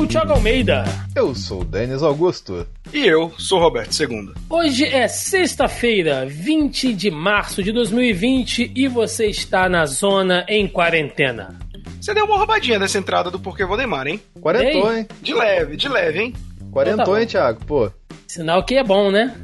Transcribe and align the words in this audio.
sou 0.00 0.04
o 0.04 0.08
Thiago 0.08 0.32
Almeida. 0.32 0.84
Eu 1.14 1.34
sou 1.34 1.60
o 1.60 1.64
Denis 1.64 2.02
Augusto. 2.02 2.66
E 2.92 3.06
eu 3.06 3.32
sou 3.36 3.58
o 3.58 3.62
Roberto 3.62 3.92
II. 4.00 4.32
Hoje 4.48 4.86
é 4.86 5.06
sexta-feira, 5.06 6.24
20 6.26 6.94
de 6.94 7.10
março 7.10 7.62
de 7.62 7.70
2020 7.70 8.72
e 8.74 8.88
você 8.88 9.26
está 9.26 9.68
na 9.68 9.84
zona 9.84 10.44
em 10.48 10.66
quarentena. 10.66 11.58
Você 12.00 12.14
deu 12.14 12.24
uma 12.24 12.38
roubadinha 12.38 12.78
nessa 12.78 12.98
entrada 12.98 13.30
do 13.30 13.38
Porquê 13.38 13.66
Valdemar, 13.66 14.06
hein? 14.06 14.20
Quarentou, 14.40 14.96
hein? 14.96 15.06
De 15.20 15.34
leve, 15.34 15.76
de 15.76 15.88
leve, 15.88 16.18
hein? 16.18 16.34
Quarentou, 16.72 17.02
Então 17.02 17.14
tá 17.14 17.20
hein, 17.20 17.26
Thiago? 17.26 17.64
Pô. 17.66 17.90
Sinal 18.26 18.64
que 18.64 18.76
é 18.76 18.84
bom, 18.84 19.10
né? 19.10 19.34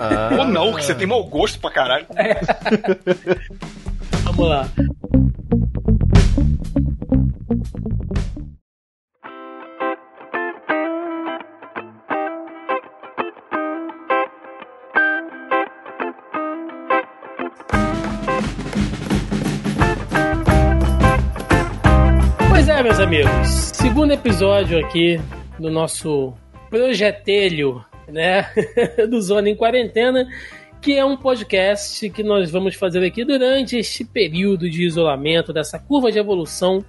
Ah, 0.00 0.30
Ou 0.38 0.44
não, 0.46 0.72
que 0.72 0.84
você 0.84 0.94
tem 0.94 1.06
mau 1.06 1.22
gosto 1.24 1.60
pra 1.60 1.70
caralho. 1.70 2.06
Vamos 4.24 4.48
lá. 4.48 4.68
Meus 22.86 23.00
amigos. 23.00 23.48
Segundo 23.74 24.12
episódio 24.12 24.78
aqui 24.78 25.20
do 25.58 25.68
nosso 25.68 26.32
projetelho, 26.70 27.84
né? 28.06 28.46
do 29.10 29.20
Zona 29.20 29.50
em 29.50 29.56
Quarentena, 29.56 30.24
que 30.80 30.92
é 30.92 31.04
um 31.04 31.16
podcast 31.16 32.08
que 32.10 32.22
nós 32.22 32.48
vamos 32.48 32.76
fazer 32.76 33.04
aqui 33.04 33.24
durante 33.24 33.76
este 33.76 34.04
período 34.04 34.70
de 34.70 34.84
isolamento, 34.84 35.52
dessa 35.52 35.80
curva 35.80 36.12
de 36.12 36.20
evolução 36.20 36.84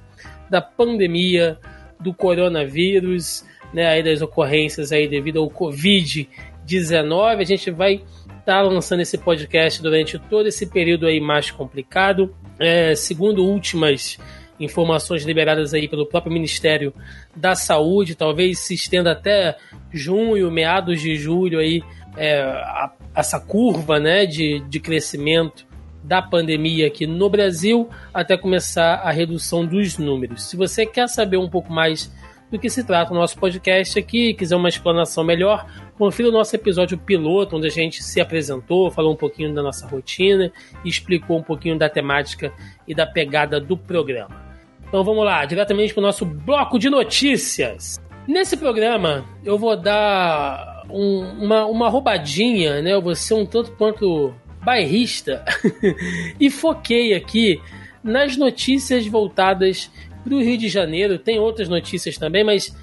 da 0.52 0.62
pandemia 0.62 1.58
do 2.00 2.14
coronavírus, 2.14 3.44
né? 3.74 3.88
Aí 3.88 4.04
das 4.04 4.22
ocorrências 4.22 4.92
aí 4.92 5.08
devido 5.08 5.40
ao 5.40 5.50
Covid-19. 5.50 7.40
A 7.40 7.44
gente 7.44 7.72
vai 7.72 8.04
estar 8.40 8.62
lançando 8.62 9.00
esse 9.00 9.18
podcast 9.18 9.82
durante 9.82 10.20
todo 10.20 10.46
esse 10.46 10.68
período 10.68 11.08
aí 11.08 11.20
mais 11.20 11.50
complicado. 11.50 12.36
É, 12.60 12.94
segundo 12.94 13.44
últimas 13.44 14.20
informações 14.60 15.24
liberadas 15.24 15.74
aí 15.74 15.88
pelo 15.88 16.06
próprio 16.06 16.34
Ministério 16.34 16.94
da 17.36 17.56
Saúde, 17.56 18.16
talvez 18.16 18.60
se 18.60 18.74
estenda 18.74 19.12
até 19.12 19.58
junho, 19.94 20.50
meados 20.52 21.02
de 21.02 21.16
julho 21.16 21.60
aí, 21.60 21.84
é, 22.16 22.40
a- 22.42 22.92
essa 23.16 23.40
curva 23.40 24.00
né, 24.00 24.26
de, 24.26 24.60
de 24.68 24.80
crescimento 24.80 25.66
da 26.04 26.22
pandemia 26.22 26.88
aqui 26.88 27.06
no 27.06 27.30
Brasil, 27.30 27.90
até 28.14 28.38
começar 28.38 28.96
a 28.96 29.12
redução 29.12 29.66
dos 29.66 29.98
números. 29.98 30.44
Se 30.50 30.56
você 30.56 30.86
quer 30.86 31.08
saber 31.10 31.38
um 31.38 31.50
pouco 31.50 31.72
mais 31.72 32.12
do 32.50 32.58
que 32.58 32.70
se 32.70 32.82
trata 32.86 33.12
o 33.12 33.16
nosso 33.16 33.38
podcast 33.38 34.00
aqui, 34.00 34.34
quiser 34.34 34.56
uma 34.56 34.70
explanação 34.70 35.22
melhor, 35.22 35.70
confira 35.98 36.30
o 36.30 36.32
nosso 36.32 36.56
episódio 36.56 36.98
piloto, 36.98 37.58
onde 37.58 37.68
a 37.68 37.72
gente 37.72 38.02
se 38.02 38.22
apresentou, 38.22 38.90
falou 38.90 39.12
um 39.12 39.18
pouquinho 39.18 39.54
da 39.54 39.62
nossa 39.62 39.86
rotina 39.86 40.50
e 40.86 40.88
explicou 40.88 41.38
um 41.40 41.44
pouquinho 41.44 41.78
da 41.78 41.90
temática 41.90 42.54
e 42.88 42.96
da 42.96 43.06
pegada 43.06 43.60
do 43.60 43.76
programa. 43.76 44.47
Então 44.88 45.04
vamos 45.04 45.26
lá, 45.26 45.44
diretamente 45.46 45.94
para 45.94 46.00
o 46.02 46.04
nosso 46.06 46.26
bloco 46.26 46.80
de 46.80 46.90
notícias. 46.90 48.00
Nesse 48.28 48.56
programa 48.58 49.26
eu 49.44 49.58
vou 49.58 49.76
dar 49.76 50.84
um- 50.90 51.44
uma, 51.44 51.66
uma 51.66 51.90
roubadinha, 51.90 52.82
né? 52.82 52.94
Eu 52.94 53.02
vou 53.02 53.16
ser 53.16 53.34
um 53.34 53.46
tanto 53.46 53.72
quanto 53.74 54.34
bairrista 54.64 55.44
e 56.40 56.50
foquei 56.50 57.14
aqui 57.14 57.60
nas 58.04 58.38
notícias 58.38 59.06
voltadas 59.08 59.92
para 60.24 60.34
o 60.34 60.42
Rio 60.42 60.58
de 60.58 60.68
Janeiro. 60.70 61.18
Tem 61.20 61.40
outras 61.40 61.68
notícias 61.70 62.18
também, 62.18 62.44
mas 62.44 62.76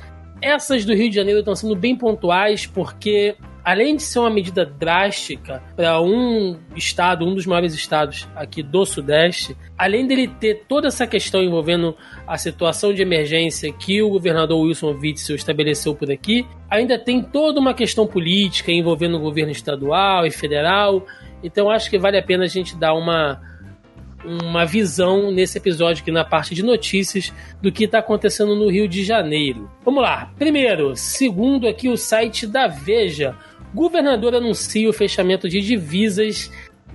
essas 0.43 0.84
do 0.84 0.94
Rio 0.94 1.09
de 1.10 1.16
Janeiro 1.16 1.41
estão 1.41 1.54
sendo 1.54 1.75
bem 1.76 1.97
pontuais 1.97 2.66
porque 2.66 3.34
além 3.64 3.97
de 3.97 4.02
ser 4.02 4.19
uma 4.19 4.30
medida 4.30 4.64
drástica 4.66 5.62
para 5.75 6.00
um 6.00 6.58
estado, 6.76 7.25
um 7.25 7.34
dos 7.34 7.47
maiores 7.47 7.72
estados 7.75 8.28
aqui 8.36 8.62
do 8.62 8.84
Sudeste, 8.84 9.56
além 9.78 10.06
dele 10.06 10.28
ter 10.28 10.64
toda 10.69 10.88
essa 10.88 11.06
questão 11.06 11.42
envolvendo 11.42 11.97
a 12.26 12.36
situação 12.36 12.92
de 12.92 13.00
emergência 13.00 13.72
que 13.72 14.02
o 14.02 14.10
governador 14.10 14.60
Wilson 14.60 14.92
Witzel 14.92 15.36
estabeleceu 15.36 15.94
por 15.94 16.10
aqui, 16.10 16.47
ainda 16.70 16.98
tem 16.98 17.22
toda 17.22 17.58
uma 17.58 17.72
questão 17.72 18.06
política 18.06 18.70
envolvendo 18.70 19.16
o 19.16 19.20
governo 19.20 19.52
estadual 19.52 20.26
e 20.26 20.31
federal. 20.31 21.06
Então 21.42 21.70
acho 21.70 21.88
que 21.88 21.98
vale 21.98 22.19
a 22.19 22.22
pena 22.22 22.44
a 22.44 22.48
gente 22.48 22.76
dar 22.76 22.92
uma 22.92 23.41
uma 24.25 24.64
visão 24.64 25.31
nesse 25.31 25.58
episódio 25.58 26.02
aqui 26.02 26.10
na 26.10 26.25
parte 26.25 26.54
de 26.54 26.62
notícias 26.62 27.32
do 27.60 27.70
que 27.70 27.84
está 27.84 27.98
acontecendo 27.98 28.56
no 28.56 28.70
Rio 28.70 28.88
de 28.88 29.04
Janeiro. 29.04 29.70
Vamos 29.84 30.02
lá. 30.02 30.32
Primeiro, 30.38 30.96
segundo 30.96 31.69
aqui 31.69 31.88
o 31.88 31.96
site 31.96 32.46
da 32.46 32.66
Veja, 32.66 33.36
governador 33.75 34.35
anuncia 34.35 34.89
o 34.89 34.93
fechamento 34.93 35.49
de 35.49 35.61
divisas 35.61 36.51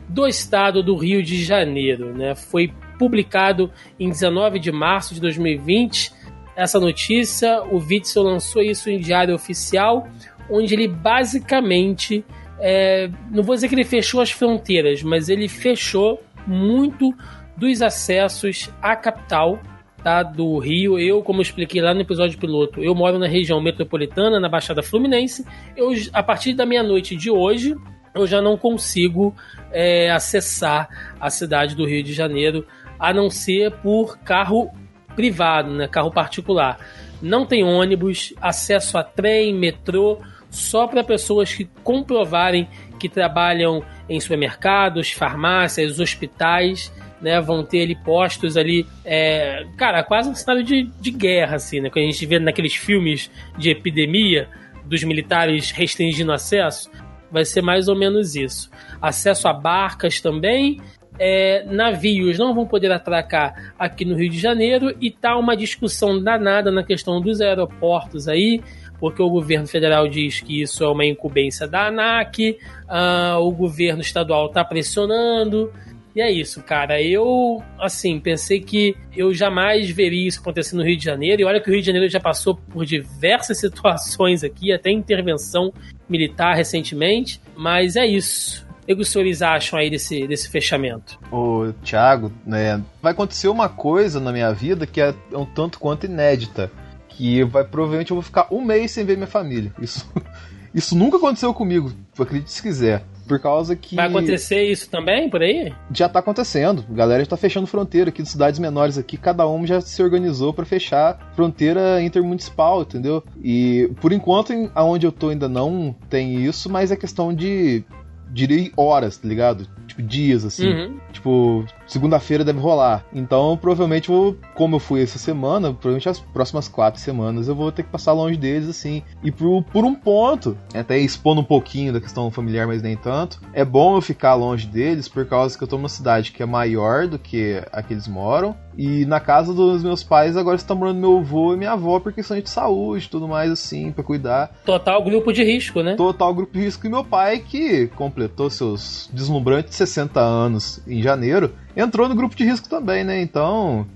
do 0.08 0.26
estado 0.26 0.82
do 0.82 0.96
Rio 0.96 1.22
de 1.22 1.44
Janeiro. 1.44 2.14
Né? 2.18 2.34
Foi 2.34 2.74
publicado 2.98 3.72
em 4.00 4.10
19 4.10 4.60
de 4.60 4.72
março 4.72 5.14
de 5.14 5.22
2020 5.22 6.12
essa 6.56 6.80
notícia. 6.80 7.62
O 7.64 7.78
Witzel 7.78 8.24
lançou 8.24 8.62
isso 8.62 8.90
em 8.90 9.00
diário 9.00 9.36
oficial, 9.36 10.08
onde 10.50 10.74
ele 10.74 10.88
basicamente, 10.88 12.26
é, 12.60 13.10
não 13.30 13.44
vou 13.44 13.56
dizer 13.56 13.68
que 13.68 13.76
ele 13.76 13.84
fechou 13.84 14.22
as 14.22 14.32
fronteiras, 14.32 15.04
mas 15.04 15.30
ele 15.30 15.48
fechou 15.48 16.24
muito 16.48 17.14
dos 17.56 17.82
acessos 17.82 18.70
à 18.82 18.96
capital 18.96 19.60
tá, 20.04 20.24
do 20.24 20.58
Rio. 20.58 20.98
Eu, 20.98 21.22
como 21.22 21.40
eu 21.40 21.44
expliquei 21.44 21.82
lá 21.82 21.94
no 21.94 22.02
episódio 22.02 22.38
piloto, 22.38 22.82
eu 22.82 22.96
moro 22.96 23.20
na 23.20 23.28
região 23.28 23.62
metropolitana, 23.62 24.40
na 24.40 24.50
Baixada 24.50 24.82
Fluminense. 24.82 25.46
Eu, 25.76 25.92
a 26.14 26.24
partir 26.24 26.54
da 26.54 26.66
meia-noite 26.66 27.16
de 27.16 27.30
hoje, 27.30 27.76
eu 28.14 28.26
já 28.26 28.42
não 28.42 28.58
consigo 28.58 29.36
é, 29.72 30.10
acessar 30.12 30.90
a 31.20 31.30
cidade 31.30 31.76
do 31.76 31.86
Rio 31.86 32.04
de 32.04 32.14
Janeiro, 32.14 32.66
a 33.00 33.14
não 33.14 33.30
ser 33.30 33.72
por 33.78 34.18
carro 34.20 34.72
privado, 35.16 35.72
né, 35.72 35.88
carro 35.88 36.12
particular. 36.12 36.80
Não 37.22 37.46
tem 37.46 37.64
ônibus, 37.64 38.34
acesso 38.42 38.98
a 38.98 39.04
trem, 39.04 39.54
metrô, 39.54 40.20
só 40.50 40.88
para 40.88 41.04
pessoas 41.04 41.54
que 41.54 41.70
comprovarem 41.84 42.68
que 43.00 43.08
trabalham 43.08 43.84
em 44.10 44.20
supermercados, 44.20 45.12
farmácias, 45.12 46.00
hospitais, 46.00 46.92
né? 47.22 47.40
Vão 47.42 47.64
ter 47.64 47.84
ali 47.84 47.96
postos 47.96 48.58
ali, 48.58 48.86
é, 49.06 49.66
cara, 49.78 50.04
quase 50.04 50.30
um 50.30 50.36
cenário 50.36 50.64
de, 50.64 50.84
de 50.84 51.12
guerra, 51.12 51.56
assim, 51.56 51.80
né? 51.80 51.90
Que 51.90 52.00
a 52.00 52.04
gente 52.04 52.26
vê 52.26 52.40
naqueles 52.40 52.76
filmes 52.76 53.30
de 53.58 53.70
epidemia 53.70 54.48
dos 54.86 55.04
militares 55.04 55.72
restringindo 55.72 56.32
acesso, 56.32 56.90
vai 57.32 57.46
ser 57.46 57.62
mais 57.62 57.88
ou 57.88 57.96
menos 57.96 58.36
isso. 58.36 58.70
Acesso 59.02 59.48
a 59.48 59.54
barcas 59.54 60.20
também. 60.20 60.82
É, 61.22 61.66
navios 61.66 62.40
não 62.40 62.56
vão 62.56 62.66
poder 62.66 62.92
atracar 62.92 63.74
aqui 63.78 64.06
no 64.06 64.16
Rio 64.16 64.30
de 64.30 64.40
Janeiro 64.40 64.96
e 65.02 65.12
tá 65.12 65.36
uma 65.36 65.56
discussão 65.56 66.22
danada 66.22 66.72
na 66.72 66.82
questão 66.82 67.20
dos 67.20 67.42
aeroportos 67.42 68.30
aí, 68.30 68.62
porque 69.02 69.22
o 69.22 69.30
governo 69.30 69.68
federal 69.68 70.08
diz 70.08 70.40
que 70.40 70.62
isso 70.62 70.82
é 70.82 70.88
uma 70.88 71.06
incumbência 71.06 71.68
da 71.68 71.88
ANAC, 71.88 72.58
ah, 72.88 73.38
o 73.40 73.52
governo 73.52 74.02
estadual 74.02 74.46
está 74.48 74.64
pressionando. 74.64 75.74
E 76.20 76.22
é 76.22 76.30
isso, 76.30 76.62
cara. 76.62 77.02
Eu, 77.02 77.64
assim, 77.80 78.20
pensei 78.20 78.60
que 78.60 78.94
eu 79.16 79.34
jamais 79.34 79.90
veria 79.90 80.28
isso 80.28 80.42
acontecer 80.42 80.76
no 80.76 80.84
Rio 80.84 80.98
de 80.98 81.06
Janeiro. 81.06 81.42
E 81.42 81.46
olha 81.46 81.62
que 81.62 81.70
o 81.70 81.72
Rio 81.72 81.80
de 81.80 81.88
Janeiro 81.88 82.10
já 82.10 82.20
passou 82.20 82.56
por 82.56 82.86
diversas 82.86 83.58
situações 83.62 84.44
aqui, 84.44 84.74
até 84.74 84.92
intervenção 84.92 85.74
militar 86.10 86.58
recentemente. 86.58 87.40
Mas 87.56 87.96
é 87.96 88.06
isso. 88.06 88.68
O 88.84 88.86
que 88.88 89.02
os 89.02 89.08
senhores 89.08 89.42
acham 89.42 89.80
aí 89.80 89.90
desse, 89.90 90.28
desse 90.28 90.50
fechamento? 90.50 91.18
Ô, 91.32 91.72
Thiago, 91.86 92.34
né? 92.46 92.84
Vai 93.02 93.14
acontecer 93.14 93.48
uma 93.48 93.70
coisa 93.70 94.20
na 94.20 94.34
minha 94.34 94.52
vida 94.52 94.86
que 94.86 95.00
é 95.00 95.16
um 95.32 95.46
tanto 95.46 95.80
quanto 95.80 96.06
inédita. 96.06 96.70
Que 97.08 97.46
vai 97.46 97.64
provavelmente 97.64 98.12
eu 98.12 98.16
vou 98.16 98.24
ficar 98.24 98.48
um 98.52 98.62
mês 98.62 98.92
sem 98.92 99.06
ver 99.06 99.16
minha 99.16 99.26
família. 99.26 99.74
Isso, 99.82 100.06
isso 100.76 100.98
nunca 100.98 101.16
aconteceu 101.16 101.54
comigo, 101.54 101.94
acredite 102.20 102.52
se 102.52 102.62
quiser. 102.62 103.06
Por 103.30 103.40
causa 103.40 103.76
que. 103.76 103.96
Vai 103.96 104.08
acontecer 104.08 104.64
isso 104.64 104.90
também 104.90 105.30
por 105.30 105.42
aí? 105.44 105.72
Já 105.94 106.10
tá 106.10 106.18
acontecendo. 106.20 106.84
A 106.90 106.94
galera 106.94 107.24
já 107.24 107.30
tá 107.30 107.38
fechando 107.38 107.68
fronteira 107.68 108.10
aqui 108.10 108.24
de 108.24 108.28
cidades 108.30 108.60
menores 108.60 108.98
aqui, 108.98 109.16
cada 109.18 109.48
um 109.48 109.66
já 109.68 109.80
se 109.80 110.02
organizou 110.02 110.52
para 110.52 110.66
fechar 110.66 111.32
fronteira 111.36 112.02
intermunicipal, 112.02 112.82
entendeu? 112.82 113.24
E 113.42 113.90
por 114.02 114.12
enquanto, 114.12 114.52
em- 114.52 114.72
aonde 114.74 115.06
eu 115.06 115.12
tô 115.12 115.30
ainda 115.30 115.48
não 115.48 115.96
tem 116.10 116.44
isso, 116.44 116.70
mas 116.72 116.92
é 116.92 116.96
questão 116.96 117.32
de 117.34 117.84
direi 118.32 118.72
horas, 118.76 119.18
tá 119.18 119.28
ligado? 119.28 119.66
Tipo, 119.66 119.80
tipo, 119.88 120.02
dias, 120.04 120.46
assim. 120.46 120.68
Uhum. 120.68 121.00
Tipo, 121.12 121.66
segunda-feira 121.90 122.46
deve 122.46 122.60
rolar. 122.60 123.04
Então, 123.14 123.58
provavelmente, 123.58 124.08
vou, 124.08 124.38
como 124.54 124.76
eu 124.76 124.80
fui 124.80 125.02
essa 125.02 125.18
semana, 125.18 125.74
provavelmente 125.74 126.08
as 126.08 126.20
próximas 126.20 126.68
quatro 126.68 127.02
semanas 127.02 127.48
eu 127.48 127.56
vou 127.56 127.72
ter 127.72 127.84
que 127.84 127.90
passar 127.90 128.14
longe 128.14 128.38
deles, 128.38 128.70
assim. 128.70 129.04
E 129.24 129.32
por, 129.32 129.64
por 129.64 129.84
um 129.84 129.96
ponto, 129.96 130.58
até 130.74 130.98
expondo 130.98 131.42
um 131.42 131.44
pouquinho 131.44 131.92
da 131.92 132.00
questão 132.00 132.30
familiar, 132.32 132.68
mas 132.68 132.82
nem 132.82 132.96
tanto, 132.96 133.42
é 133.54 133.66
bom 133.66 133.96
eu 133.96 134.02
ficar 134.02 134.36
longe 134.36 134.68
deles 134.68 135.08
por 135.08 135.26
causa 135.26 135.58
que 135.58 135.64
eu 135.64 135.68
tô 135.68 135.78
numa 135.78 135.90
cidade 135.90 136.32
que 136.32 136.44
é 136.44 136.46
maior 136.46 137.08
do 137.08 137.20
que 137.20 137.62
a 137.72 137.82
que 137.82 137.94
eles 137.94 138.08
moram. 138.08 138.56
E 138.78 139.06
na 139.06 139.20
casa 139.20 139.54
dos 139.54 139.84
meus 139.84 140.04
pais 140.04 140.38
agora 140.38 140.56
está 140.56 140.74
morando 140.74 141.00
meu 141.00 141.18
avô 141.18 141.54
e 141.54 141.58
minha 141.58 141.72
avó 141.72 142.00
por 142.00 142.14
questão 142.14 142.40
de 142.40 142.50
saúde 142.50 143.10
tudo 143.10 143.28
mais, 143.28 143.52
assim, 143.52 143.92
para 143.92 144.04
cuidar. 144.04 144.52
Total 144.64 145.04
grupo 145.04 145.34
de 145.34 145.44
risco, 145.44 145.82
né? 145.82 145.96
Total 145.96 146.34
grupo 146.34 146.54
de 146.54 146.62
risco. 146.62 146.88
E 146.88 146.90
meu 146.90 147.04
pai, 147.04 147.40
que 147.40 147.88
completou 147.88 148.50
seus 148.50 149.10
deslumbrantes 149.12 149.76
60 149.76 150.20
anos 150.20 150.82
em 150.88 151.02
janeiro, 151.02 151.54
entrou 151.76 152.10
no 152.10 152.16
grupo 152.16 152.36
de 152.36 152.44
risco 152.44 152.70
também, 152.70 153.04
né? 153.04 153.22
Então, 153.22 153.88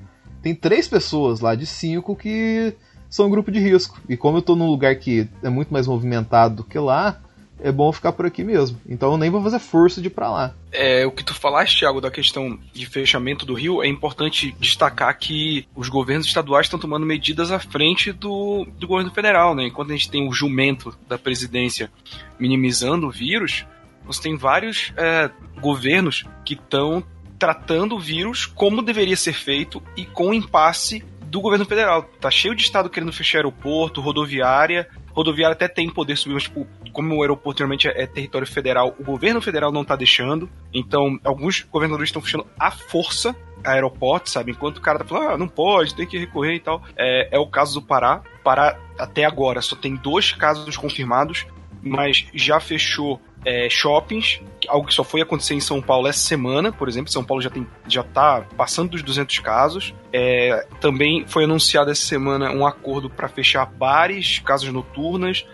tem 0.42 0.54
três 0.54 0.88
pessoas 0.88 1.40
lá 1.40 1.56
de 1.56 1.66
cinco 1.66 2.16
que 2.16 2.74
são 3.10 3.30
grupo 3.30 3.52
de 3.52 3.60
risco. 3.60 4.02
E 4.10 4.18
como 4.18 4.38
eu 4.38 4.42
tô 4.42 4.56
num 4.56 4.70
lugar 4.70 4.96
que 4.96 5.28
é 5.42 5.50
muito 5.50 5.72
mais 5.72 5.88
movimentado 5.88 6.58
do 6.58 6.64
que 6.64 6.80
lá, 6.80 7.22
é 7.64 7.72
bom 7.72 7.92
ficar 7.94 8.12
por 8.12 8.26
aqui 8.26 8.44
mesmo. 8.44 8.80
Então 8.88 9.12
eu 9.14 9.18
nem 9.18 9.30
vou 9.30 9.42
fazer 9.42 9.60
força 9.60 10.02
de 10.02 10.08
ir 10.08 10.10
pra 10.10 10.30
lá. 10.30 10.54
É, 10.72 11.06
o 11.06 11.12
que 11.12 11.24
tu 11.24 11.34
falaste, 11.34 11.80
Thiago, 11.80 12.02
da 12.02 12.12
questão 12.12 12.60
de 12.74 12.86
fechamento 12.86 13.46
do 13.46 13.54
rio, 13.54 13.82
é 13.82 13.88
importante 13.88 14.54
destacar 14.60 15.18
que 15.18 15.66
os 15.74 15.88
governos 15.88 16.28
estaduais 16.28 16.66
estão 16.66 16.78
tomando 16.78 17.06
medidas 17.06 17.52
à 17.52 17.60
frente 17.60 18.12
do, 18.12 18.68
do 18.78 18.86
governo 18.86 19.12
federal, 19.12 19.56
né? 19.56 19.68
Enquanto 19.68 19.92
a 19.92 19.94
gente 19.94 20.12
tem 20.12 20.28
o 20.28 20.34
jumento 20.34 20.94
da 21.08 21.18
presidência 21.18 21.90
minimizando 22.38 23.08
o 23.08 23.12
vírus, 23.12 23.66
você 24.06 24.24
tem 24.24 24.36
vários 24.36 24.92
é, 24.98 25.30
governos 25.62 26.26
que 26.44 26.56
estão 26.56 27.02
tratando 27.44 27.96
o 27.96 28.00
vírus 28.00 28.46
como 28.46 28.82
deveria 28.82 29.18
ser 29.18 29.34
feito 29.34 29.84
e 29.98 30.06
com 30.06 30.34
impasse 30.34 31.04
do 31.26 31.42
governo 31.42 31.66
federal. 31.66 32.04
Tá 32.04 32.32
cheio 32.32 32.56
de 32.56 32.64
estado 32.64 32.90
querendo 32.90 33.12
fechar 33.12 33.40
aeroporto, 33.40 34.00
rodoviária. 34.00 34.88
Rodoviária 35.12 35.52
até 35.52 35.68
tem 35.68 35.90
poder 35.90 36.16
subir, 36.16 36.36
mas 36.36 36.44
tipo, 36.44 36.66
como 36.94 37.18
o 37.18 37.22
aeroporto 37.22 37.60
realmente 37.60 37.90
é, 37.90 38.08
território 38.08 38.48
federal, 38.48 38.96
o 38.98 39.04
governo 39.04 39.42
federal 39.42 39.74
não 39.74 39.84
tá 39.84 39.98
deixando. 39.98 40.50
Então, 40.74 41.20
alguns 41.22 41.64
governadores 41.70 42.08
estão 42.08 42.22
fechando 42.22 42.48
à 42.58 42.72
força 42.72 43.36
aeroportos, 43.62 44.32
sabe? 44.32 44.54
Enquanto 44.54 44.78
o 44.78 44.82
cara 44.82 45.00
tá 45.00 45.06
falando, 45.06 45.32
ah, 45.32 45.38
não 45.38 45.50
pode, 45.50 45.94
tem 45.94 46.08
que 46.08 46.18
recorrer 46.18 46.56
e 46.56 46.60
tal. 46.62 46.82
É, 46.96 47.28
é 47.30 47.40
o 47.40 47.48
caso 47.48 47.74
do 47.74 47.86
Pará. 47.86 48.22
Pará, 48.42 48.80
até 48.98 49.26
agora, 49.26 49.62
só 49.62 49.76
tem 49.76 49.98
dois 49.98 50.32
casos 50.32 50.78
confirmados, 50.78 51.46
mas 51.82 52.26
já 52.34 52.62
fechou 52.62 53.20
é, 53.46 53.70
shoppings, 53.70 54.42
algo 54.68 54.88
que 54.88 54.94
só 54.94 55.04
foi 55.04 55.22
acontecer 55.22 55.54
em 55.54 55.60
São 55.60 55.82
Paulo 55.82 56.08
essa 56.08 56.20
semana, 56.20 56.72
por 56.72 56.88
exemplo. 56.88 57.12
São 57.12 57.24
Paulo 57.24 57.42
já, 57.42 57.50
tem, 57.50 57.68
já 57.88 58.04
tá 58.04 58.46
passando 58.56 58.92
dos 58.92 59.04
200 59.04 59.40
casos. 59.40 59.94
É, 60.12 60.66
também 60.80 61.26
foi 61.28 61.44
anunciado 61.44 61.92
essa 61.92 62.06
semana 62.06 62.52
um 62.52 62.66
acordo 62.66 63.10
para 63.10 63.28
fechar 63.28 63.66
bares, 63.66 64.40
casas 64.40 64.72
noturnas 64.72 65.46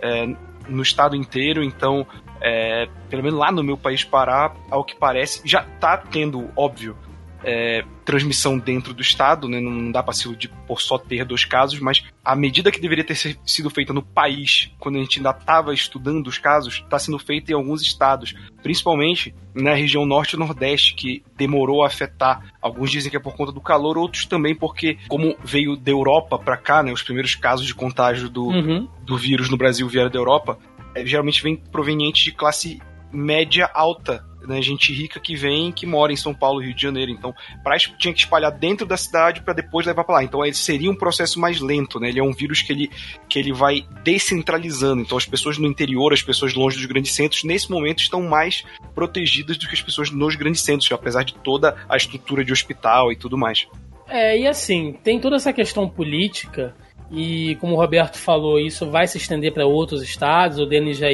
é, 0.00 0.26
no 0.68 0.82
estado 0.82 1.16
inteiro. 1.16 1.62
Então, 1.62 2.06
é, 2.40 2.88
pelo 3.08 3.22
menos 3.22 3.38
lá 3.38 3.50
no 3.50 3.62
meu 3.62 3.76
país, 3.76 4.04
Pará, 4.04 4.54
ao 4.70 4.84
que 4.84 4.94
parece, 4.94 5.42
já 5.44 5.62
tá 5.80 5.96
tendo, 5.96 6.50
óbvio, 6.56 6.96
é, 7.44 7.84
transmissão 8.04 8.58
dentro 8.58 8.94
do 8.94 9.02
estado, 9.02 9.48
né? 9.48 9.60
não 9.60 9.90
dá 9.90 10.02
para 10.02 10.12
ser 10.12 10.34
de 10.36 10.48
por 10.48 10.80
só 10.80 10.98
ter 10.98 11.24
dois 11.24 11.44
casos, 11.44 11.80
mas 11.80 12.04
a 12.24 12.36
medida 12.36 12.70
que 12.70 12.80
deveria 12.80 13.04
ter 13.04 13.16
sido 13.44 13.70
feita 13.70 13.92
no 13.92 14.02
país, 14.02 14.70
quando 14.78 14.96
a 14.96 14.98
gente 15.00 15.18
ainda 15.18 15.30
estava 15.30 15.74
estudando 15.74 16.26
os 16.26 16.38
casos, 16.38 16.74
está 16.74 16.98
sendo 16.98 17.18
feita 17.18 17.52
em 17.52 17.54
alguns 17.54 17.82
estados, 17.82 18.34
principalmente 18.62 19.34
na 19.54 19.74
região 19.74 20.06
norte 20.06 20.34
e 20.34 20.38
nordeste, 20.38 20.94
que 20.94 21.22
demorou 21.36 21.82
a 21.82 21.88
afetar. 21.88 22.52
Alguns 22.60 22.90
dizem 22.90 23.10
que 23.10 23.16
é 23.16 23.20
por 23.20 23.36
conta 23.36 23.52
do 23.52 23.60
calor, 23.60 23.98
outros 23.98 24.24
também 24.24 24.54
porque, 24.54 24.98
como 25.08 25.36
veio 25.44 25.76
da 25.76 25.90
Europa 25.90 26.38
para 26.38 26.56
cá, 26.56 26.82
né, 26.82 26.92
os 26.92 27.02
primeiros 27.02 27.34
casos 27.34 27.66
de 27.66 27.74
contágio 27.74 28.28
do, 28.28 28.46
uhum. 28.46 28.88
do 29.02 29.16
vírus 29.16 29.50
no 29.50 29.56
Brasil 29.56 29.88
vieram 29.88 30.10
da 30.10 30.18
Europa, 30.18 30.58
é, 30.94 31.04
geralmente 31.04 31.42
vem 31.42 31.56
proveniente 31.56 32.24
de 32.24 32.32
classe 32.32 32.80
média 33.12 33.70
alta 33.74 34.24
né, 34.46 34.60
gente 34.62 34.92
rica 34.92 35.20
que 35.20 35.34
vem, 35.34 35.72
que 35.72 35.86
mora 35.86 36.12
em 36.12 36.16
São 36.16 36.34
Paulo, 36.34 36.60
Rio 36.60 36.74
de 36.74 36.82
Janeiro. 36.82 37.10
Então, 37.10 37.34
pra, 37.62 37.76
tinha 37.76 38.12
que 38.12 38.20
espalhar 38.20 38.52
dentro 38.52 38.86
da 38.86 38.96
cidade 38.96 39.42
para 39.42 39.54
depois 39.54 39.86
levar 39.86 40.04
para 40.04 40.16
lá. 40.16 40.24
Então, 40.24 40.44
ele 40.44 40.54
seria 40.54 40.90
um 40.90 40.94
processo 40.94 41.40
mais 41.40 41.60
lento, 41.60 41.98
né? 41.98 42.08
Ele 42.08 42.20
é 42.20 42.22
um 42.22 42.32
vírus 42.32 42.62
que 42.62 42.72
ele, 42.72 42.90
que 43.28 43.38
ele 43.38 43.52
vai 43.52 43.84
descentralizando. 44.02 45.02
Então, 45.02 45.16
as 45.18 45.26
pessoas 45.26 45.58
no 45.58 45.66
interior, 45.66 46.12
as 46.12 46.22
pessoas 46.22 46.54
longe 46.54 46.76
dos 46.76 46.86
grandes 46.86 47.12
centros, 47.12 47.44
nesse 47.44 47.70
momento 47.70 48.00
estão 48.00 48.22
mais 48.22 48.64
protegidas 48.94 49.56
do 49.56 49.66
que 49.66 49.74
as 49.74 49.82
pessoas 49.82 50.10
nos 50.10 50.34
grandes 50.34 50.62
centros, 50.62 50.90
apesar 50.92 51.24
de 51.24 51.34
toda 51.34 51.76
a 51.88 51.96
estrutura 51.96 52.44
de 52.44 52.52
hospital 52.52 53.12
e 53.12 53.16
tudo 53.16 53.36
mais. 53.36 53.66
É, 54.08 54.38
e 54.38 54.46
assim, 54.46 54.92
tem 55.02 55.18
toda 55.18 55.36
essa 55.36 55.52
questão 55.52 55.88
política 55.88 56.74
e 57.12 57.56
como 57.56 57.74
o 57.74 57.76
Roberto 57.76 58.16
falou, 58.18 58.58
isso 58.58 58.90
vai 58.90 59.06
se 59.06 59.18
estender 59.18 59.52
para 59.52 59.66
outros 59.66 60.02
estados. 60.02 60.58
O 60.58 60.64
Denis 60.64 60.96
já, 60.96 61.08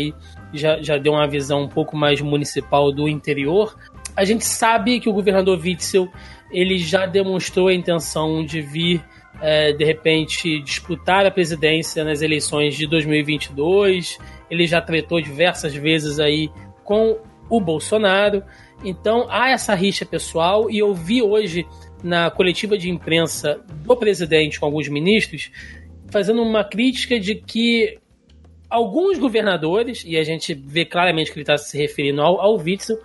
já, 0.52 0.80
já 0.80 0.96
deu 0.96 1.12
uma 1.12 1.26
visão 1.26 1.62
um 1.62 1.68
pouco 1.68 1.96
mais 1.96 2.20
municipal 2.20 2.92
do 2.92 3.08
interior. 3.08 3.76
A 4.16 4.24
gente 4.24 4.44
sabe 4.44 5.00
que 5.00 5.08
o 5.08 5.12
governador 5.12 5.58
Witzel 5.60 6.08
ele 6.50 6.78
já 6.78 7.06
demonstrou 7.06 7.68
a 7.68 7.74
intenção 7.74 8.44
de 8.44 8.60
vir, 8.60 9.04
é, 9.40 9.72
de 9.72 9.84
repente, 9.84 10.60
disputar 10.62 11.26
a 11.26 11.30
presidência 11.30 12.02
nas 12.04 12.22
eleições 12.22 12.76
de 12.76 12.86
2022. 12.86 14.18
Ele 14.50 14.66
já 14.66 14.80
tretou 14.80 15.20
diversas 15.20 15.74
vezes 15.74 16.18
aí 16.18 16.50
com 16.84 17.18
o 17.48 17.60
Bolsonaro. 17.60 18.42
Então 18.84 19.26
há 19.28 19.50
essa 19.50 19.74
rixa 19.74 20.06
pessoal 20.06 20.70
e 20.70 20.78
eu 20.78 20.94
vi 20.94 21.22
hoje 21.22 21.66
na 22.02 22.30
coletiva 22.30 22.78
de 22.78 22.88
imprensa 22.88 23.60
do 23.84 23.96
presidente 23.96 24.60
com 24.60 24.66
alguns 24.66 24.88
ministros 24.88 25.50
fazendo 26.10 26.42
uma 26.42 26.64
crítica 26.64 27.18
de 27.18 27.34
que 27.34 27.98
alguns 28.68 29.18
governadores, 29.18 30.04
e 30.06 30.16
a 30.16 30.24
gente 30.24 30.54
vê 30.54 30.84
claramente 30.84 31.32
que 31.32 31.38
ele 31.38 31.42
está 31.42 31.56
se 31.56 31.76
referindo 31.76 32.20
ao, 32.20 32.40
ao 32.40 32.56
Witzel, 32.56 32.98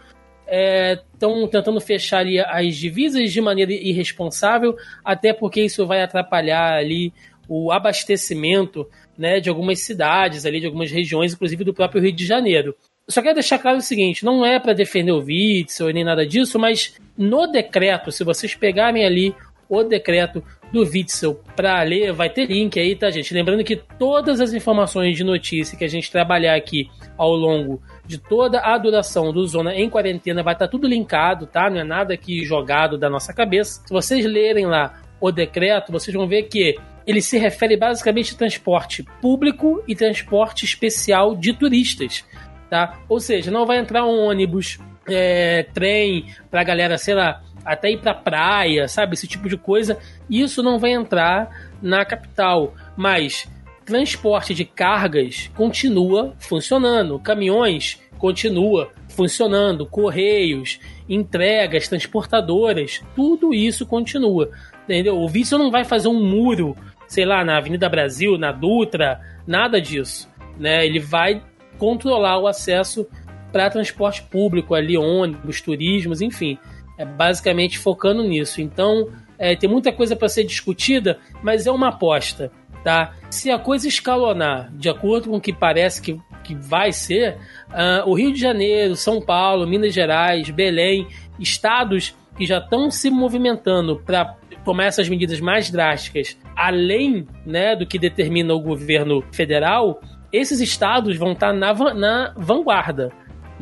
estão 1.14 1.44
é, 1.44 1.48
tentando 1.48 1.80
fechar 1.80 2.20
ali 2.20 2.40
as 2.40 2.76
divisas 2.76 3.32
de 3.32 3.42
maneira 3.42 3.72
irresponsável, 3.72 4.76
até 5.04 5.34
porque 5.34 5.62
isso 5.62 5.86
vai 5.88 6.02
atrapalhar 6.02 6.74
ali 6.74 7.14
o 7.48 7.72
abastecimento 7.72 8.88
né, 9.18 9.40
de 9.40 9.50
algumas 9.50 9.80
cidades 9.80 10.46
ali, 10.46 10.60
de 10.60 10.66
algumas 10.66 10.92
regiões, 10.92 11.34
inclusive 11.34 11.64
do 11.64 11.74
próprio 11.74 12.02
Rio 12.02 12.14
de 12.14 12.26
Janeiro. 12.26 12.76
Só 13.08 13.22
quero 13.22 13.36
deixar 13.36 13.60
claro 13.60 13.78
o 13.78 13.82
seguinte: 13.82 14.24
não 14.24 14.46
é 14.46 14.60
para 14.60 14.74
defender 14.74 15.12
o 15.12 15.24
Witzel 15.24 15.90
nem 15.90 16.04
nada 16.04 16.26
disso, 16.26 16.58
mas 16.58 16.96
no 17.18 17.48
decreto, 17.48 18.12
se 18.12 18.24
vocês 18.24 18.56
pegarem 18.56 19.06
ali 19.06 19.36
o 19.68 19.84
decreto 19.84 20.44
do 20.74 20.82
Witzel 20.82 21.40
para 21.56 21.84
ler, 21.84 22.12
vai 22.12 22.32
ter 22.32 22.48
link 22.48 22.80
aí, 22.80 22.96
tá, 22.96 23.12
gente? 23.12 23.32
Lembrando 23.32 23.64
que 23.64 23.76
todas 23.76 24.42
as 24.42 24.54
informações 24.54 25.16
de 25.16 25.24
notícia 25.24 25.78
que 25.78 25.86
a 25.86 25.88
gente 25.88 26.12
trabalhar 26.12 26.56
aqui 26.56 26.90
ao 27.16 27.32
longo 27.32 27.80
de 28.08 28.18
toda 28.18 28.60
a 28.60 28.76
duração 28.80 29.32
do 29.32 29.46
Zona 29.46 29.76
em 29.76 29.88
Quarentena 29.88 30.42
vai 30.42 30.56
estar 30.56 30.66
tá 30.66 30.72
tudo 30.72 30.88
linkado, 30.88 31.46
tá? 31.46 31.70
Não 31.70 31.80
é 31.80 31.84
nada 31.84 32.16
aqui 32.16 32.44
jogado 32.44 32.98
da 32.98 33.08
nossa 33.08 33.32
cabeça. 33.32 33.84
Se 33.86 33.94
vocês 33.94 34.26
lerem 34.26 34.66
lá 34.66 35.00
o 35.22 35.32
decreto, 35.32 35.92
vocês 35.92 36.14
vão 36.14 36.28
ver 36.28 36.44
que 36.44 36.76
ele 37.06 37.22
se 37.22 37.38
refere 37.38 37.78
basicamente 37.78 38.34
a 38.34 38.38
transporte 38.38 39.04
público 39.22 39.84
e 39.88 39.96
transporte 39.96 40.66
especial 40.66 41.36
de 41.36 41.54
turistas, 41.54 42.26
tá? 42.68 43.00
Ou 43.08 43.20
seja, 43.20 43.52
não 43.52 43.68
vai 43.68 43.78
entrar 43.78 44.06
um 44.06 44.26
ônibus, 44.26 44.80
é, 45.08 45.68
trem 45.72 46.26
pra 46.50 46.64
galera, 46.64 46.98
sei 46.98 47.14
lá, 47.14 47.44
até 47.66 47.92
ir 47.92 48.00
pra 48.00 48.14
praia, 48.14 48.88
sabe? 48.88 49.14
Esse 49.14 49.28
tipo 49.28 49.48
de 49.50 49.58
coisa. 49.58 49.98
Isso 50.30 50.62
não 50.62 50.80
vai 50.80 50.92
entrar 50.92 51.50
na 51.82 52.06
capital. 52.06 52.74
Mas 52.96 53.50
transporte 53.86 54.54
de 54.54 54.66
cargas 54.66 55.50
continua 55.56 56.34
funcionando. 56.40 57.20
Caminhões 57.20 58.02
continua 58.18 58.92
funcionando. 59.10 59.86
Correios, 59.86 60.80
entregas, 61.08 61.88
transportadoras, 61.88 63.02
tudo 63.16 63.54
isso 63.54 63.86
continua. 63.86 64.50
Entendeu? 64.84 65.20
O 65.20 65.28
vício 65.28 65.58
não 65.58 65.72
vai 65.72 65.84
fazer 65.84 66.08
um 66.08 66.24
muro, 66.24 66.76
sei 67.08 67.26
lá, 67.26 67.44
na 67.44 67.58
Avenida 67.58 67.88
Brasil, 67.90 68.38
na 68.38 68.52
Dutra, 68.52 69.20
nada 69.46 69.80
disso. 69.80 70.30
Né? 70.58 70.86
Ele 70.86 71.00
vai 71.00 71.42
controlar 71.78 72.40
o 72.40 72.48
acesso 72.48 73.08
para 73.52 73.70
transporte 73.70 74.24
público 74.24 74.74
ali, 74.74 74.98
ônibus, 74.98 75.62
turismos, 75.62 76.22
enfim. 76.22 76.58
É 76.98 77.06
basicamente 77.06 77.80
focando 77.80 78.24
nisso. 78.24 78.62
Então, 78.62 79.10
é, 79.38 79.56
tem 79.56 79.70
muita 79.70 79.92
coisa 79.92 80.16
para 80.16 80.30
ser 80.30 80.44
discutida, 80.44 81.20
mas 81.42 81.66
é 81.66 81.72
uma 81.72 81.90
aposta, 81.90 82.52
tá? 82.84 83.14
Se 83.30 83.50
a 83.50 83.58
coisa 83.58 83.88
escalonar 83.88 84.72
de 84.74 84.90
acordo 84.90 85.30
com 85.30 85.38
o 85.38 85.42
que 85.42 85.52
parece 85.52 86.02
que, 86.02 86.20
que 86.44 86.56
vai 86.56 86.92
ser, 86.92 87.38
uh, 87.70 88.10
o 88.10 88.14
Rio 88.14 88.32
de 88.32 88.40
Janeiro, 88.40 88.96
São 88.96 89.20
Paulo, 89.22 89.68
Minas 89.68 89.94
Gerais, 89.94 90.50
Belém, 90.50 91.08
estados 91.40 92.16
que 92.38 92.46
já 92.46 92.60
estão 92.60 92.90
se 92.90 93.10
movimentando 93.10 94.00
para 94.00 94.36
tomar 94.64 94.86
essas 94.86 95.10
medidas 95.10 95.40
mais 95.40 95.70
drásticas, 95.70 96.38
além 96.56 97.28
né, 97.46 97.76
do 97.76 97.86
que 97.86 98.00
determina 98.00 98.54
o 98.54 98.60
governo 98.60 99.24
federal, 99.32 100.00
esses 100.32 100.60
estados 100.60 101.18
vão 101.18 101.34
estar 101.34 101.48
tá 101.48 101.54
na, 101.54 101.94
na 101.94 102.34
vanguarda 102.36 103.12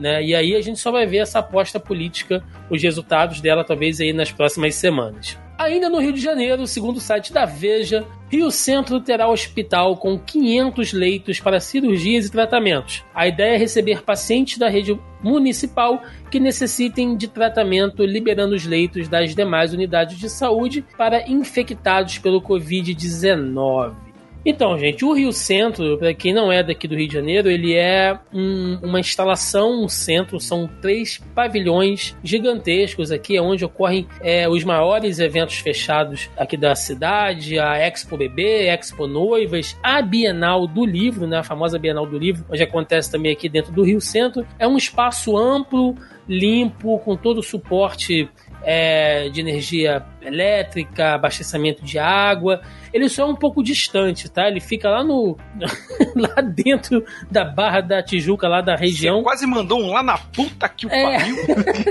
né? 0.02 0.24
E 0.24 0.36
aí 0.36 0.56
a 0.56 0.62
gente 0.62 0.80
só 0.80 0.92
vai 0.92 1.06
ver 1.06 1.18
essa 1.20 1.40
aposta 1.40 1.80
política, 1.80 2.44
os 2.70 2.82
resultados 2.82 3.40
dela 3.40 3.64
talvez 3.64 4.02
aí 4.02 4.12
nas 4.12 4.32
próximas 4.32 4.76
semanas. 4.76 5.38
Ainda 5.58 5.90
no 5.90 6.00
Rio 6.00 6.12
de 6.12 6.20
Janeiro, 6.20 6.66
segundo 6.66 6.98
o 6.98 7.00
site 7.00 7.32
da 7.32 7.46
Veja, 7.46 8.04
Rio 8.32 8.50
Centro 8.50 9.00
terá 9.00 9.30
hospital 9.30 9.96
com 9.96 10.18
500 10.18 10.92
leitos 10.92 11.40
para 11.40 11.60
cirurgias 11.60 12.26
e 12.26 12.32
tratamentos. 12.32 13.06
A 13.14 13.28
ideia 13.28 13.54
é 13.54 13.58
receber 13.58 14.02
pacientes 14.02 14.58
da 14.58 14.68
rede 14.68 15.00
municipal 15.22 16.02
que 16.32 16.40
necessitem 16.40 17.16
de 17.16 17.28
tratamento, 17.28 18.04
liberando 18.04 18.56
os 18.56 18.66
leitos 18.66 19.08
das 19.08 19.36
demais 19.36 19.72
unidades 19.72 20.18
de 20.18 20.32
saúde 20.32 20.84
para 20.98 21.30
infectados 21.30 22.18
pelo 22.18 22.42
Covid-19. 22.42 24.11
Então, 24.44 24.78
gente, 24.78 25.06
o 25.06 25.14
Rio 25.14 25.32
Centro, 25.32 26.00
para 26.00 26.14
quem 26.16 26.34
não 26.34 26.52
é 26.52 26.64
daqui 26.64 26.88
do 26.88 26.96
Rio 26.96 27.08
de 27.08 27.14
Janeiro, 27.14 27.50
ele 27.50 27.76
é 27.76 28.18
um, 28.34 28.80
uma 28.82 29.00
instalação, 29.00 29.84
um 29.84 29.88
centro, 29.88 30.40
são 30.40 30.68
três 30.82 31.22
pavilhões 31.36 32.16
gigantescos 32.24 33.12
aqui, 33.12 33.40
onde 33.40 33.64
ocorrem 33.64 34.08
é, 34.20 34.50
os 34.50 34.64
maiores 34.64 35.20
eventos 35.20 35.60
fechados 35.60 36.28
aqui 36.36 36.58
da 36.58 36.74
cidade, 36.74 37.60
a 37.60 37.78
Expo 37.78 38.18
Bebê, 38.18 38.68
Expo 38.68 39.06
Noivas, 39.06 39.78
a 39.84 40.02
Bienal 40.02 40.66
do 40.66 40.86
Livro, 40.86 41.28
né, 41.28 41.38
a 41.38 41.44
famosa 41.44 41.78
Bienal 41.78 42.08
do 42.08 42.18
Livro, 42.18 42.44
onde 42.50 42.64
acontece 42.64 43.12
também 43.12 43.32
aqui 43.32 43.48
dentro 43.48 43.72
do 43.72 43.84
Rio 43.84 44.02
Centro. 44.02 44.46
É 44.58 44.68
um 44.68 44.76
espaço 44.76 45.38
amplo, 45.38 45.96
limpo, 46.32 46.98
com 47.00 47.18
todo 47.18 47.40
o 47.40 47.44
suporte 47.44 48.30
é, 48.64 49.28
de 49.30 49.42
energia 49.42 50.06
elétrica, 50.22 51.16
abastecimento 51.16 51.84
de 51.84 52.00
água. 52.00 52.62
Ele 52.94 53.10
só 53.10 53.24
é 53.24 53.26
um 53.26 53.36
pouco 53.36 53.64
distante, 53.64 54.30
tá? 54.30 54.48
Ele 54.48 54.60
fica 54.60 54.90
lá 54.90 55.04
no. 55.04 55.38
lá 56.16 56.42
dentro 56.42 57.04
da 57.30 57.44
Barra 57.44 57.82
da 57.82 58.04
Tijuca, 58.04 58.48
lá 58.48 58.62
da 58.62 58.76
região. 58.76 59.18
Você 59.18 59.24
quase 59.24 59.48
mandou 59.48 59.82
um 59.82 59.92
lá 59.92 60.02
na 60.02 60.18
puta 60.18 60.70
que 60.70 60.86
o 60.86 60.92
é. 60.92 61.04
pariu. 61.04 61.36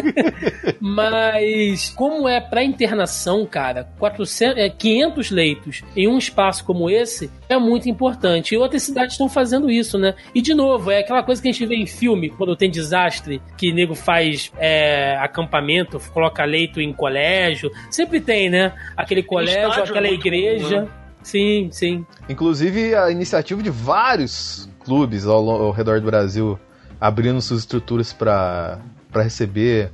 Mas, 0.80 1.90
como 1.90 2.28
é 2.28 2.40
para 2.40 2.64
internação, 2.64 3.44
cara, 3.44 3.88
400, 3.98 4.56
é, 4.58 4.70
500 4.70 5.30
leitos 5.30 5.82
em 5.96 6.08
um 6.08 6.16
espaço 6.16 6.64
como 6.64 6.88
esse 6.88 7.30
é 7.50 7.58
muito 7.58 7.88
importante. 7.88 8.54
E 8.54 8.58
outras 8.58 8.84
cidades 8.84 9.14
estão 9.14 9.28
fazendo 9.28 9.68
isso, 9.68 9.98
né? 9.98 10.14
E, 10.32 10.40
de 10.40 10.54
novo, 10.54 10.90
é 10.90 11.00
aquela 11.00 11.22
coisa 11.22 11.42
que 11.42 11.48
a 11.48 11.52
gente 11.52 11.66
vê 11.66 11.74
em 11.74 11.86
filme, 11.86 12.30
quando 12.30 12.54
tem 12.54 12.70
desastre, 12.70 13.42
que 13.56 13.72
nego 13.72 13.94
faz 13.94 14.52
é, 14.56 15.16
acampamento, 15.16 16.00
coloca 16.14 16.44
leito 16.44 16.80
em 16.80 16.92
colégio. 16.92 17.70
Sempre 17.90 18.20
tem, 18.20 18.48
né? 18.48 18.72
Aquele 18.96 19.22
colégio, 19.22 19.82
aquela 19.82 20.06
é 20.06 20.12
igreja. 20.12 20.76
Comum, 20.76 20.80
né? 20.82 20.88
Sim, 21.22 21.68
sim. 21.72 22.06
Inclusive 22.28 22.94
a 22.94 23.10
iniciativa 23.10 23.62
de 23.62 23.68
vários 23.68 24.70
clubes 24.84 25.26
ao, 25.26 25.50
ao 25.50 25.70
redor 25.72 26.00
do 26.00 26.06
Brasil 26.06 26.58
abrindo 27.00 27.42
suas 27.42 27.60
estruturas 27.60 28.12
para 28.12 28.78
receber 29.12 29.90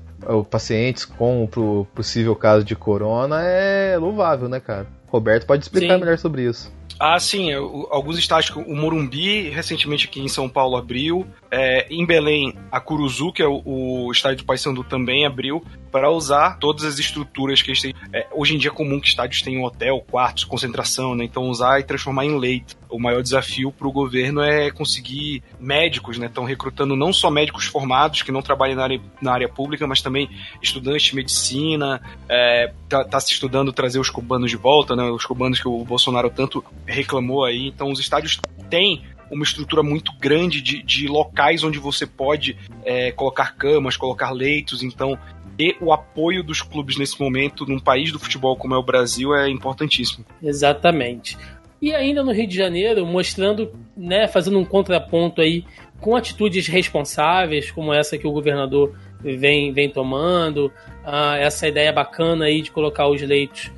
pacientes 0.51 1.05
com 1.05 1.45
o 1.45 1.87
possível 1.87 2.37
caso 2.37 2.65
de 2.65 2.77
corona 2.77 3.43
é 3.43 3.97
louvável, 3.97 4.49
né, 4.49 4.61
cara? 4.61 4.87
Roberto 5.09 5.47
pode 5.47 5.65
explicar 5.65 5.95
sim. 5.95 6.01
melhor 6.01 6.19
sobre 6.19 6.43
isso. 6.43 6.76
Ah, 6.99 7.19
sim. 7.21 7.53
Alguns 7.53 8.19
estádios, 8.19 8.57
o 8.57 8.75
Morumbi, 8.75 9.51
recentemente 9.51 10.07
aqui 10.07 10.21
em 10.21 10.29
São 10.29 10.49
Paulo, 10.49 10.77
abriu. 10.77 11.27
É, 11.51 11.87
em 11.91 12.05
Belém, 12.07 12.55
a 12.71 12.81
Curuzu, 12.81 13.33
que 13.33 13.43
é 13.43 13.47
o, 13.47 13.63
o 13.65 14.11
estádio 14.13 14.39
do 14.39 14.45
Paysandu, 14.45 14.83
também 14.83 15.27
abriu 15.27 15.63
para 15.97 16.11
usar 16.11 16.59
todas 16.59 16.85
as 16.85 16.99
estruturas 16.99 17.63
que 17.63 17.71
eles 17.71 17.81
têm. 17.81 17.95
É, 18.13 18.27
hoje 18.35 18.55
em 18.55 18.59
dia 18.59 18.69
é 18.69 18.75
comum 18.75 19.01
que 19.01 19.09
estádios 19.09 19.41
tenham 19.41 19.63
hotel, 19.63 20.05
quartos, 20.11 20.45
concentração, 20.45 21.15
né? 21.15 21.25
Então 21.25 21.45
usar 21.45 21.81
e 21.81 21.85
transformar 21.85 22.27
em 22.27 22.39
leito. 22.39 22.77
O 22.91 23.01
maior 23.01 23.23
desafio 23.23 23.73
para 23.73 23.89
o 23.89 23.91
governo 23.91 24.43
é 24.43 24.71
conseguir 24.71 25.43
médicos, 25.59 26.19
né? 26.19 26.27
Estão 26.27 26.45
recrutando 26.45 26.95
não 26.95 27.15
só 27.15 27.31
médicos 27.31 27.65
formados 27.65 28.21
que 28.21 28.31
não 28.31 28.43
trabalham 28.43 28.77
na 28.77 28.83
área, 28.83 29.01
na 29.23 29.33
área 29.33 29.49
pública, 29.49 29.87
mas 29.87 30.03
também 30.03 30.29
estudantes 30.61 31.07
de 31.07 31.15
medicina. 31.15 31.99
É, 32.29 32.75
tá, 32.91 33.03
tá 33.03 33.19
se 33.19 33.33
estudando 33.33 33.73
trazer 33.73 33.99
os 33.99 34.11
cubanos 34.11 34.51
de 34.51 34.57
volta, 34.59 34.95
né? 34.95 35.05
Os 35.05 35.25
cubanos 35.25 35.59
que 35.59 35.67
o 35.67 35.83
Bolsonaro 35.83 36.29
tanto 36.29 36.63
reclamou 36.85 37.43
aí. 37.43 37.69
Então 37.69 37.91
os 37.91 37.99
estádios 37.99 38.39
têm 38.69 39.03
uma 39.31 39.45
estrutura 39.45 39.83
muito 39.83 40.13
grande 40.19 40.61
de, 40.61 40.83
de 40.83 41.09
locais 41.09 41.65
onde 41.65 41.79
você 41.79 42.07
pode 42.07 42.57
é, 42.85 43.11
colocar 43.13 43.57
camas, 43.57 43.97
colocar 43.97 44.31
leitos. 44.31 44.83
Então, 44.83 45.19
e 45.59 45.77
o 45.81 45.93
apoio 45.93 46.43
dos 46.43 46.63
clubes 46.63 46.97
nesse 46.99 47.21
momento, 47.21 47.67
num 47.67 47.79
país 47.79 48.13
do 48.13 48.19
futebol 48.19 48.57
como 48.57 48.75
é 48.75 48.79
o 48.79 48.83
Brasil, 48.83 49.35
é 49.35 49.49
importantíssimo. 49.49 50.25
Exatamente. 50.43 51.37
E 51.81 51.95
ainda 51.95 52.23
no 52.23 52.33
Rio 52.33 52.47
de 52.47 52.57
Janeiro, 52.57 53.05
mostrando, 53.07 53.73
né, 53.97 54.27
fazendo 54.27 54.59
um 54.59 54.65
contraponto 54.65 55.41
aí 55.41 55.65
com 56.01 56.17
atitudes 56.17 56.67
responsáveis, 56.67 57.71
como 57.71 57.93
essa 57.93 58.19
que 58.19 58.27
o 58.27 58.33
governador 58.33 58.95
vem, 59.21 59.73
vem 59.73 59.91
tomando, 59.91 60.67
uh, 61.05 61.37
essa 61.39 61.69
ideia 61.69 61.93
bacana 61.93 62.47
aí 62.47 62.63
de 62.63 62.71
colocar 62.71 63.09
os 63.09 63.21
leitos 63.23 63.71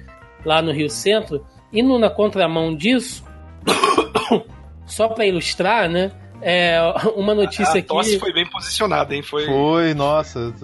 lá 0.45 0.63
no 0.63 0.73
Rio 0.73 0.89
Centro, 0.89 1.45
indo 1.73 1.99
na 1.99 2.11
contramão 2.11 2.75
disso, 2.75 3.25
só 4.87 5.09
para 5.09 5.27
ilustrar, 5.27 5.89
né? 5.89 6.13
É, 6.41 6.79
uma 7.17 7.35
notícia 7.35 7.75
a, 7.75 7.79
a 7.79 7.83
tosse 7.83 8.11
aqui. 8.11 8.21
foi 8.21 8.33
bem 8.33 8.47
posicionada, 8.47 9.15
hein? 9.15 9.23
Foi, 9.23 9.45
foi 9.45 9.93
nossa. 9.95 10.55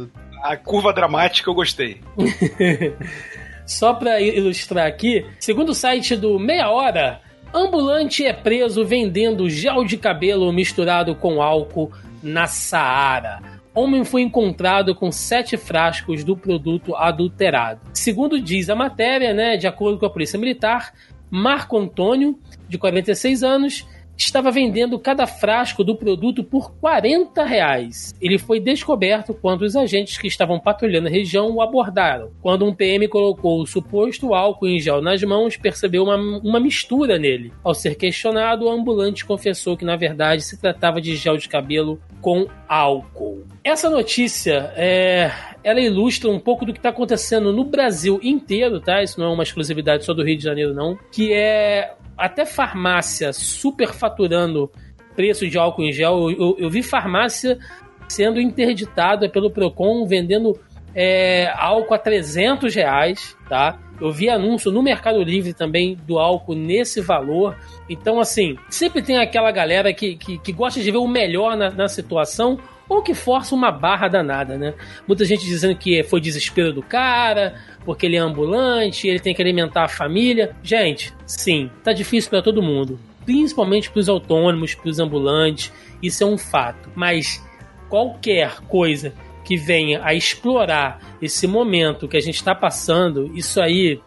A 0.44 0.58
curva 0.58 0.92
dramática 0.92 1.48
eu 1.48 1.54
gostei. 1.54 2.02
Só 3.64 3.94
para 3.94 4.20
ilustrar 4.20 4.86
aqui, 4.86 5.24
segundo 5.40 5.70
o 5.70 5.74
site 5.74 6.14
do 6.14 6.38
Meia 6.38 6.68
Hora, 6.68 7.22
ambulante 7.54 8.26
é 8.26 8.32
preso 8.34 8.84
vendendo 8.84 9.48
gel 9.48 9.86
de 9.86 9.96
cabelo 9.96 10.52
misturado 10.52 11.14
com 11.14 11.40
álcool 11.40 11.90
na 12.22 12.46
Saara. 12.46 13.40
Homem 13.74 14.04
foi 14.04 14.20
encontrado 14.20 14.94
com 14.94 15.10
sete 15.10 15.56
frascos 15.56 16.22
do 16.22 16.36
produto 16.36 16.94
adulterado. 16.94 17.80
Segundo 17.94 18.38
diz 18.38 18.68
a 18.68 18.74
matéria, 18.74 19.32
né, 19.32 19.56
de 19.56 19.66
acordo 19.66 19.98
com 19.98 20.04
a 20.04 20.10
Polícia 20.10 20.38
Militar, 20.38 20.92
Marco 21.30 21.78
Antônio, 21.78 22.38
de 22.68 22.76
46 22.76 23.42
anos, 23.42 23.86
estava 24.16 24.50
vendendo 24.50 24.99
cada 24.99 25.26
frasco 25.26 25.83
do 25.83 25.97
produto 25.97 26.44
por 26.44 26.73
40 26.76 27.44
reais. 27.44 28.14
Ele 28.21 28.38
foi 28.38 28.61
descoberto 28.61 29.35
quando 29.35 29.62
os 29.62 29.76
agentes 29.76 30.18
que 30.18 30.26
estavam 30.26 30.59
patrulhando 30.59 31.09
a 31.09 31.11
região 31.11 31.50
o 31.50 31.61
abordaram. 31.61 32.30
Quando 32.40 32.64
um 32.64 32.75
PM 32.75 33.06
colocou 33.09 33.61
o 33.61 33.66
suposto 33.66 34.35
álcool 34.35 34.68
em 34.68 34.78
gel 34.78 35.02
nas 35.02 35.23
mãos, 35.23 35.56
percebeu 35.56 36.04
uma, 36.04 36.16
uma 36.16 36.61
mistura 36.61 37.18
nele. 37.18 37.52
Ao 37.62 37.75
ser 37.75 37.97
questionado, 37.97 38.66
o 38.66 38.71
ambulante 38.71 39.25
confessou 39.25 39.76
que 39.76 39.85
na 39.85 39.97
verdade 39.97 40.42
se 40.42 40.61
tratava 40.61 41.00
de 41.00 41.16
gel 41.16 41.37
de 41.37 41.49
cabelo 41.49 42.00
com 42.21 42.47
álcool. 42.68 43.53
Essa 43.64 43.88
notícia 43.88 44.75
é, 44.76 45.33
ela 45.64 45.80
ilustra 45.80 46.28
um 46.28 46.38
pouco 46.38 46.66
do 46.66 46.73
que 46.73 46.78
está 46.78 46.90
acontecendo 46.90 47.50
no 47.50 47.64
Brasil 47.64 48.21
inteiro, 48.23 48.78
tá? 48.78 49.02
Isso 49.02 49.18
não 49.18 49.28
é 49.28 49.33
uma 49.33 49.42
exclusividade 49.42 50.04
só 50.04 50.12
do 50.12 50.23
Rio 50.23 50.37
de 50.37 50.44
Janeiro, 50.44 50.75
não. 50.75 50.99
Que 51.11 51.33
é 51.33 51.94
até 52.14 52.44
farmácia 52.44 53.33
superfaturando 53.33 54.71
preço 55.16 55.49
de 55.49 55.56
álcool 55.56 55.85
em 55.85 55.92
gel. 55.92 56.30
Eu, 56.30 56.30
eu, 56.30 56.56
eu 56.59 56.71
vi 56.71 56.83
farmácia 56.83 57.59
sendo 58.06 58.38
interditada 58.38 59.30
pelo 59.30 59.50
Procon 59.50 60.06
vendendo 60.06 60.61
é, 60.94 61.50
álcool 61.56 61.94
a 61.94 61.99
300 61.99 62.75
reais, 62.75 63.35
tá? 63.49 63.78
Eu 63.99 64.12
vi 64.12 64.28
anúncio 64.28 64.71
no 64.71 64.83
Mercado 64.83 65.23
Livre 65.23 65.54
também 65.54 65.97
do 66.06 66.18
álcool 66.18 66.54
nesse 66.54 67.00
valor. 67.00 67.56
Então, 67.88 68.21
assim, 68.21 68.59
sempre 68.68 69.00
tem 69.00 69.16
aquela 69.16 69.50
galera 69.50 69.94
que, 69.94 70.16
que, 70.16 70.37
que 70.38 70.52
gosta 70.52 70.83
de 70.83 70.90
ver 70.90 70.99
o 70.99 71.09
melhor 71.09 71.56
na, 71.56 71.71
na 71.71 71.88
situação 71.88 72.59
ou 72.88 73.02
que 73.02 73.14
força 73.14 73.54
uma 73.54 73.70
barra 73.70 74.08
danada, 74.08 74.58
né? 74.58 74.74
Muita 75.06 75.24
gente 75.24 75.44
dizendo 75.44 75.76
que 75.76 76.02
foi 76.02 76.20
desespero 76.20 76.72
do 76.72 76.82
cara, 76.82 77.54
porque 77.84 78.06
ele 78.06 78.16
é 78.16 78.20
ambulante, 78.20 79.08
ele 79.08 79.20
tem 79.20 79.34
que 79.34 79.42
alimentar 79.42 79.84
a 79.84 79.88
família. 79.88 80.54
Gente, 80.62 81.12
sim, 81.26 81.70
tá 81.82 81.92
difícil 81.92 82.30
para 82.30 82.42
todo 82.42 82.62
mundo, 82.62 82.98
principalmente 83.24 83.90
para 83.90 84.00
os 84.00 84.08
autônomos, 84.08 84.74
para 84.74 84.88
os 84.88 84.98
ambulantes, 84.98 85.72
isso 86.02 86.22
é 86.22 86.26
um 86.26 86.38
fato. 86.38 86.90
Mas 86.94 87.42
qualquer 87.88 88.60
coisa 88.62 89.14
que 89.44 89.56
venha 89.56 90.00
a 90.02 90.14
explorar 90.14 91.16
esse 91.20 91.46
momento 91.46 92.08
que 92.08 92.16
a 92.16 92.20
gente 92.20 92.36
está 92.36 92.54
passando, 92.54 93.30
isso 93.36 93.60
aí 93.60 94.00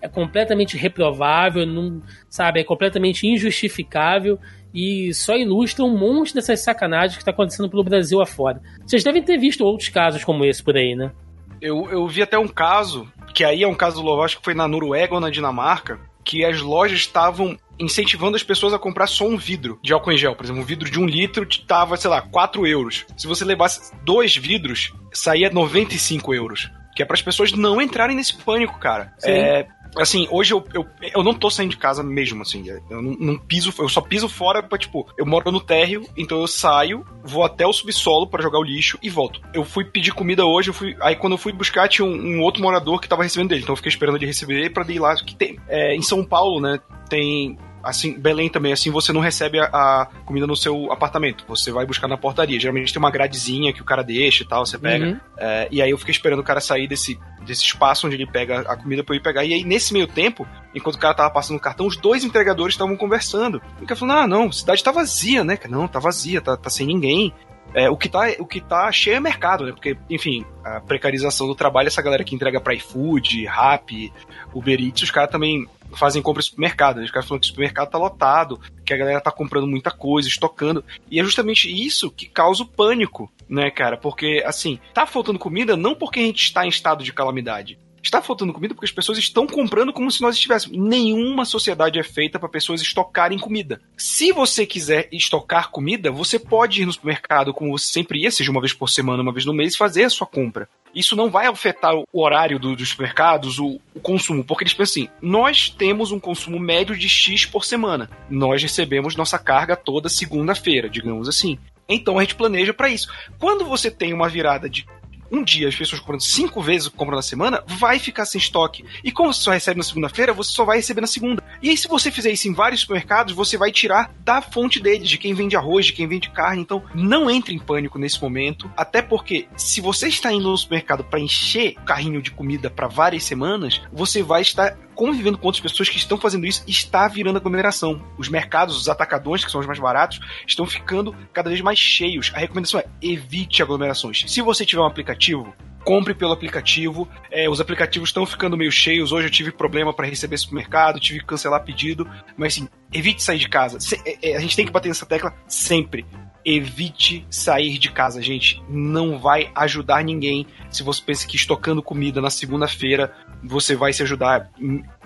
é 0.00 0.08
completamente 0.08 0.76
reprovável, 0.76 1.64
não, 1.64 2.02
sabe, 2.28 2.60
é 2.60 2.64
completamente 2.64 3.26
injustificável 3.26 4.38
e 4.74 5.12
só 5.12 5.36
ilustra 5.36 5.84
um 5.84 5.96
monte 5.96 6.34
dessas 6.34 6.60
sacanagens 6.60 7.16
que 7.16 7.22
está 7.22 7.30
acontecendo 7.30 7.68
pelo 7.68 7.84
Brasil 7.84 8.20
afora. 8.20 8.60
Vocês 8.86 9.04
devem 9.04 9.22
ter 9.22 9.38
visto 9.38 9.64
outros 9.64 9.88
casos 9.88 10.24
como 10.24 10.44
esse 10.44 10.62
por 10.62 10.76
aí, 10.76 10.94
né? 10.94 11.12
Eu, 11.60 11.88
eu 11.90 12.06
vi 12.08 12.22
até 12.22 12.38
um 12.38 12.48
caso, 12.48 13.06
que 13.34 13.44
aí 13.44 13.62
é 13.62 13.68
um 13.68 13.74
caso 13.74 14.02
do 14.02 14.22
acho 14.22 14.38
que 14.38 14.44
foi 14.44 14.54
na 14.54 14.66
Noruega 14.66 15.14
ou 15.14 15.20
na 15.20 15.30
Dinamarca, 15.30 16.00
que 16.24 16.44
as 16.44 16.60
lojas 16.60 16.98
estavam 16.98 17.56
incentivando 17.78 18.36
as 18.36 18.42
pessoas 18.42 18.72
a 18.72 18.78
comprar 18.78 19.06
só 19.06 19.26
um 19.26 19.36
vidro 19.36 19.78
de 19.82 19.92
álcool 19.92 20.12
em 20.12 20.16
gel. 20.16 20.34
Por 20.34 20.44
exemplo, 20.44 20.62
um 20.62 20.64
vidro 20.64 20.90
de 20.90 20.98
um 20.98 21.06
litro 21.06 21.46
tava, 21.66 21.96
sei 21.96 22.10
lá, 22.10 22.22
4 22.22 22.66
euros. 22.66 23.04
Se 23.16 23.26
você 23.26 23.44
levasse 23.44 23.92
dois 24.04 24.36
vidros, 24.36 24.92
saía 25.12 25.50
95 25.50 26.34
euros. 26.34 26.70
Que 26.94 27.02
é 27.02 27.06
para 27.06 27.14
as 27.14 27.22
pessoas 27.22 27.52
não 27.52 27.80
entrarem 27.80 28.16
nesse 28.16 28.36
pânico, 28.36 28.78
cara. 28.78 29.14
É, 29.24 29.66
Assim, 29.96 30.26
hoje 30.30 30.54
eu, 30.54 30.64
eu, 30.72 30.86
eu 31.14 31.22
não 31.22 31.34
tô 31.34 31.50
saindo 31.50 31.70
de 31.70 31.76
casa 31.76 32.02
mesmo, 32.02 32.42
assim. 32.42 32.64
Eu 32.88 33.02
não, 33.02 33.12
não 33.12 33.38
piso, 33.38 33.72
eu 33.78 33.88
só 33.88 34.00
piso 34.00 34.28
fora 34.28 34.62
pra, 34.62 34.78
tipo, 34.78 35.06
eu 35.18 35.26
moro 35.26 35.50
no 35.52 35.60
térreo, 35.60 36.06
então 36.16 36.40
eu 36.40 36.46
saio, 36.46 37.04
vou 37.22 37.44
até 37.44 37.66
o 37.66 37.72
subsolo 37.72 38.26
para 38.26 38.42
jogar 38.42 38.58
o 38.58 38.62
lixo 38.64 38.98
e 39.02 39.10
volto. 39.10 39.40
Eu 39.52 39.64
fui 39.64 39.84
pedir 39.84 40.12
comida 40.12 40.46
hoje, 40.46 40.70
eu 40.70 40.74
fui. 40.74 40.96
Aí 41.00 41.14
quando 41.16 41.34
eu 41.34 41.38
fui 41.38 41.52
buscar, 41.52 41.88
tinha 41.88 42.06
um, 42.06 42.36
um 42.36 42.40
outro 42.40 42.62
morador 42.62 43.00
que 43.00 43.08
tava 43.08 43.22
recebendo 43.22 43.50
dele. 43.50 43.62
Então 43.62 43.72
eu 43.72 43.76
fiquei 43.76 43.90
esperando 43.90 44.16
ele 44.16 44.26
receber 44.26 44.70
pra 44.70 44.90
ir 44.90 44.98
lá. 44.98 45.14
Que 45.16 45.34
tem, 45.34 45.58
é, 45.68 45.94
em 45.94 46.02
São 46.02 46.24
Paulo, 46.24 46.60
né? 46.60 46.80
Tem 47.08 47.58
assim, 47.82 48.18
Belém 48.18 48.48
também, 48.48 48.72
assim, 48.72 48.90
você 48.90 49.12
não 49.12 49.20
recebe 49.20 49.58
a, 49.58 49.64
a, 49.64 50.08
comida 50.24 50.46
no 50.46 50.56
seu 50.56 50.92
apartamento. 50.92 51.44
Você 51.48 51.70
vai 51.70 51.84
buscar 51.84 52.08
na 52.08 52.16
portaria. 52.16 52.58
Geralmente 52.58 52.92
tem 52.92 53.00
uma 53.00 53.10
gradezinha 53.10 53.72
que 53.72 53.82
o 53.82 53.84
cara 53.84 54.02
deixa 54.02 54.42
e 54.42 54.46
tal, 54.46 54.64
você 54.64 54.78
pega. 54.78 55.06
Uhum. 55.06 55.20
É, 55.38 55.68
e 55.70 55.82
aí 55.82 55.90
eu 55.90 55.98
fiquei 55.98 56.12
esperando 56.12 56.40
o 56.40 56.44
cara 56.44 56.60
sair 56.60 56.86
desse, 56.86 57.18
desse 57.44 57.64
espaço 57.64 58.06
onde 58.06 58.16
ele 58.16 58.26
pega 58.26 58.60
a 58.60 58.76
comida 58.76 59.02
pra 59.02 59.14
eu 59.14 59.18
ir 59.18 59.22
pegar. 59.22 59.44
E 59.44 59.52
aí, 59.52 59.64
nesse 59.64 59.92
meio 59.92 60.06
tempo, 60.06 60.46
enquanto 60.74 60.96
o 60.96 60.98
cara 60.98 61.14
tava 61.14 61.30
passando 61.30 61.56
o 61.56 61.60
cartão, 61.60 61.86
os 61.86 61.96
dois 61.96 62.24
entregadores 62.24 62.74
estavam 62.74 62.96
conversando. 62.96 63.60
E 63.80 63.84
o 63.84 63.86
cara 63.86 63.98
falou: 63.98 64.16
ah, 64.16 64.26
não, 64.26 64.52
cidade 64.52 64.82
tá 64.82 64.92
vazia, 64.92 65.42
né? 65.44 65.58
Não, 65.68 65.88
tá 65.88 65.98
vazia, 65.98 66.40
tá, 66.40 66.56
tá 66.56 66.70
sem 66.70 66.86
ninguém. 66.86 67.32
É, 67.74 67.88
o, 67.88 67.96
que 67.96 68.08
tá, 68.08 68.28
o 68.38 68.46
que 68.46 68.60
tá 68.60 68.90
cheio 68.92 69.16
é 69.16 69.20
mercado, 69.20 69.64
né? 69.64 69.72
Porque, 69.72 69.96
enfim, 70.10 70.44
a 70.64 70.80
precarização 70.80 71.46
do 71.46 71.54
trabalho, 71.54 71.86
essa 71.86 72.02
galera 72.02 72.24
que 72.24 72.34
entrega 72.34 72.60
pra 72.60 72.74
iFood, 72.74 73.46
Rap, 73.46 74.12
Uber 74.54 74.80
Eats, 74.80 75.02
os 75.02 75.10
caras 75.10 75.30
também 75.30 75.66
fazem 75.94 76.22
compras 76.22 76.46
no 76.46 76.50
supermercado. 76.50 76.98
Né? 76.98 77.04
Os 77.04 77.10
caras 77.10 77.28
falam 77.28 77.40
que 77.40 77.46
o 77.46 77.48
supermercado 77.48 77.90
tá 77.90 77.98
lotado, 77.98 78.60
que 78.84 78.92
a 78.92 78.96
galera 78.96 79.20
tá 79.20 79.30
comprando 79.30 79.66
muita 79.66 79.90
coisa, 79.90 80.28
estocando. 80.28 80.84
E 81.10 81.18
é 81.18 81.24
justamente 81.24 81.70
isso 81.70 82.10
que 82.10 82.26
causa 82.26 82.62
o 82.62 82.66
pânico, 82.66 83.32
né, 83.48 83.70
cara? 83.70 83.96
Porque, 83.96 84.42
assim, 84.46 84.78
tá 84.92 85.06
faltando 85.06 85.38
comida 85.38 85.76
não 85.76 85.94
porque 85.94 86.20
a 86.20 86.24
gente 86.24 86.42
está 86.42 86.66
em 86.66 86.68
estado 86.68 87.02
de 87.02 87.12
calamidade. 87.12 87.78
Está 88.02 88.20
faltando 88.20 88.52
comida 88.52 88.74
porque 88.74 88.86
as 88.86 88.92
pessoas 88.92 89.18
estão 89.18 89.46
comprando 89.46 89.92
como 89.92 90.10
se 90.10 90.20
nós 90.20 90.34
estivéssemos. 90.34 90.76
Nenhuma 90.76 91.44
sociedade 91.44 91.98
é 91.98 92.02
feita 92.02 92.38
para 92.38 92.48
pessoas 92.48 92.82
estocarem 92.82 93.38
comida. 93.38 93.80
Se 93.96 94.32
você 94.32 94.66
quiser 94.66 95.08
estocar 95.12 95.70
comida, 95.70 96.10
você 96.10 96.38
pode 96.38 96.82
ir 96.82 96.86
no 96.86 96.92
supermercado 96.92 97.54
como 97.54 97.78
você 97.78 97.92
sempre 97.92 98.22
ia, 98.22 98.30
seja 98.30 98.50
uma 98.50 98.60
vez 98.60 98.72
por 98.72 98.88
semana, 98.88 99.22
uma 99.22 99.32
vez 99.32 99.46
no 99.46 99.54
mês, 99.54 99.76
fazer 99.76 100.04
a 100.04 100.10
sua 100.10 100.26
compra 100.26 100.68
isso 100.94 101.16
não 101.16 101.30
vai 101.30 101.46
afetar 101.46 101.94
o 101.94 102.06
horário 102.12 102.58
do, 102.58 102.76
dos 102.76 102.90
supermercados, 102.90 103.58
o, 103.58 103.80
o, 103.94 104.00
consumo, 104.00 104.44
porque 104.44 104.64
eles 104.64 104.74
pensam 104.74 105.02
assim: 105.04 105.08
nós 105.20 105.70
temos 105.70 106.12
um 106.12 106.20
consumo 106.20 106.58
médio 106.58 106.96
de 106.96 107.08
X 107.08 107.46
por 107.46 107.64
semana. 107.64 108.10
Nós 108.28 108.62
recebemos 108.62 109.16
nossa 109.16 109.38
carga 109.38 109.76
toda 109.76 110.08
segunda-feira, 110.08 110.88
digamos 110.88 111.28
assim. 111.28 111.58
Então 111.88 112.18
a 112.18 112.22
gente 112.22 112.34
planeja 112.34 112.72
para 112.72 112.88
isso. 112.88 113.08
Quando 113.38 113.64
você 113.64 113.90
tem 113.90 114.12
uma 114.12 114.28
virada 114.28 114.68
de 114.68 114.86
um 115.32 115.42
dia 115.42 115.68
as 115.68 115.74
pessoas 115.74 116.00
comprando 116.00 116.20
cinco 116.20 116.60
vezes 116.60 116.86
o 116.86 116.90
que 116.90 116.96
compram 116.96 117.16
na 117.16 117.22
semana, 117.22 117.64
vai 117.66 117.98
ficar 117.98 118.26
sem 118.26 118.38
estoque. 118.38 118.84
E 119.02 119.10
como 119.10 119.32
você 119.32 119.40
só 119.40 119.50
recebe 119.50 119.78
na 119.78 119.84
segunda-feira, 119.84 120.32
você 120.34 120.52
só 120.52 120.64
vai 120.64 120.76
receber 120.76 121.00
na 121.00 121.06
segunda. 121.06 121.42
E 121.62 121.70
aí, 121.70 121.76
se 121.76 121.88
você 121.88 122.10
fizer 122.10 122.30
isso 122.30 122.48
em 122.48 122.52
vários 122.52 122.82
supermercados, 122.82 123.34
você 123.34 123.56
vai 123.56 123.72
tirar 123.72 124.12
da 124.20 124.42
fonte 124.42 124.80
deles, 124.80 125.08
de 125.08 125.16
quem 125.16 125.32
vende 125.32 125.56
arroz, 125.56 125.86
de 125.86 125.92
quem 125.92 126.06
vende 126.06 126.30
carne. 126.30 126.62
Então, 126.62 126.82
não 126.94 127.30
entre 127.30 127.54
em 127.54 127.58
pânico 127.58 127.98
nesse 127.98 128.20
momento, 128.20 128.70
até 128.76 129.00
porque 129.00 129.48
se 129.56 129.80
você 129.80 130.08
está 130.08 130.32
indo 130.32 130.50
no 130.50 130.58
supermercado 130.58 131.04
para 131.04 131.20
encher 131.20 131.76
o 131.78 131.84
carrinho 131.84 132.20
de 132.20 132.30
comida 132.30 132.68
para 132.68 132.88
várias 132.88 133.24
semanas, 133.24 133.80
você 133.92 134.22
vai 134.22 134.42
estar 134.42 134.76
convivendo 134.94 135.38
com 135.38 135.46
outras 135.46 135.62
pessoas 135.62 135.88
que 135.88 135.96
estão 135.96 136.18
fazendo 136.18 136.46
isso 136.46 136.62
está 136.66 137.08
virando 137.08 137.36
aglomeração. 137.36 138.02
Os 138.18 138.28
mercados, 138.28 138.76
os 138.76 138.88
atacadões, 138.88 139.44
que 139.44 139.50
são 139.50 139.60
os 139.60 139.66
mais 139.66 139.78
baratos, 139.78 140.20
estão 140.46 140.66
ficando 140.66 141.14
cada 141.32 141.48
vez 141.48 141.60
mais 141.60 141.78
cheios. 141.78 142.30
A 142.34 142.38
recomendação 142.38 142.80
é 142.80 142.86
evite 143.00 143.62
aglomerações. 143.62 144.24
Se 144.26 144.40
você 144.40 144.64
tiver 144.64 144.82
um 144.82 144.86
aplicativo, 144.86 145.54
compre 145.84 146.14
pelo 146.14 146.32
aplicativo. 146.32 147.08
É, 147.30 147.48
os 147.48 147.60
aplicativos 147.60 148.08
estão 148.08 148.24
ficando 148.24 148.56
meio 148.56 148.72
cheios. 148.72 149.12
Hoje 149.12 149.26
eu 149.26 149.30
tive 149.30 149.52
problema 149.52 149.92
para 149.92 150.06
receber 150.06 150.36
supermercado, 150.36 151.00
tive 151.00 151.20
que 151.20 151.26
cancelar 151.26 151.64
pedido. 151.64 152.08
Mas 152.36 152.54
assim, 152.54 152.68
evite 152.92 153.22
sair 153.22 153.38
de 153.38 153.48
casa. 153.48 153.78
Se, 153.80 154.00
é, 154.04 154.30
é, 154.30 154.36
a 154.36 154.40
gente 154.40 154.56
tem 154.56 154.66
que 154.66 154.72
bater 154.72 154.88
nessa 154.88 155.06
tecla 155.06 155.34
sempre. 155.46 156.06
Evite 156.44 157.24
sair 157.30 157.78
de 157.78 157.90
casa, 157.90 158.20
gente. 158.20 158.62
Não 158.68 159.18
vai 159.18 159.50
ajudar 159.54 160.02
ninguém 160.02 160.46
se 160.70 160.82
você 160.82 161.00
pensa 161.04 161.26
que 161.26 161.36
estocando 161.36 161.82
comida 161.82 162.20
na 162.20 162.30
segunda-feira 162.30 163.14
você 163.42 163.74
vai 163.74 163.92
se 163.92 164.02
ajudar, 164.02 164.50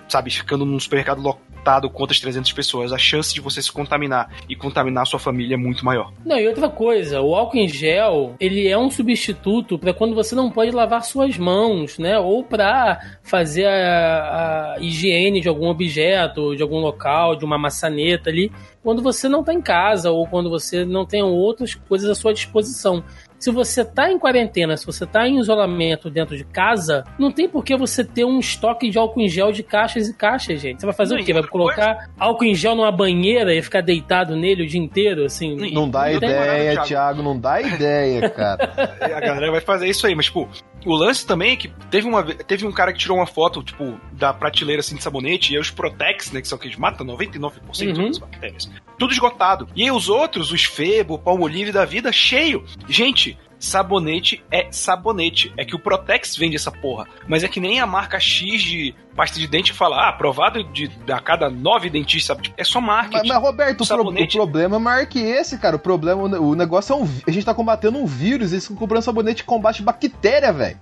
sabe, 0.07 0.31
ficando 0.31 0.65
num 0.65 0.79
supermercado 0.79 1.21
lotado 1.21 1.89
com 1.89 2.01
outras 2.01 2.19
300 2.19 2.51
pessoas. 2.53 2.93
A 2.93 2.97
chance 2.97 3.33
de 3.33 3.41
você 3.41 3.61
se 3.61 3.71
contaminar 3.71 4.31
e 4.47 4.55
contaminar 4.55 5.03
a 5.03 5.05
sua 5.05 5.19
família 5.19 5.55
é 5.55 5.57
muito 5.57 5.83
maior. 5.83 6.13
Não, 6.25 6.37
e 6.37 6.47
outra 6.47 6.69
coisa, 6.69 7.21
o 7.21 7.35
álcool 7.35 7.57
em 7.57 7.67
gel, 7.67 8.35
ele 8.39 8.67
é 8.67 8.77
um 8.77 8.89
substituto 8.89 9.77
para 9.77 9.93
quando 9.93 10.15
você 10.15 10.33
não 10.33 10.49
pode 10.49 10.71
lavar 10.71 11.03
suas 11.03 11.37
mãos, 11.37 11.99
né? 11.99 12.17
Ou 12.17 12.43
para 12.43 13.17
fazer 13.21 13.65
a, 13.65 14.75
a 14.75 14.79
higiene 14.79 15.41
de 15.41 15.49
algum 15.49 15.67
objeto, 15.67 16.55
de 16.55 16.63
algum 16.63 16.79
local, 16.79 17.35
de 17.35 17.43
uma 17.43 17.57
maçaneta 17.57 18.29
ali 18.29 18.51
quando 18.87 19.03
você 19.03 19.27
não 19.27 19.41
está 19.41 19.53
em 19.53 19.61
casa 19.61 20.11
ou 20.11 20.25
quando 20.25 20.49
você 20.49 20.85
não 20.85 21.05
tem 21.05 21.21
outras 21.21 21.75
coisas 21.75 22.09
à 22.09 22.15
sua 22.15 22.33
disposição. 22.33 23.03
Se 23.39 23.51
você 23.51 23.81
está 23.81 24.11
em 24.11 24.17
quarentena, 24.17 24.75
se 24.75 24.85
você 24.85 25.03
está 25.03 25.27
em 25.27 25.39
isolamento 25.39 26.09
dentro 26.09 26.35
de 26.35 26.43
casa, 26.43 27.03
não 27.19 27.31
tem 27.31 27.47
por 27.47 27.63
que 27.63 27.77
você 27.77 28.03
ter 28.03 28.25
um 28.25 28.39
estoque 28.39 28.89
de 28.89 28.97
álcool 28.97 29.21
em 29.21 29.29
gel 29.29 29.51
de 29.51 29.61
caixas 29.61 30.07
e 30.07 30.13
caixas, 30.13 30.59
gente. 30.59 30.79
Você 30.79 30.85
vai 30.85 30.95
fazer 30.95 31.15
não, 31.15 31.21
o 31.21 31.25
quê? 31.25 31.33
Vai 31.33 31.43
colocar 31.43 31.95
coisa... 31.95 32.11
álcool 32.17 32.45
em 32.45 32.55
gel 32.55 32.75
numa 32.75 32.91
banheira 32.91 33.53
e 33.53 33.61
ficar 33.61 33.81
deitado 33.81 34.35
nele 34.35 34.63
o 34.63 34.67
dia 34.67 34.81
inteiro, 34.81 35.23
assim? 35.25 35.55
Não 35.71 35.89
dá 35.89 36.05
não 36.05 36.13
ideia, 36.13 36.81
Thiago, 36.81 37.21
não 37.21 37.39
dá 37.39 37.61
ideia, 37.61 38.29
cara. 38.29 38.71
a 39.01 39.19
galera 39.19 39.51
vai 39.51 39.61
fazer 39.61 39.87
isso 39.87 40.07
aí, 40.07 40.15
mas, 40.15 40.25
tipo, 40.25 40.49
o 40.85 40.95
lance 40.95 41.25
também 41.25 41.53
é 41.53 41.55
que 41.55 41.67
teve, 41.89 42.07
uma, 42.07 42.23
teve 42.23 42.65
um 42.65 42.71
cara 42.71 42.93
que 42.93 42.99
tirou 42.99 43.17
uma 43.17 43.25
foto, 43.25 43.63
tipo, 43.63 43.99
da 44.11 44.33
prateleira 44.33 44.79
assim 44.79 44.95
de 44.95 45.03
sabonete, 45.03 45.51
e 45.51 45.55
aí 45.55 45.61
os 45.61 45.71
Protex, 45.71 46.31
né, 46.31 46.41
que 46.41 46.47
são 46.47 46.57
aqueles 46.57 46.77
matam 46.77 47.05
99% 47.05 47.97
uhum. 47.97 48.07
das 48.07 48.17
bactérias. 48.17 48.69
Tudo 48.97 49.13
esgotado. 49.13 49.67
E 49.75 49.83
aí 49.83 49.91
os 49.91 50.09
outros, 50.09 50.51
os 50.51 50.63
Febo, 50.63 51.19
Palmolive 51.19 51.71
da 51.71 51.85
vida, 51.85 52.11
cheio. 52.11 52.63
Gente, 52.87 53.37
sabonete 53.59 54.43
é 54.51 54.67
sabonete. 54.71 55.53
É 55.57 55.65
que 55.65 55.75
o 55.75 55.79
Protex 55.79 56.35
vende 56.35 56.55
essa 56.55 56.71
porra. 56.71 57.07
Mas 57.27 57.43
é 57.43 57.47
que 57.47 57.59
nem 57.59 57.79
a 57.79 57.85
marca 57.85 58.19
X 58.19 58.61
de 58.61 58.95
pasta 59.15 59.39
de 59.39 59.47
dente 59.47 59.73
fala, 59.73 59.97
ah, 59.97 60.09
aprovado 60.09 60.63
de, 60.63 60.91
a 61.11 61.19
cada 61.19 61.49
nove 61.49 61.89
dentistas? 61.89 62.37
Tipo, 62.37 62.55
é 62.57 62.63
só 62.63 62.79
marketing. 62.79 63.27
Mas, 63.27 63.27
mas 63.27 63.41
Roberto, 63.41 63.81
o, 63.81 63.85
sabonete... 63.85 64.37
o, 64.37 64.41
problema 64.41 64.75
é 64.75 64.79
maior 64.79 65.05
que 65.07 65.19
esse, 65.19 65.57
cara. 65.57 65.75
O 65.75 65.79
problema, 65.79 66.21
o 66.21 66.55
negócio 66.55 66.93
é 66.93 66.95
um. 66.95 67.07
A 67.27 67.31
gente 67.31 67.45
tá 67.45 67.53
combatendo 67.53 67.97
um 67.97 68.05
vírus, 68.05 68.51
eles 68.51 68.63
estão 68.63 68.75
comprando 68.75 69.03
sabonete 69.03 69.43
que 69.43 69.47
combate 69.47 69.81
bactéria, 69.81 70.53
velho. 70.53 70.79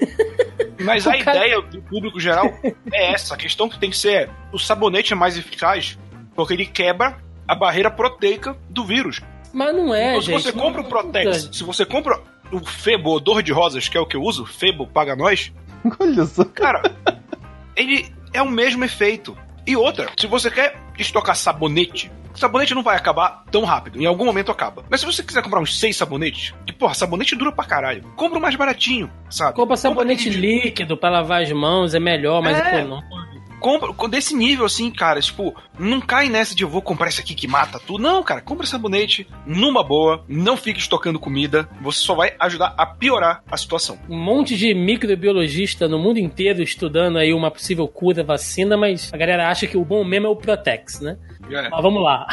Mas 0.84 1.06
a 1.06 1.16
cara... 1.18 1.38
ideia 1.38 1.60
do 1.60 1.82
público 1.82 2.18
geral 2.18 2.52
é 2.92 3.12
essa. 3.12 3.34
A 3.34 3.36
questão 3.36 3.68
que 3.68 3.78
tem 3.78 3.90
que 3.90 3.96
ser 3.96 4.12
é, 4.12 4.30
o 4.52 4.58
sabonete 4.58 5.12
é 5.12 5.16
mais 5.16 5.36
eficaz 5.36 5.98
porque 6.34 6.54
ele 6.54 6.66
quebra 6.66 7.18
a 7.46 7.54
barreira 7.54 7.90
proteica 7.90 8.56
do 8.68 8.84
vírus. 8.84 9.20
Mas 9.52 9.74
não 9.74 9.94
é, 9.94 10.10
então, 10.10 10.20
gente. 10.22 10.42
Se 10.42 10.52
você 10.52 10.52
compra 10.52 10.80
o 10.80 10.84
Protex, 10.84 11.48
se 11.52 11.64
você 11.64 11.84
compra 11.84 12.20
o 12.52 12.60
Febo 12.64 13.10
Odor 13.10 13.42
de 13.42 13.52
Rosas, 13.52 13.88
que 13.88 13.96
é 13.96 14.00
o 14.00 14.06
que 14.06 14.16
eu 14.16 14.22
uso, 14.22 14.44
Febo 14.44 14.86
paga 14.86 15.16
nós. 15.16 15.52
Olha 15.98 16.24
só. 16.24 16.44
Cara, 16.44 16.82
ele 17.76 18.12
é 18.32 18.42
o 18.42 18.50
mesmo 18.50 18.84
efeito. 18.84 19.36
E 19.66 19.76
outra, 19.76 20.08
se 20.18 20.26
você 20.26 20.50
quer 20.50 20.76
estocar 20.98 21.36
sabonete, 21.36 22.10
sabonete 22.34 22.74
não 22.74 22.82
vai 22.82 22.96
acabar 22.96 23.44
tão 23.50 23.64
rápido. 23.64 24.00
Em 24.00 24.06
algum 24.06 24.24
momento 24.24 24.50
acaba. 24.50 24.84
Mas 24.88 25.00
se 25.00 25.06
você 25.06 25.22
quiser 25.22 25.42
comprar 25.42 25.60
uns 25.60 25.78
seis 25.78 25.96
sabonetes, 25.96 26.54
que, 26.66 26.72
porra, 26.72 26.94
sabonete 26.94 27.36
dura 27.36 27.52
pra 27.52 27.64
caralho. 27.64 28.02
Compra 28.16 28.38
o 28.38 28.42
mais 28.42 28.56
baratinho, 28.56 29.10
sabe? 29.28 29.54
Compra 29.54 29.76
sabonete 29.76 30.24
Compra 30.24 30.40
líquido 30.40 30.96
para 30.96 31.10
lavar 31.10 31.42
as 31.42 31.52
mãos, 31.52 31.94
é 31.94 32.00
melhor, 32.00 32.42
mais 32.42 32.58
é. 32.58 32.78
econômico 32.78 33.19
compra 33.60 33.92
desse 34.08 34.34
nível 34.34 34.64
assim, 34.64 34.90
cara, 34.90 35.20
tipo, 35.20 35.54
não 35.78 36.00
cai 36.00 36.28
nessa 36.28 36.54
de 36.54 36.64
eu 36.64 36.68
vou 36.68 36.82
comprar 36.82 37.08
esse 37.08 37.20
aqui 37.20 37.34
que 37.34 37.46
mata 37.46 37.78
tudo. 37.78 38.02
Não, 38.02 38.22
cara, 38.22 38.40
compra 38.40 38.66
sabonete 38.66 39.28
numa 39.46 39.84
boa, 39.84 40.24
não 40.26 40.56
fique 40.56 40.80
estocando 40.80 41.20
comida, 41.20 41.68
você 41.80 42.00
só 42.00 42.14
vai 42.14 42.34
ajudar 42.40 42.74
a 42.76 42.86
piorar 42.86 43.42
a 43.50 43.56
situação. 43.56 43.98
Um 44.08 44.18
monte 44.18 44.56
de 44.56 44.74
microbiologista 44.74 45.86
no 45.86 45.98
mundo 45.98 46.18
inteiro 46.18 46.62
estudando 46.62 47.18
aí 47.18 47.32
uma 47.32 47.50
possível 47.50 47.86
cura, 47.86 48.24
vacina, 48.24 48.76
mas 48.76 49.12
a 49.12 49.16
galera 49.16 49.48
acha 49.48 49.66
que 49.66 49.76
o 49.76 49.84
bom 49.84 50.02
mesmo 50.02 50.26
é 50.26 50.30
o 50.30 50.36
Protex, 50.36 51.00
né? 51.00 51.18
É. 51.52 51.68
Mas 51.68 51.82
vamos 51.82 52.02
lá. 52.02 52.26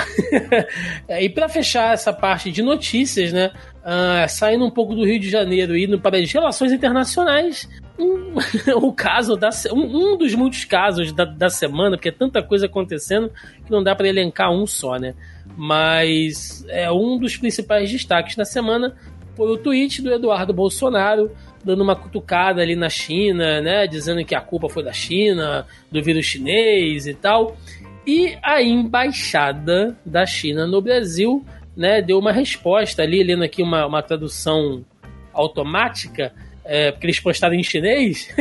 e 1.20 1.30
para 1.30 1.50
fechar 1.50 1.94
essa 1.94 2.14
parte 2.14 2.52
de 2.52 2.62
notícias, 2.62 3.32
né? 3.32 3.52
Uh, 3.78 4.28
saindo 4.28 4.66
um 4.66 4.70
pouco 4.70 4.94
do 4.94 5.06
Rio 5.06 5.20
de 5.20 5.30
Janeiro 5.30 5.76
e 5.76 5.86
indo 5.86 6.00
para 6.00 6.18
as 6.18 6.32
relações 6.32 6.74
internacionais, 6.74 7.70
um, 7.98 8.36
o 8.86 8.92
caso 8.92 9.38
da 9.38 9.50
um, 9.72 10.14
um, 10.14 10.18
dos 10.18 10.36
muitos 10.36 10.66
casos 10.66 11.14
da, 11.14 11.24
da 11.24 11.50
semana, 11.50 11.96
porque 11.96 12.10
é 12.10 12.12
tanta 12.12 12.44
coisa 12.44 12.66
acontecendo 12.66 13.32
que 13.66 13.72
não 13.72 13.82
dá 13.82 13.96
para 13.96 14.08
elencar 14.08 14.52
um 14.52 14.68
só, 14.68 14.98
né? 14.98 15.14
Mas 15.56 16.66
é 16.68 16.92
um 16.92 17.18
dos 17.18 17.38
principais 17.38 17.90
destaques 17.90 18.36
da 18.36 18.44
semana 18.44 18.94
foi 19.38 19.52
o 19.52 19.58
tweet 19.58 20.02
do 20.02 20.12
Eduardo 20.12 20.52
Bolsonaro 20.52 21.32
dando 21.64 21.84
uma 21.84 21.96
cutucada 21.96 22.62
ali 22.62 22.76
na 22.76 22.90
China, 22.90 23.62
né, 23.62 23.86
dizendo 23.86 24.26
que 24.26 24.34
a 24.34 24.42
culpa 24.42 24.68
foi 24.68 24.84
da 24.84 24.92
China, 24.94 25.68
do 25.92 26.02
vírus 26.02 26.26
chinês 26.26 27.06
e 27.06 27.14
tal. 27.14 27.56
E 28.08 28.38
a 28.42 28.62
embaixada 28.62 29.98
da 30.06 30.26
China 30.26 30.66
no 30.66 30.82
Brasil, 30.82 31.46
né, 31.76 32.02
deu 32.02 32.18
uma 32.18 32.32
resposta 32.32 33.02
ali, 33.02 33.22
lendo 33.22 33.44
aqui 33.44 33.62
uma, 33.62 33.86
uma 33.86 34.02
tradução 34.02 34.86
automática, 35.34 36.32
é, 36.64 36.92
porque 36.92 37.06
eles 37.06 37.20
postaram 37.20 37.54
em 37.54 37.64
chinês, 37.64 38.34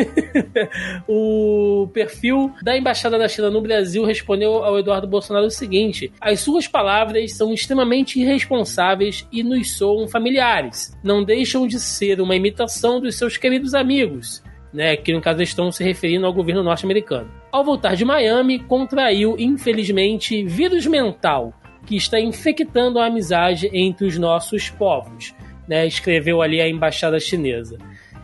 o 1.09 1.89
perfil 1.93 2.53
da 2.63 2.77
Embaixada 2.77 3.19
da 3.19 3.29
China 3.29 3.51
no 3.51 3.61
Brasil 3.61 4.05
respondeu 4.05 4.65
ao 4.65 4.79
Eduardo 4.79 5.07
Bolsonaro 5.07 5.47
o 5.47 5.51
seguinte: 5.51 6.13
as 6.21 6.41
suas 6.41 6.69
palavras 6.69 7.33
são 7.33 7.53
extremamente 7.53 8.21
irresponsáveis 8.21 9.27
e 9.33 9.43
nos 9.43 9.77
soam 9.77 10.07
familiares. 10.09 10.97
Não 11.03 11.25
deixam 11.25 11.67
de 11.67 11.79
ser 11.79 12.21
uma 12.21 12.37
imitação 12.37 13.01
dos 13.01 13.17
seus 13.17 13.37
queridos 13.37 13.75
amigos. 13.75 14.43
Né, 14.73 14.97
que 14.97 15.13
no 15.13 15.23
caso 15.23 15.41
estão 15.43 15.73
se 15.73 15.83
referindo 15.83 16.27
ao 16.27 16.33
governo 16.33 16.63
norte-americano. 16.63 17.31
Ao 17.51 17.65
voltar 17.65 17.95
de 17.95 18.05
Miami, 18.05 18.59
contraiu, 18.59 19.37
infelizmente, 19.39 20.45
vírus 20.45 20.87
mental 20.87 21.55
que 21.87 21.97
está 21.97 22.21
infectando 22.21 22.99
a 22.99 23.07
amizade 23.07 23.71
entre 23.73 24.07
os 24.07 24.19
nossos 24.19 24.69
povos, 24.69 25.35
né, 25.67 25.87
escreveu 25.87 26.43
ali 26.43 26.61
a 26.61 26.69
embaixada 26.69 27.19
chinesa. 27.19 27.79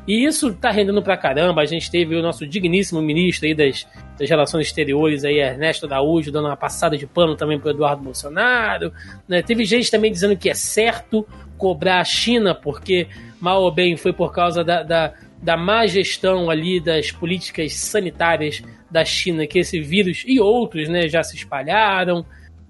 E 0.07 0.25
isso 0.25 0.53
tá 0.53 0.71
rendendo 0.71 1.01
pra 1.01 1.17
caramba. 1.17 1.63
A 1.63 1.67
gente 1.67 1.91
teve 1.91 2.17
o 2.17 2.23
nosso 2.23 2.47
digníssimo 2.47 3.01
ministro 3.01 3.47
aí 3.47 3.55
das, 3.55 3.87
das 4.19 4.29
Relações 4.29 4.67
Exteriores, 4.67 5.25
aí, 5.25 5.39
Ernesto 5.39 5.87
Araújo, 5.87 6.33
dando 6.33 6.49
uma 6.49 6.57
passada 6.57 6.97
de 6.97 7.07
pano 7.07 7.37
também 7.37 7.59
pro 7.59 7.71
Eduardo 7.71 8.03
Bolsonaro. 8.03 8.93
Né? 9.29 9.43
Teve 9.43 9.65
gente 9.65 9.91
também 9.91 10.11
dizendo 10.11 10.37
que 10.37 10.51
é 10.51 10.55
certo 10.55 11.27
cobrar 11.57 12.01
a 12.01 12.05
China, 12.05 12.55
porque 12.55 13.07
mal 13.41 13.63
ou 13.63 13.71
bem 13.71 13.97
foi 13.97 14.13
por 14.13 14.33
causa 14.33 14.65
da, 14.65 14.83
da, 14.83 15.15
da 15.43 15.57
má 15.57 15.87
gestão 15.87 16.49
ali 16.49 16.79
das 16.79 17.11
políticas 17.11 17.75
sanitárias 17.75 18.63
da 18.91 19.05
China 19.05 19.47
que 19.47 19.59
esse 19.59 19.81
vírus 19.81 20.23
e 20.27 20.39
outros 20.39 20.89
né, 20.89 21.09
já 21.09 21.23
se 21.23 21.35
espalharam. 21.35 22.25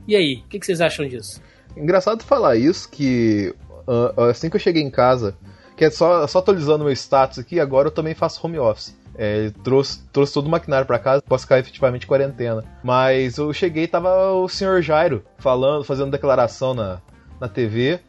E 0.09 0.17
aí, 0.17 0.43
o 0.45 0.49
que, 0.49 0.59
que, 0.59 0.67
vocês 0.67 0.81
acham 0.81 1.07
disso? 1.07 1.41
Engraçado 1.77 2.25
falar 2.25 2.57
isso, 2.57 2.89
que 2.89 3.55
uh, 3.87 4.23
assim 4.23 4.49
que 4.49 4.57
eu 4.57 4.61
cheguei 4.61 4.83
em 4.83 4.91
casa, 4.91 5.37
que 5.77 5.85
é 5.85 5.91
só, 5.91 6.27
só 6.27 6.39
atualizando 6.39 6.85
meu 6.85 6.93
status 6.93 7.39
aqui, 7.39 7.61
agora 7.61 7.89
eu 7.89 7.93
também 7.93 8.15
faço 8.15 8.45
home 8.45 8.59
office. 8.59 8.97
É, 9.15 9.51
trouxe, 9.63 10.03
trouxe 10.11 10.33
todo 10.33 10.47
o 10.47 10.51
maquinário 10.51 10.87
para 10.87 10.99
casa, 10.99 11.21
posso 11.21 11.45
ficar 11.45 11.59
efetivamente 11.59 12.07
quarentena. 12.07 12.65
Mas 12.83 13.37
eu 13.37 13.53
cheguei 13.53 13.87
tava 13.87 14.33
o 14.33 14.49
senhor 14.49 14.81
Jairo 14.81 15.23
falando, 15.39 15.85
fazendo 15.85 16.11
declaração 16.11 16.73
na, 16.73 17.01
na 17.39 17.47
TV, 17.47 18.01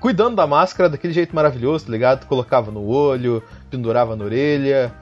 cuidando 0.00 0.36
da 0.36 0.46
máscara 0.46 0.88
daquele 0.88 1.12
jeito 1.12 1.34
maravilhoso, 1.34 1.86
tá 1.86 1.92
ligado? 1.92 2.26
Colocava 2.26 2.70
no 2.70 2.86
olho, 2.86 3.42
pendurava 3.70 4.16
na 4.16 4.24
orelha, 4.24 4.92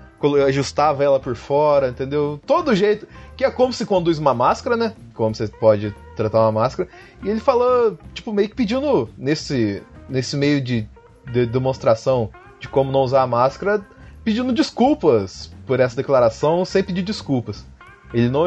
ajustava 0.46 1.04
ela 1.04 1.20
por 1.20 1.36
fora, 1.36 1.88
entendeu? 1.88 2.40
Todo 2.46 2.74
jeito. 2.74 3.06
Que 3.36 3.44
é 3.44 3.50
como 3.50 3.72
se 3.72 3.84
conduz 3.84 4.18
uma 4.18 4.32
máscara, 4.34 4.76
né? 4.76 4.94
Como 5.14 5.34
você 5.34 5.48
pode 5.48 5.94
tratar 6.16 6.40
uma 6.40 6.52
máscara. 6.52 6.88
E 7.22 7.28
ele 7.28 7.40
falou, 7.40 7.98
tipo, 8.12 8.32
meio 8.32 8.48
que 8.48 8.54
pedindo 8.54 9.08
nesse, 9.18 9.82
nesse 10.08 10.36
meio 10.36 10.60
de, 10.60 10.88
de 11.32 11.46
demonstração 11.46 12.30
de 12.58 12.68
como 12.68 12.90
não 12.90 13.00
usar 13.00 13.22
a 13.22 13.26
máscara, 13.26 13.84
pedindo 14.22 14.52
desculpas 14.52 15.52
por 15.66 15.80
essa 15.80 15.96
declaração 15.96 16.64
sem 16.64 16.82
pedir 16.82 17.02
desculpas. 17.02 17.66
Ele 18.12 18.28
não 18.28 18.46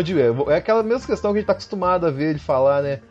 é 0.49 0.55
aquela 0.55 0.81
mesma 0.81 1.05
questão 1.05 1.31
que 1.31 1.37
a 1.37 1.41
gente 1.41 1.47
tá 1.47 1.53
acostumado 1.53 2.07
a 2.07 2.09
ver 2.09 2.31
ele 2.31 2.39
falar, 2.39 2.81
né? 2.81 3.01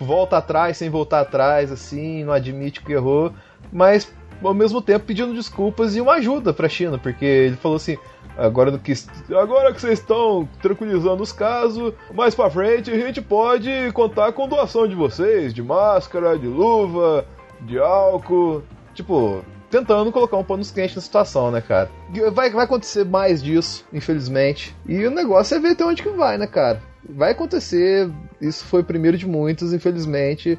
Tipo, 0.00 0.04
volta 0.06 0.38
atrás 0.38 0.78
sem 0.78 0.88
voltar 0.88 1.20
atrás, 1.20 1.70
assim, 1.70 2.24
não 2.24 2.32
admite 2.32 2.80
que 2.80 2.92
errou, 2.92 3.32
mas 3.70 4.10
ao 4.42 4.54
mesmo 4.54 4.80
tempo 4.80 5.04
pedindo 5.04 5.34
desculpas 5.34 5.94
e 5.94 6.00
uma 6.00 6.14
ajuda 6.14 6.54
para 6.54 6.66
a 6.66 6.70
China, 6.70 6.98
porque 6.98 7.24
ele 7.24 7.56
falou 7.56 7.76
assim: 7.76 7.98
agora 8.36 8.76
que 8.78 8.94
agora 9.34 9.74
que 9.74 9.80
vocês 9.80 9.98
estão 9.98 10.48
tranquilizando 10.62 11.22
os 11.22 11.32
casos, 11.32 11.92
mais 12.14 12.34
para 12.34 12.50
frente 12.50 12.90
a 12.90 12.98
gente 12.98 13.20
pode 13.20 13.70
contar 13.92 14.32
com 14.32 14.48
doação 14.48 14.88
de 14.88 14.94
vocês, 14.94 15.52
de 15.52 15.62
máscara, 15.62 16.38
de 16.38 16.46
luva, 16.46 17.26
de 17.60 17.78
álcool, 17.78 18.62
tipo, 18.94 19.44
tentando 19.70 20.10
colocar 20.10 20.38
um 20.38 20.44
pano 20.44 20.64
quente 20.64 20.96
na 20.96 21.02
situação, 21.02 21.50
né, 21.50 21.60
cara? 21.60 21.90
Vai, 22.32 22.48
vai 22.48 22.64
acontecer 22.64 23.04
mais 23.04 23.42
disso, 23.42 23.84
infelizmente. 23.92 24.74
E 24.86 25.04
o 25.06 25.10
negócio 25.10 25.56
é 25.56 25.60
ver 25.60 25.72
até 25.72 25.84
onde 25.84 26.02
que 26.02 26.08
vai, 26.08 26.38
né, 26.38 26.46
cara? 26.46 26.89
Vai 27.08 27.32
acontecer, 27.32 28.10
isso 28.40 28.64
foi 28.64 28.82
o 28.82 28.84
primeiro 28.84 29.16
de 29.16 29.26
muitos, 29.26 29.72
infelizmente 29.72 30.58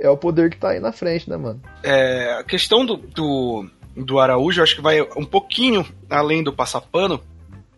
é 0.00 0.08
o 0.08 0.16
poder 0.16 0.50
que 0.50 0.56
tá 0.56 0.70
aí 0.70 0.80
na 0.80 0.92
frente, 0.92 1.28
né, 1.28 1.36
mano? 1.36 1.60
É, 1.82 2.38
a 2.40 2.44
questão 2.44 2.84
do, 2.86 2.96
do, 2.96 3.68
do 3.94 4.18
Araújo, 4.18 4.62
acho 4.62 4.74
que 4.74 4.82
vai 4.82 5.02
um 5.16 5.26
pouquinho 5.26 5.86
além 6.08 6.42
do 6.42 6.52
passapano, 6.52 7.20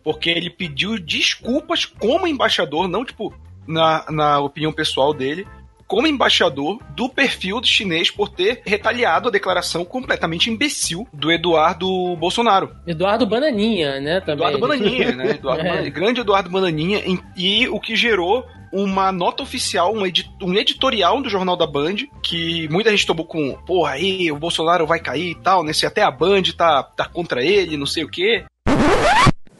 porque 0.03 0.29
ele 0.29 0.49
pediu 0.49 0.97
desculpas 0.97 1.85
como 1.85 2.25
embaixador, 2.25 2.87
não 2.87 3.03
tipo 3.03 3.33
na, 3.67 4.05
na 4.09 4.39
opinião 4.39 4.71
pessoal 4.71 5.13
dele, 5.13 5.45
como 5.93 6.07
embaixador 6.07 6.79
do 6.95 7.07
perfil 7.07 7.61
do 7.61 7.67
chinês 7.67 8.09
por 8.09 8.27
ter 8.27 8.63
retaliado 8.65 9.29
a 9.29 9.31
declaração 9.31 9.85
completamente 9.85 10.49
imbecil 10.49 11.07
do 11.13 11.31
Eduardo 11.31 12.15
Bolsonaro. 12.15 12.71
Eduardo 12.87 13.27
Bananinha, 13.27 13.99
né? 13.99 14.19
Também. 14.19 14.33
Eduardo 14.33 14.57
Bananinha, 14.57 15.11
né? 15.11 15.29
Eduardo 15.37 15.61
é. 15.61 15.69
Bananinha, 15.69 15.91
grande 15.91 16.21
Eduardo 16.21 16.49
Bananinha, 16.49 17.03
e 17.37 17.67
o 17.67 17.79
que 17.79 17.95
gerou 17.95 18.43
uma 18.71 19.11
nota 19.11 19.43
oficial, 19.43 19.93
um, 19.93 20.03
edit 20.03 20.31
um 20.41 20.55
editorial 20.55 21.21
do 21.21 21.29
Jornal 21.29 21.55
da 21.55 21.67
Band, 21.67 21.97
que 22.23 22.67
muita 22.69 22.89
gente 22.89 23.05
tomou 23.05 23.27
com, 23.27 23.53
porra, 23.63 23.91
aí 23.91 24.31
o 24.31 24.39
Bolsonaro 24.39 24.87
vai 24.87 24.99
cair 24.99 25.29
e 25.29 25.35
tal, 25.35 25.63
né? 25.63 25.73
Se 25.73 25.85
até 25.85 26.01
a 26.01 26.09
Band 26.09 26.41
tá, 26.57 26.81
tá 26.81 27.05
contra 27.05 27.45
ele, 27.45 27.77
não 27.77 27.85
sei 27.85 28.03
o 28.03 28.09
quê. 28.09 28.45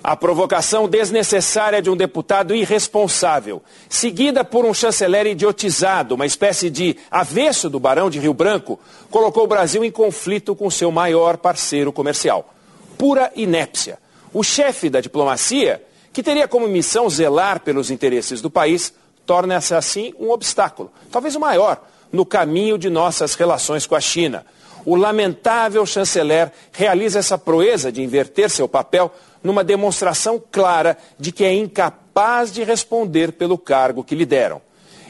A 0.04 0.18
provocação 0.18 0.90
desnecessária 0.90 1.82
de 1.82 1.90
um 1.90 1.96
deputado 1.96 2.54
irresponsável, 2.54 3.64
seguida 3.88 4.44
por 4.44 4.66
um 4.66 4.74
chanceler 4.74 5.26
idiotizado, 5.28 6.16
uma 6.16 6.26
espécie 6.26 6.70
de 6.70 6.98
avesso 7.10 7.70
do 7.70 7.80
Barão 7.80 8.10
de 8.10 8.20
Rio 8.20 8.34
Branco, 8.34 8.78
colocou 9.10 9.46
o 9.46 9.48
Brasil 9.48 9.82
em 9.82 9.90
conflito 9.90 10.54
com 10.58 10.70
seu 10.70 10.92
maior 10.92 11.38
parceiro 11.38 11.94
comercial. 11.94 12.54
Pura 12.98 13.32
inépcia. 13.34 13.98
O 14.34 14.44
chefe 14.44 14.90
da 14.90 15.00
diplomacia, 15.00 15.82
que 16.12 16.22
teria 16.22 16.50
como 16.50 16.68
missão 16.68 17.10
zelar 17.10 17.62
pelos 17.62 17.90
interesses 17.90 18.42
do 18.42 18.50
país, 18.50 18.94
torna-se 19.26 19.74
assim 19.74 20.14
um 20.20 20.32
obstáculo, 20.32 20.92
talvez 21.10 21.34
o 21.34 21.40
maior, 21.40 21.82
no 22.12 22.26
caminho 22.26 22.78
de 22.78 22.90
nossas 22.90 23.36
relações 23.36 23.88
com 23.88 23.96
a 23.96 24.02
China. 24.02 24.46
O 24.86 24.98
lamentável 24.98 25.86
chanceler 25.86 26.52
realiza 26.74 27.20
essa 27.20 27.38
proeza 27.38 27.90
de 27.90 28.02
inverter 28.02 28.50
seu 28.50 28.68
papel 28.68 29.14
numa 29.44 29.64
demonstração 29.64 30.42
clara 30.52 30.98
de 31.20 31.32
que 31.32 31.44
é 31.44 31.54
incapaz 31.54 32.52
de 32.52 32.64
responder 32.64 33.34
pelo 33.34 33.58
cargo 33.58 34.04
que 34.04 34.16
lhe 34.16 34.26
deram. 34.26 34.62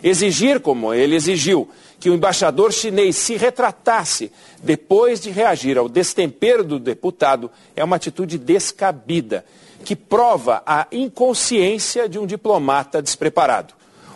Exigir, 0.04 0.60
como 0.60 0.94
ele 0.94 1.16
exigiu, 1.16 1.70
que 2.00 2.10
o 2.10 2.14
embaixador 2.14 2.74
chinês 2.74 3.16
se 3.16 3.38
retratasse 3.38 4.32
depois 4.62 5.22
de 5.22 5.30
reagir 5.30 5.78
ao 5.78 5.88
destempero 5.88 6.64
do 6.64 6.78
deputado 6.78 7.50
é 7.76 7.84
uma 7.84 7.96
atitude 7.96 8.38
descabida, 8.38 9.46
que 9.86 9.96
prova 9.96 10.62
a 10.66 10.88
inconsciência 10.92 12.10
de 12.10 12.20
um 12.20 12.26
diplomata 12.26 13.02
despreparado 13.02 13.74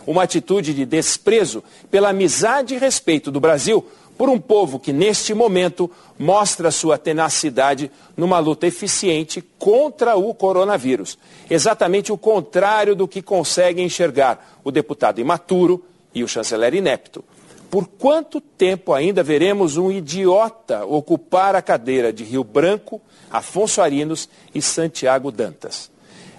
uma 0.07 0.23
atitude 0.23 0.73
de 0.73 0.85
desprezo 0.85 1.61
pela 1.91 2.09
amizade 2.09 2.73
e 2.73 2.77
respeito 2.77 3.29
do 3.29 3.41
Brasil 3.41 3.85
por 4.17 4.29
um 4.29 4.39
povo 4.39 4.79
que, 4.79 4.91
neste 4.91 5.33
momento, 5.33 5.89
mostra 6.17 6.71
sua 6.71 6.97
tenacidade 6.97 7.91
numa 8.15 8.39
luta 8.39 8.65
eficiente 8.65 9.41
contra 9.59 10.15
o 10.15 10.33
coronavírus. 10.33 11.17
Exatamente 11.49 12.11
o 12.11 12.17
contrário 12.17 12.95
do 12.95 13.07
que 13.07 13.21
conseguem 13.21 13.85
enxergar 13.85 14.59
o 14.63 14.71
deputado 14.71 15.21
imaturo 15.21 15.83
e 16.13 16.23
o 16.23 16.27
chanceler 16.27 16.73
inepto. 16.73 17.23
Por 17.69 17.85
quanto 17.85 18.39
tempo 18.39 18.93
ainda 18.93 19.21
veremos 19.21 19.77
um 19.77 19.91
idiota 19.91 20.85
ocupar 20.85 21.53
a 21.53 21.61
cadeira 21.61 22.11
de 22.11 22.23
Rio 22.23 22.43
Branco, 22.43 23.01
Afonso 23.29 23.81
Arinos 23.81 24.29
e 24.55 24.61
Santiago 24.61 25.31
Dantas? 25.31 25.91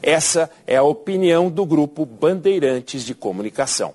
Essa 0.03 0.51
é 0.67 0.77
a 0.77 0.83
opinião 0.83 1.51
do 1.51 1.67
grupo 1.67 2.07
Bandeirantes 2.07 3.05
de 3.05 3.15
Comunicação. 3.15 3.95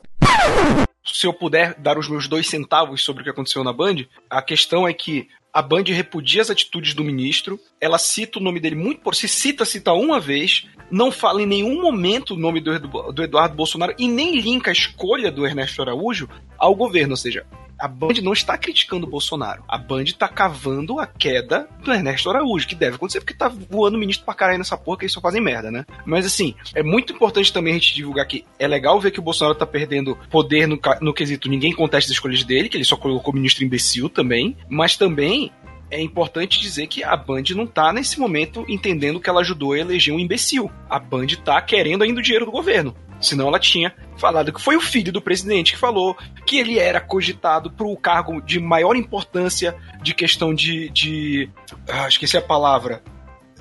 Se 1.06 1.28
eu 1.28 1.34
puder 1.34 1.76
dar 1.76 1.98
os 1.98 2.08
meus 2.08 2.28
dois 2.28 2.48
centavos 2.48 3.04
sobre 3.04 3.22
o 3.22 3.24
que 3.24 3.30
aconteceu 3.30 3.64
na 3.64 3.74
Band, 3.74 4.06
a 4.30 4.42
questão 4.42 4.88
é 4.88 4.94
que 4.94 5.28
a 5.54 5.62
Band 5.62 5.84
repudia 5.88 6.42
as 6.42 6.50
atitudes 6.50 6.94
do 6.94 7.04
ministro, 7.04 7.60
ela 7.80 8.00
cita 8.00 8.40
o 8.40 8.42
nome 8.42 8.60
dele 8.60 8.76
muito 8.76 9.02
por 9.02 9.14
se 9.14 9.28
cita, 9.28 9.66
cita 9.66 9.94
uma 9.94 10.20
vez, 10.20 10.68
não 10.90 11.12
fala 11.12 11.42
em 11.42 11.46
nenhum 11.46 11.82
momento 11.82 12.34
o 12.34 12.38
nome 12.38 12.60
do, 12.60 12.80
do 13.12 13.24
Eduardo 13.24 13.56
Bolsonaro 13.56 13.94
e 14.00 14.08
nem 14.08 14.40
linka 14.40 14.72
a 14.72 14.74
escolha 14.74 15.32
do 15.32 15.46
Ernesto 15.46 15.82
Araújo 15.82 16.28
ao 16.58 16.74
governo, 16.74 17.12
ou 17.12 17.18
seja, 17.18 17.46
a 17.80 17.88
Band 17.88 18.14
não 18.22 18.34
está 18.34 18.58
criticando 18.58 19.06
o 19.06 19.10
Bolsonaro. 19.10 19.64
A 19.68 19.78
Band 19.78 20.04
está 20.04 20.28
cavando 20.28 21.00
a 21.00 21.08
queda 21.08 21.68
do 21.84 21.92
Ernesto 21.92 22.30
Araújo, 22.30 22.68
que 22.68 22.76
deve 22.76 22.96
acontecer 22.96 23.20
porque 23.20 23.34
tá 23.34 23.50
voando 23.70 23.98
ministro 23.98 24.26
pra 24.26 24.34
caralho 24.34 24.58
nessa 24.58 24.78
porra 24.78 25.00
que 25.00 25.04
eles 25.06 25.14
só 25.14 25.22
fazem 25.22 25.42
merda, 25.42 25.72
né? 25.72 25.86
Mas 26.06 26.26
assim, 26.26 26.56
é 26.74 26.84
muito 26.84 27.14
importante 27.14 27.52
também 27.52 27.74
a 27.74 27.78
gente 27.78 27.94
divulgar 27.94 28.26
que 28.26 28.46
é 28.58 28.68
legal 28.68 29.00
ver 29.00 29.12
que 29.12 29.20
o 29.20 29.24
Bolsonaro 29.24 29.58
tá 29.58 29.66
perdendo 29.66 30.18
poder 30.30 30.68
no, 30.68 30.80
no 31.02 31.14
quesito 31.14 31.50
ninguém 31.50 31.74
contesta 31.74 32.10
as 32.12 32.16
escolhas 32.16 32.44
dele, 32.44 32.70
que 32.70 32.78
ele 32.78 32.84
só 32.84 32.96
colocou 32.96 33.34
ministro 33.34 33.64
imbecil 33.64 34.10
também, 34.10 34.56
mas 34.70 34.96
também 34.96 35.52
é 35.94 36.02
importante 36.02 36.60
dizer 36.60 36.88
que 36.88 37.04
a 37.04 37.16
Band 37.16 37.44
não 37.56 37.68
tá 37.68 37.94
nesse 37.94 38.20
momento 38.20 38.66
entendendo 38.68 39.20
que 39.20 39.30
ela 39.30 39.42
ajudou 39.42 39.74
a 39.74 39.80
eleger 39.80 40.14
um 40.14 40.20
imbecil. 40.20 40.72
A 40.90 40.98
Band 40.98 41.28
tá 41.46 41.62
querendo 41.62 42.04
ainda 42.04 42.20
o 42.20 42.24
dinheiro 42.24 42.46
do 42.46 42.52
governo. 42.52 42.96
Senão 43.24 43.48
ela 43.48 43.60
tinha 43.60 43.94
falado 44.18 44.52
que 44.52 44.62
foi 44.62 44.76
o 44.76 44.82
filho 44.82 45.12
do 45.12 45.22
presidente 45.22 45.74
que 45.74 45.80
falou 45.80 46.16
que 46.46 46.58
ele 46.58 46.78
era 46.78 47.00
cogitado 47.00 47.72
para 47.72 47.88
o 47.88 47.98
cargo 47.98 48.42
de 48.42 48.60
maior 48.60 48.96
importância 48.96 49.76
de 50.02 50.14
questão 50.14 50.54
de. 50.54 50.90
de 50.90 51.50
ah, 51.90 52.08
esqueci 52.08 52.38
a 52.38 52.42
palavra. 52.42 53.02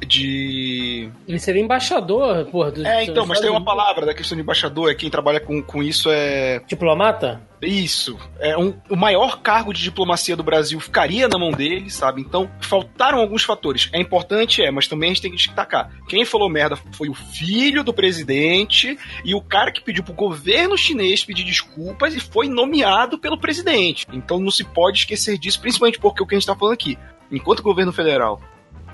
De. 0.07 1.11
Ele 1.27 1.39
seria 1.39 1.63
embaixador, 1.63 2.47
porra. 2.47 2.71
Do, 2.73 2.87
é, 2.87 3.05
então, 3.05 3.27
mas 3.27 3.41
tem 3.41 3.51
uma 3.51 3.65
palavra 3.65 4.07
da 4.07 4.15
questão 4.15 4.37
de 4.37 4.43
embaixador, 4.43 4.91
é 4.91 4.95
quem 4.95 5.11
trabalha 5.11 5.41
com, 5.41 5.63
com 5.63 5.83
isso 5.83 6.11
é. 6.11 6.61
Diplomata? 6.67 7.41
Isso. 7.61 8.19
É 8.41 8.59
um, 8.59 8.75
o 8.91 8.97
maior 8.97 9.41
cargo 9.41 9.73
de 9.73 9.83
diplomacia 9.83 10.37
do 10.37 10.43
Brasil 10.43 10.81
ficaria 10.81 11.29
na 11.29 11.39
mão 11.39 11.53
dele, 11.53 11.89
sabe? 11.91 12.21
Então, 12.21 12.51
faltaram 12.61 13.19
alguns 13.19 13.45
fatores. 13.45 13.89
É 13.93 14.01
importante, 14.01 14.61
é, 14.63 14.71
mas 14.71 14.89
também 14.89 15.11
a 15.11 15.13
gente 15.13 15.23
tem 15.23 15.31
que 15.31 15.37
destacar. 15.37 15.91
Quem 16.09 16.25
falou 16.25 16.51
merda 16.51 16.77
foi 16.93 17.09
o 17.09 17.15
filho 17.15 17.85
do 17.85 17.95
presidente 17.95 18.99
e 19.25 19.35
o 19.35 19.41
cara 19.41 19.71
que 19.71 19.81
pediu 19.81 20.03
pro 20.03 20.13
governo 20.13 20.77
chinês 20.77 21.25
pedir 21.25 21.45
desculpas 21.45 22.15
e 22.17 22.21
foi 22.21 22.49
nomeado 22.49 23.17
pelo 23.17 23.39
presidente. 23.39 24.07
Então 24.13 24.41
não 24.41 24.51
se 24.51 24.65
pode 24.65 24.99
esquecer 24.99 25.39
disso, 25.39 25.61
principalmente 25.61 26.01
porque 26.01 26.23
o 26.23 26.27
que 26.27 26.35
a 26.35 26.39
gente 26.39 26.47
tá 26.47 26.57
falando 26.57 26.75
aqui. 26.75 26.99
Enquanto 27.31 27.61
o 27.61 27.65
governo 27.65 27.93
federal 27.93 28.41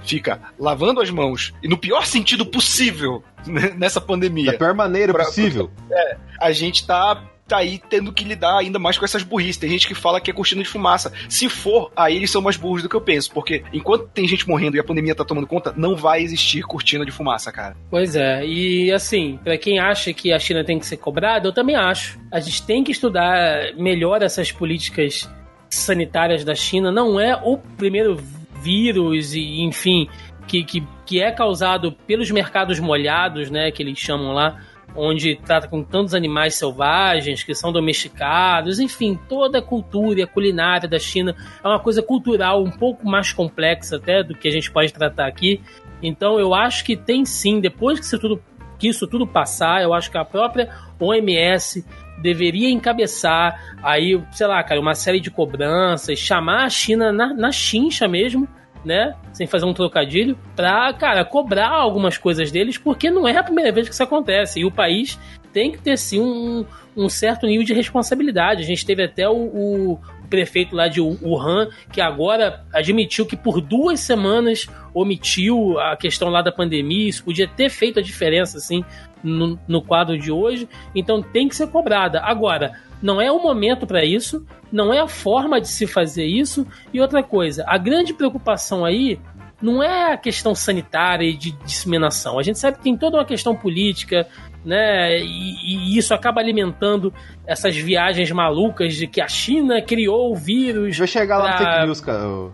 fica 0.04 0.40
lavando 0.58 1.00
as 1.00 1.10
mãos, 1.10 1.52
e 1.62 1.68
no 1.68 1.76
pior 1.76 2.06
sentido 2.06 2.44
possível 2.46 3.22
né, 3.46 3.74
nessa 3.76 4.00
pandemia. 4.00 4.52
Da 4.52 4.58
pior 4.58 4.74
maneira 4.74 5.12
pra, 5.12 5.24
possível. 5.24 5.70
É, 5.90 6.16
a 6.40 6.52
gente 6.52 6.86
tá 6.86 7.22
tá 7.48 7.56
aí 7.56 7.80
tendo 7.88 8.12
que 8.12 8.24
lidar 8.24 8.58
ainda 8.58 8.78
mais 8.78 8.98
com 8.98 9.04
essas 9.04 9.22
burrices. 9.22 9.56
Tem 9.56 9.70
gente 9.70 9.88
que 9.88 9.94
fala 9.94 10.20
que 10.20 10.30
é 10.30 10.34
cortina 10.34 10.62
de 10.62 10.68
fumaça. 10.68 11.10
Se 11.28 11.48
for, 11.48 11.90
aí 11.96 12.14
eles 12.14 12.30
são 12.30 12.42
mais 12.42 12.56
burros 12.56 12.82
do 12.82 12.88
que 12.88 12.94
eu 12.94 13.00
penso. 13.00 13.32
Porque 13.32 13.64
enquanto 13.72 14.06
tem 14.08 14.28
gente 14.28 14.46
morrendo 14.46 14.76
e 14.76 14.80
a 14.80 14.84
pandemia 14.84 15.14
tá 15.14 15.24
tomando 15.24 15.46
conta, 15.46 15.72
não 15.74 15.96
vai 15.96 16.20
existir 16.20 16.62
cortina 16.62 17.04
de 17.06 17.10
fumaça, 17.10 17.50
cara. 17.50 17.74
Pois 17.90 18.14
é. 18.14 18.44
E 18.44 18.92
assim, 18.92 19.40
para 19.42 19.56
quem 19.56 19.78
acha 19.78 20.12
que 20.12 20.30
a 20.30 20.38
China 20.38 20.62
tem 20.62 20.78
que 20.78 20.86
ser 20.86 20.98
cobrada, 20.98 21.48
eu 21.48 21.52
também 21.52 21.74
acho. 21.74 22.20
A 22.30 22.38
gente 22.38 22.64
tem 22.66 22.84
que 22.84 22.92
estudar 22.92 23.74
melhor 23.76 24.22
essas 24.22 24.52
políticas 24.52 25.28
sanitárias 25.70 26.44
da 26.44 26.54
China. 26.54 26.92
Não 26.92 27.18
é 27.18 27.34
o 27.34 27.56
primeiro 27.56 28.22
vírus 28.62 29.34
e, 29.34 29.62
enfim, 29.62 30.08
que, 30.46 30.64
que, 30.64 30.86
que 31.04 31.20
é 31.20 31.30
causado 31.30 31.92
pelos 32.06 32.30
mercados 32.30 32.80
molhados, 32.80 33.50
né, 33.50 33.70
que 33.70 33.82
eles 33.82 33.98
chamam 33.98 34.32
lá, 34.32 34.60
onde 34.96 35.36
trata 35.36 35.68
com 35.68 35.82
tantos 35.82 36.14
animais 36.14 36.54
selvagens 36.54 37.42
que 37.42 37.54
são 37.54 37.72
domesticados, 37.72 38.80
enfim, 38.80 39.18
toda 39.28 39.58
a 39.58 39.62
cultura 39.62 40.20
e 40.20 40.22
a 40.22 40.26
culinária 40.26 40.88
da 40.88 40.98
China 40.98 41.36
é 41.62 41.68
uma 41.68 41.78
coisa 41.78 42.02
cultural 42.02 42.62
um 42.62 42.70
pouco 42.70 43.06
mais 43.06 43.32
complexa 43.32 43.96
até 43.96 44.22
do 44.22 44.34
que 44.34 44.48
a 44.48 44.50
gente 44.50 44.70
pode 44.70 44.92
tratar 44.92 45.26
aqui. 45.26 45.60
Então 46.02 46.38
eu 46.38 46.54
acho 46.54 46.84
que 46.84 46.96
tem 46.96 47.24
sim, 47.24 47.60
depois 47.60 48.00
que 48.00 48.06
isso 48.06 48.18
tudo, 48.18 48.42
que 48.78 48.88
isso 48.88 49.06
tudo 49.06 49.26
passar, 49.26 49.82
eu 49.82 49.92
acho 49.92 50.10
que 50.10 50.18
a 50.18 50.24
própria 50.24 50.70
OMS 50.98 51.84
deveria 52.22 52.70
encabeçar 52.70 53.76
aí, 53.82 54.20
sei 54.32 54.46
lá, 54.46 54.62
cara, 54.62 54.80
uma 54.80 54.94
série 54.94 55.20
de 55.20 55.30
cobranças, 55.30 56.18
chamar 56.18 56.64
a 56.64 56.70
China 56.70 57.12
na, 57.12 57.32
na 57.34 57.52
chincha 57.52 58.08
mesmo, 58.08 58.48
né? 58.84 59.14
Sem 59.32 59.46
fazer 59.46 59.66
um 59.66 59.74
trocadilho, 59.74 60.38
pra, 60.54 60.92
cara, 60.92 61.24
cobrar 61.24 61.70
algumas 61.70 62.16
coisas 62.16 62.50
deles, 62.50 62.78
porque 62.78 63.10
não 63.10 63.26
é 63.26 63.36
a 63.36 63.42
primeira 63.42 63.72
vez 63.72 63.88
que 63.88 63.94
isso 63.94 64.02
acontece. 64.02 64.60
E 64.60 64.64
o 64.64 64.70
país 64.70 65.18
tem 65.52 65.72
que 65.72 65.78
ter, 65.78 65.96
sim, 65.96 66.20
um, 66.20 66.64
um 66.96 67.08
certo 67.08 67.46
nível 67.46 67.64
de 67.64 67.74
responsabilidade. 67.74 68.62
A 68.62 68.66
gente 68.66 68.84
teve 68.84 69.04
até 69.04 69.28
o, 69.28 69.34
o 69.34 70.00
prefeito 70.28 70.74
lá 70.74 70.88
de 70.88 71.00
Wuhan, 71.00 71.68
que 71.92 72.00
agora 72.00 72.64
admitiu 72.72 73.26
que 73.26 73.36
por 73.36 73.60
duas 73.60 74.00
semanas 74.00 74.66
omitiu 74.94 75.78
a 75.78 75.96
questão 75.96 76.28
lá 76.28 76.42
da 76.42 76.52
pandemia. 76.52 77.08
Isso 77.08 77.24
podia 77.24 77.48
ter 77.48 77.70
feito 77.70 77.98
a 77.98 78.02
diferença, 78.02 78.58
assim, 78.58 78.84
no, 79.22 79.58
no 79.66 79.82
quadro 79.82 80.18
de 80.18 80.30
hoje, 80.30 80.68
então 80.94 81.22
tem 81.22 81.48
que 81.48 81.56
ser 81.56 81.68
cobrada. 81.68 82.20
Agora, 82.20 82.72
não 83.02 83.20
é 83.20 83.30
o 83.30 83.40
momento 83.40 83.86
para 83.86 84.04
isso, 84.04 84.44
não 84.72 84.92
é 84.92 85.00
a 85.00 85.08
forma 85.08 85.60
de 85.60 85.68
se 85.68 85.86
fazer 85.86 86.26
isso. 86.26 86.66
E 86.92 87.00
outra 87.00 87.22
coisa, 87.22 87.64
a 87.66 87.78
grande 87.78 88.12
preocupação 88.12 88.84
aí 88.84 89.18
não 89.60 89.82
é 89.82 90.12
a 90.12 90.16
questão 90.16 90.54
sanitária 90.54 91.24
e 91.24 91.36
de 91.36 91.52
disseminação. 91.64 92.38
A 92.38 92.42
gente 92.42 92.58
sabe 92.58 92.78
que 92.78 92.84
tem 92.84 92.96
toda 92.96 93.16
uma 93.18 93.24
questão 93.24 93.56
política, 93.56 94.26
né? 94.64 95.18
E, 95.18 95.94
e, 95.94 95.98
isso 95.98 96.14
acaba 96.14 96.40
alimentando 96.40 97.12
essas 97.46 97.76
viagens 97.76 98.30
malucas 98.30 98.94
de 98.94 99.06
que 99.06 99.20
a 99.20 99.28
China 99.28 99.80
criou 99.82 100.32
o 100.32 100.36
vírus. 100.36 100.96
Vai 100.98 101.06
chegar 101.06 101.40
pra... 101.40 101.44
lá 101.44 101.52
no 101.52 101.58
fake 101.58 101.86
news, 101.86 102.00
cara. 102.00 102.50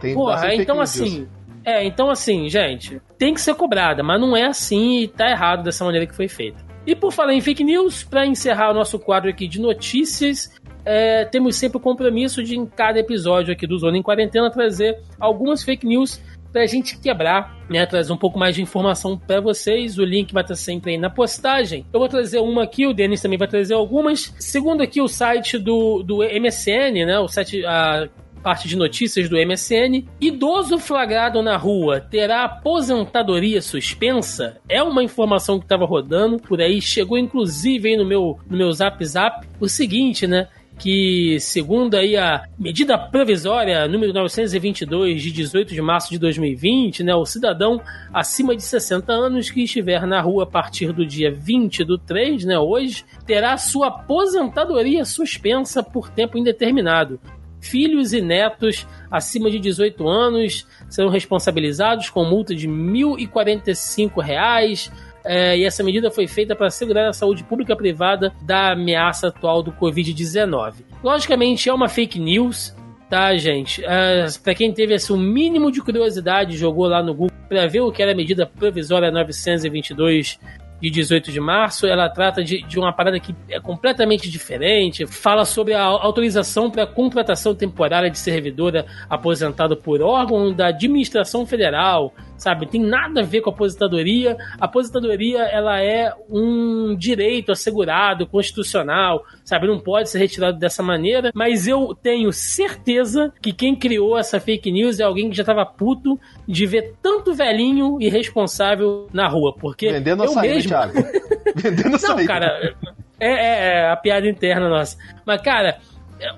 Tem 0.00 0.14
Porra, 0.14 0.54
então 0.54 0.80
assim, 0.80 1.26
é, 1.64 1.84
então 1.84 2.10
assim, 2.10 2.48
gente, 2.48 3.00
tem 3.18 3.32
que 3.32 3.40
ser 3.40 3.54
cobrada, 3.54 4.02
mas 4.02 4.20
não 4.20 4.36
é 4.36 4.44
assim 4.44 5.00
e 5.00 5.08
tá 5.08 5.30
errado 5.30 5.64
dessa 5.64 5.84
maneira 5.84 6.06
que 6.06 6.14
foi 6.14 6.28
feita. 6.28 6.64
E 6.86 6.94
por 6.94 7.12
falar 7.12 7.34
em 7.34 7.40
fake 7.40 7.64
news, 7.64 8.04
para 8.04 8.24
encerrar 8.24 8.70
o 8.70 8.74
nosso 8.74 8.98
quadro 8.98 9.28
aqui 9.28 9.48
de 9.48 9.60
notícias, 9.60 10.54
é, 10.84 11.24
temos 11.24 11.56
sempre 11.56 11.78
o 11.78 11.80
compromisso 11.80 12.44
de, 12.44 12.56
em 12.56 12.64
cada 12.64 13.00
episódio 13.00 13.52
aqui 13.52 13.66
do 13.66 13.76
Zona 13.76 13.98
em 13.98 14.02
Quarentena, 14.02 14.48
trazer 14.48 15.00
algumas 15.18 15.64
fake 15.64 15.84
news 15.84 16.22
pra 16.56 16.64
gente 16.64 16.98
quebrar, 16.98 17.54
né? 17.68 17.84
Trazer 17.84 18.10
um 18.10 18.16
pouco 18.16 18.38
mais 18.38 18.54
de 18.54 18.62
informação 18.62 19.18
para 19.18 19.42
vocês. 19.42 19.98
O 19.98 20.04
link 20.06 20.32
vai 20.32 20.42
estar 20.42 20.54
sempre 20.54 20.92
aí 20.92 20.96
na 20.98 21.10
postagem. 21.10 21.84
Eu 21.92 22.00
vou 22.00 22.08
trazer 22.08 22.38
uma 22.38 22.62
aqui, 22.62 22.86
o 22.86 22.94
Denis 22.94 23.20
também 23.20 23.36
vai 23.36 23.46
trazer 23.46 23.74
algumas. 23.74 24.34
Segundo 24.38 24.82
aqui 24.82 25.02
o 25.02 25.06
site 25.06 25.58
do, 25.58 26.02
do 26.02 26.20
MSN, 26.22 27.04
né? 27.04 27.18
O 27.18 27.28
site. 27.28 27.62
A, 27.66 28.08
parte 28.42 28.68
de 28.68 28.76
notícias 28.76 29.28
do 29.28 29.36
MSN. 29.36 30.06
Idoso 30.20 30.78
flagrado 30.78 31.42
na 31.42 31.56
rua 31.56 32.00
terá 32.00 32.44
aposentadoria 32.44 33.60
suspensa? 33.60 34.58
É 34.68 34.80
uma 34.80 35.02
informação 35.02 35.58
que 35.58 35.64
estava 35.64 35.84
rodando 35.84 36.38
por 36.38 36.60
aí, 36.60 36.80
chegou 36.80 37.18
inclusive 37.18 37.88
aí 37.88 37.96
no 37.96 38.04
meu, 38.04 38.38
no 38.48 38.56
meu 38.56 38.70
zap 38.72 39.04
zap. 39.04 39.44
O 39.58 39.68
seguinte, 39.68 40.28
né? 40.28 40.46
Que, 40.78 41.38
segundo 41.40 41.94
aí 41.94 42.16
a 42.16 42.44
medida 42.58 42.98
provisória 42.98 43.88
número 43.88 44.12
922 44.12 45.22
de 45.22 45.32
18 45.32 45.74
de 45.74 45.80
março 45.80 46.10
de 46.10 46.18
2020, 46.18 47.02
né, 47.02 47.14
o 47.14 47.24
cidadão 47.24 47.80
acima 48.12 48.54
de 48.54 48.62
60 48.62 49.12
anos 49.12 49.50
que 49.50 49.62
estiver 49.62 50.06
na 50.06 50.20
rua 50.20 50.44
a 50.44 50.46
partir 50.46 50.92
do 50.92 51.06
dia 51.06 51.32
20 51.32 51.84
do 51.84 51.98
3, 51.98 52.44
né, 52.44 52.58
hoje, 52.58 53.04
terá 53.26 53.56
sua 53.56 53.88
aposentadoria 53.88 55.04
suspensa 55.04 55.82
por 55.82 56.10
tempo 56.10 56.36
indeterminado 56.36 57.18
filhos 57.66 58.12
e 58.12 58.20
netos 58.20 58.86
acima 59.10 59.50
de 59.50 59.58
18 59.58 60.06
anos 60.08 60.66
serão 60.88 61.10
responsabilizados 61.10 62.08
com 62.10 62.24
multa 62.24 62.54
de 62.54 62.66
R$ 62.66 62.72
1.045. 62.72 64.90
É, 65.26 65.58
e 65.58 65.64
essa 65.64 65.82
medida 65.82 66.10
foi 66.10 66.26
feita 66.26 66.54
para 66.54 66.68
assegurar 66.68 67.08
a 67.08 67.12
saúde 67.12 67.42
pública 67.42 67.74
privada 67.74 68.32
da 68.42 68.72
ameaça 68.72 69.28
atual 69.28 69.62
do 69.62 69.72
Covid-19. 69.72 70.84
Logicamente, 71.02 71.68
é 71.68 71.74
uma 71.74 71.88
fake 71.88 72.18
news, 72.18 72.74
tá, 73.10 73.36
gente? 73.36 73.84
É, 73.84 74.26
para 74.42 74.54
quem 74.54 74.72
teve 74.72 74.94
assim, 74.94 75.12
o 75.12 75.18
mínimo 75.18 75.72
de 75.72 75.82
curiosidade, 75.82 76.56
jogou 76.56 76.86
lá 76.86 77.02
no 77.02 77.12
Google 77.12 77.36
para 77.48 77.66
ver 77.66 77.80
o 77.80 77.90
que 77.90 78.02
era 78.02 78.12
a 78.12 78.14
medida 78.14 78.46
provisória 78.46 79.10
922 79.10 80.38
de 80.80 80.90
18 80.90 81.32
de 81.32 81.40
março, 81.40 81.86
ela 81.86 82.08
trata 82.08 82.44
de, 82.44 82.62
de 82.62 82.78
uma 82.78 82.92
parada 82.92 83.18
que 83.18 83.34
é 83.48 83.58
completamente 83.60 84.30
diferente, 84.30 85.06
fala 85.06 85.44
sobre 85.44 85.72
a 85.74 85.82
autorização 85.82 86.70
para 86.70 86.86
contratação 86.86 87.54
temporária 87.54 88.10
de 88.10 88.18
servidora 88.18 88.84
aposentado 89.08 89.76
por 89.76 90.02
órgão 90.02 90.52
da 90.52 90.68
administração 90.68 91.46
federal, 91.46 92.14
sabe? 92.36 92.66
Tem 92.66 92.80
nada 92.80 93.20
a 93.20 93.24
ver 93.24 93.40
com 93.40 93.50
a 93.50 93.52
aposentadoria. 93.52 94.36
A 94.60 94.64
aposentadoria, 94.66 95.42
ela 95.44 95.80
é 95.82 96.12
um 96.28 96.94
direito 96.96 97.52
assegurado, 97.52 98.26
constitucional, 98.26 99.24
sabe? 99.44 99.66
Não 99.66 99.78
pode 99.78 100.10
ser 100.10 100.18
retirado 100.18 100.58
dessa 100.58 100.82
maneira, 100.82 101.30
mas 101.34 101.66
eu 101.66 101.94
tenho 101.94 102.32
certeza 102.32 103.32
que 103.40 103.52
quem 103.52 103.74
criou 103.74 104.18
essa 104.18 104.40
fake 104.40 104.70
news 104.70 105.00
é 105.00 105.04
alguém 105.04 105.30
que 105.30 105.36
já 105.36 105.44
tava 105.44 105.64
puto 105.64 106.18
de 106.46 106.66
ver 106.66 106.94
tanto 107.02 107.34
velhinho 107.34 108.00
irresponsável 108.00 109.08
na 109.12 109.28
rua, 109.28 109.54
porque 109.54 109.90
Vendendo 109.90 110.24
eu 110.24 110.30
açaí, 110.30 110.48
mesmo... 110.48 110.68
Thiago. 110.68 110.92
Vendendo 111.56 111.96
açaí. 111.96 112.16
Não, 112.16 112.26
cara, 112.26 112.74
é, 113.18 113.28
é, 113.28 113.68
é 113.78 113.90
a 113.90 113.96
piada 113.96 114.28
interna 114.28 114.68
nossa. 114.68 114.96
Mas, 115.24 115.40
cara, 115.40 115.78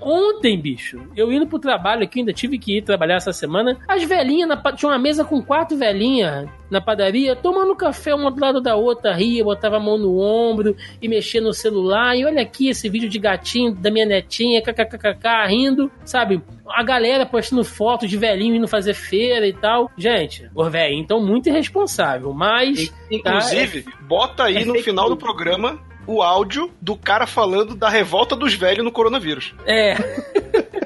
Ontem, 0.01 0.59
bicho, 0.59 1.01
eu 1.15 1.31
indo 1.31 1.47
pro 1.47 1.59
trabalho 1.59 2.03
aqui, 2.03 2.19
ainda 2.19 2.33
tive 2.33 2.57
que 2.57 2.77
ir 2.77 2.81
trabalhar 2.81 3.15
essa 3.15 3.33
semana. 3.33 3.77
As 3.87 4.03
velhinhas, 4.03 4.47
na, 4.47 4.57
tinha 4.73 4.91
uma 4.91 4.99
mesa 4.99 5.23
com 5.23 5.41
quatro 5.41 5.77
velhinhas 5.77 6.49
na 6.69 6.79
padaria, 6.79 7.35
tomando 7.35 7.75
café 7.75 8.13
uma 8.13 8.29
do 8.29 8.39
lado 8.39 8.61
da 8.61 8.75
outra, 8.75 9.13
ria, 9.13 9.43
botava 9.43 9.77
a 9.77 9.79
mão 9.79 9.97
no 9.97 10.19
ombro 10.19 10.75
e 11.01 11.07
mexia 11.07 11.41
no 11.41 11.53
celular. 11.53 12.15
E 12.15 12.25
olha 12.25 12.41
aqui 12.41 12.69
esse 12.69 12.87
vídeo 12.89 13.09
de 13.09 13.17
gatinho 13.17 13.73
da 13.73 13.89
minha 13.89 14.05
netinha, 14.05 14.61
kkkk, 14.61 15.47
rindo, 15.47 15.91
sabe? 16.03 16.41
A 16.67 16.83
galera 16.83 17.25
postando 17.25 17.63
fotos 17.63 18.09
de 18.09 18.17
velhinho 18.17 18.55
indo 18.55 18.67
fazer 18.67 18.93
feira 18.93 19.47
e 19.47 19.53
tal. 19.53 19.89
Gente, 19.97 20.49
o 20.53 20.69
velho, 20.69 20.93
então 20.93 21.19
muito 21.19 21.49
irresponsável, 21.49 22.33
mas. 22.33 22.93
Inclusive, 23.09 23.83
tá, 23.83 23.91
é, 23.91 24.03
bota 24.03 24.43
aí 24.43 24.57
é 24.57 24.65
no 24.65 24.75
final 24.75 25.09
do 25.09 25.17
programa 25.17 25.79
o 26.09 26.23
áudio 26.23 26.71
do 26.81 26.95
cara 26.95 27.27
falando 27.27 27.75
da 27.75 27.87
revolta 27.87 28.35
dos 28.35 28.55
velhos 28.55 28.83
no 28.83 28.91
coronavírus. 28.91 29.53
É. 29.63 29.95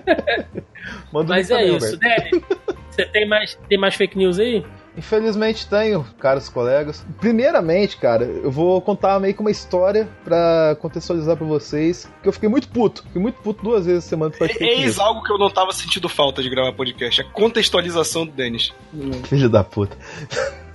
Mas 1.11 1.49
é 1.49 1.65
isso, 1.65 1.97
Dani. 1.97 2.43
Você 2.89 3.05
tem 3.05 3.27
mais, 3.27 3.57
tem 3.69 3.77
mais 3.77 3.95
fake 3.95 4.17
news 4.17 4.37
aí? 4.37 4.65
Infelizmente 4.97 5.67
tenho, 5.67 6.05
caros 6.19 6.49
colegas. 6.49 7.05
Primeiramente, 7.19 7.97
cara, 7.97 8.25
eu 8.25 8.51
vou 8.51 8.79
contar 8.81 9.19
meio 9.19 9.33
que 9.33 9.39
uma 9.39 9.49
história 9.49 10.07
para 10.23 10.75
contextualizar 10.79 11.37
para 11.37 11.47
vocês, 11.47 12.11
que 12.21 12.27
eu 12.27 12.33
fiquei 12.33 12.49
muito 12.49 12.67
puto. 12.67 13.01
Fiquei 13.03 13.21
muito 13.21 13.41
puto 13.41 13.63
duas 13.63 13.85
vezes 13.85 14.03
semana 14.03 14.29
pra 14.29 14.47
Eis 14.59 14.99
algo 14.99 15.23
que 15.23 15.31
eu 15.31 15.37
não 15.37 15.49
tava 15.49 15.71
sentindo 15.71 16.07
falta 16.09 16.43
de 16.43 16.49
gravar 16.49 16.73
podcast, 16.73 17.21
a 17.21 17.23
contextualização 17.23 18.25
do 18.25 18.33
Denis. 18.33 18.73
Filho 19.23 19.49
da 19.49 19.63
puta. 19.63 19.97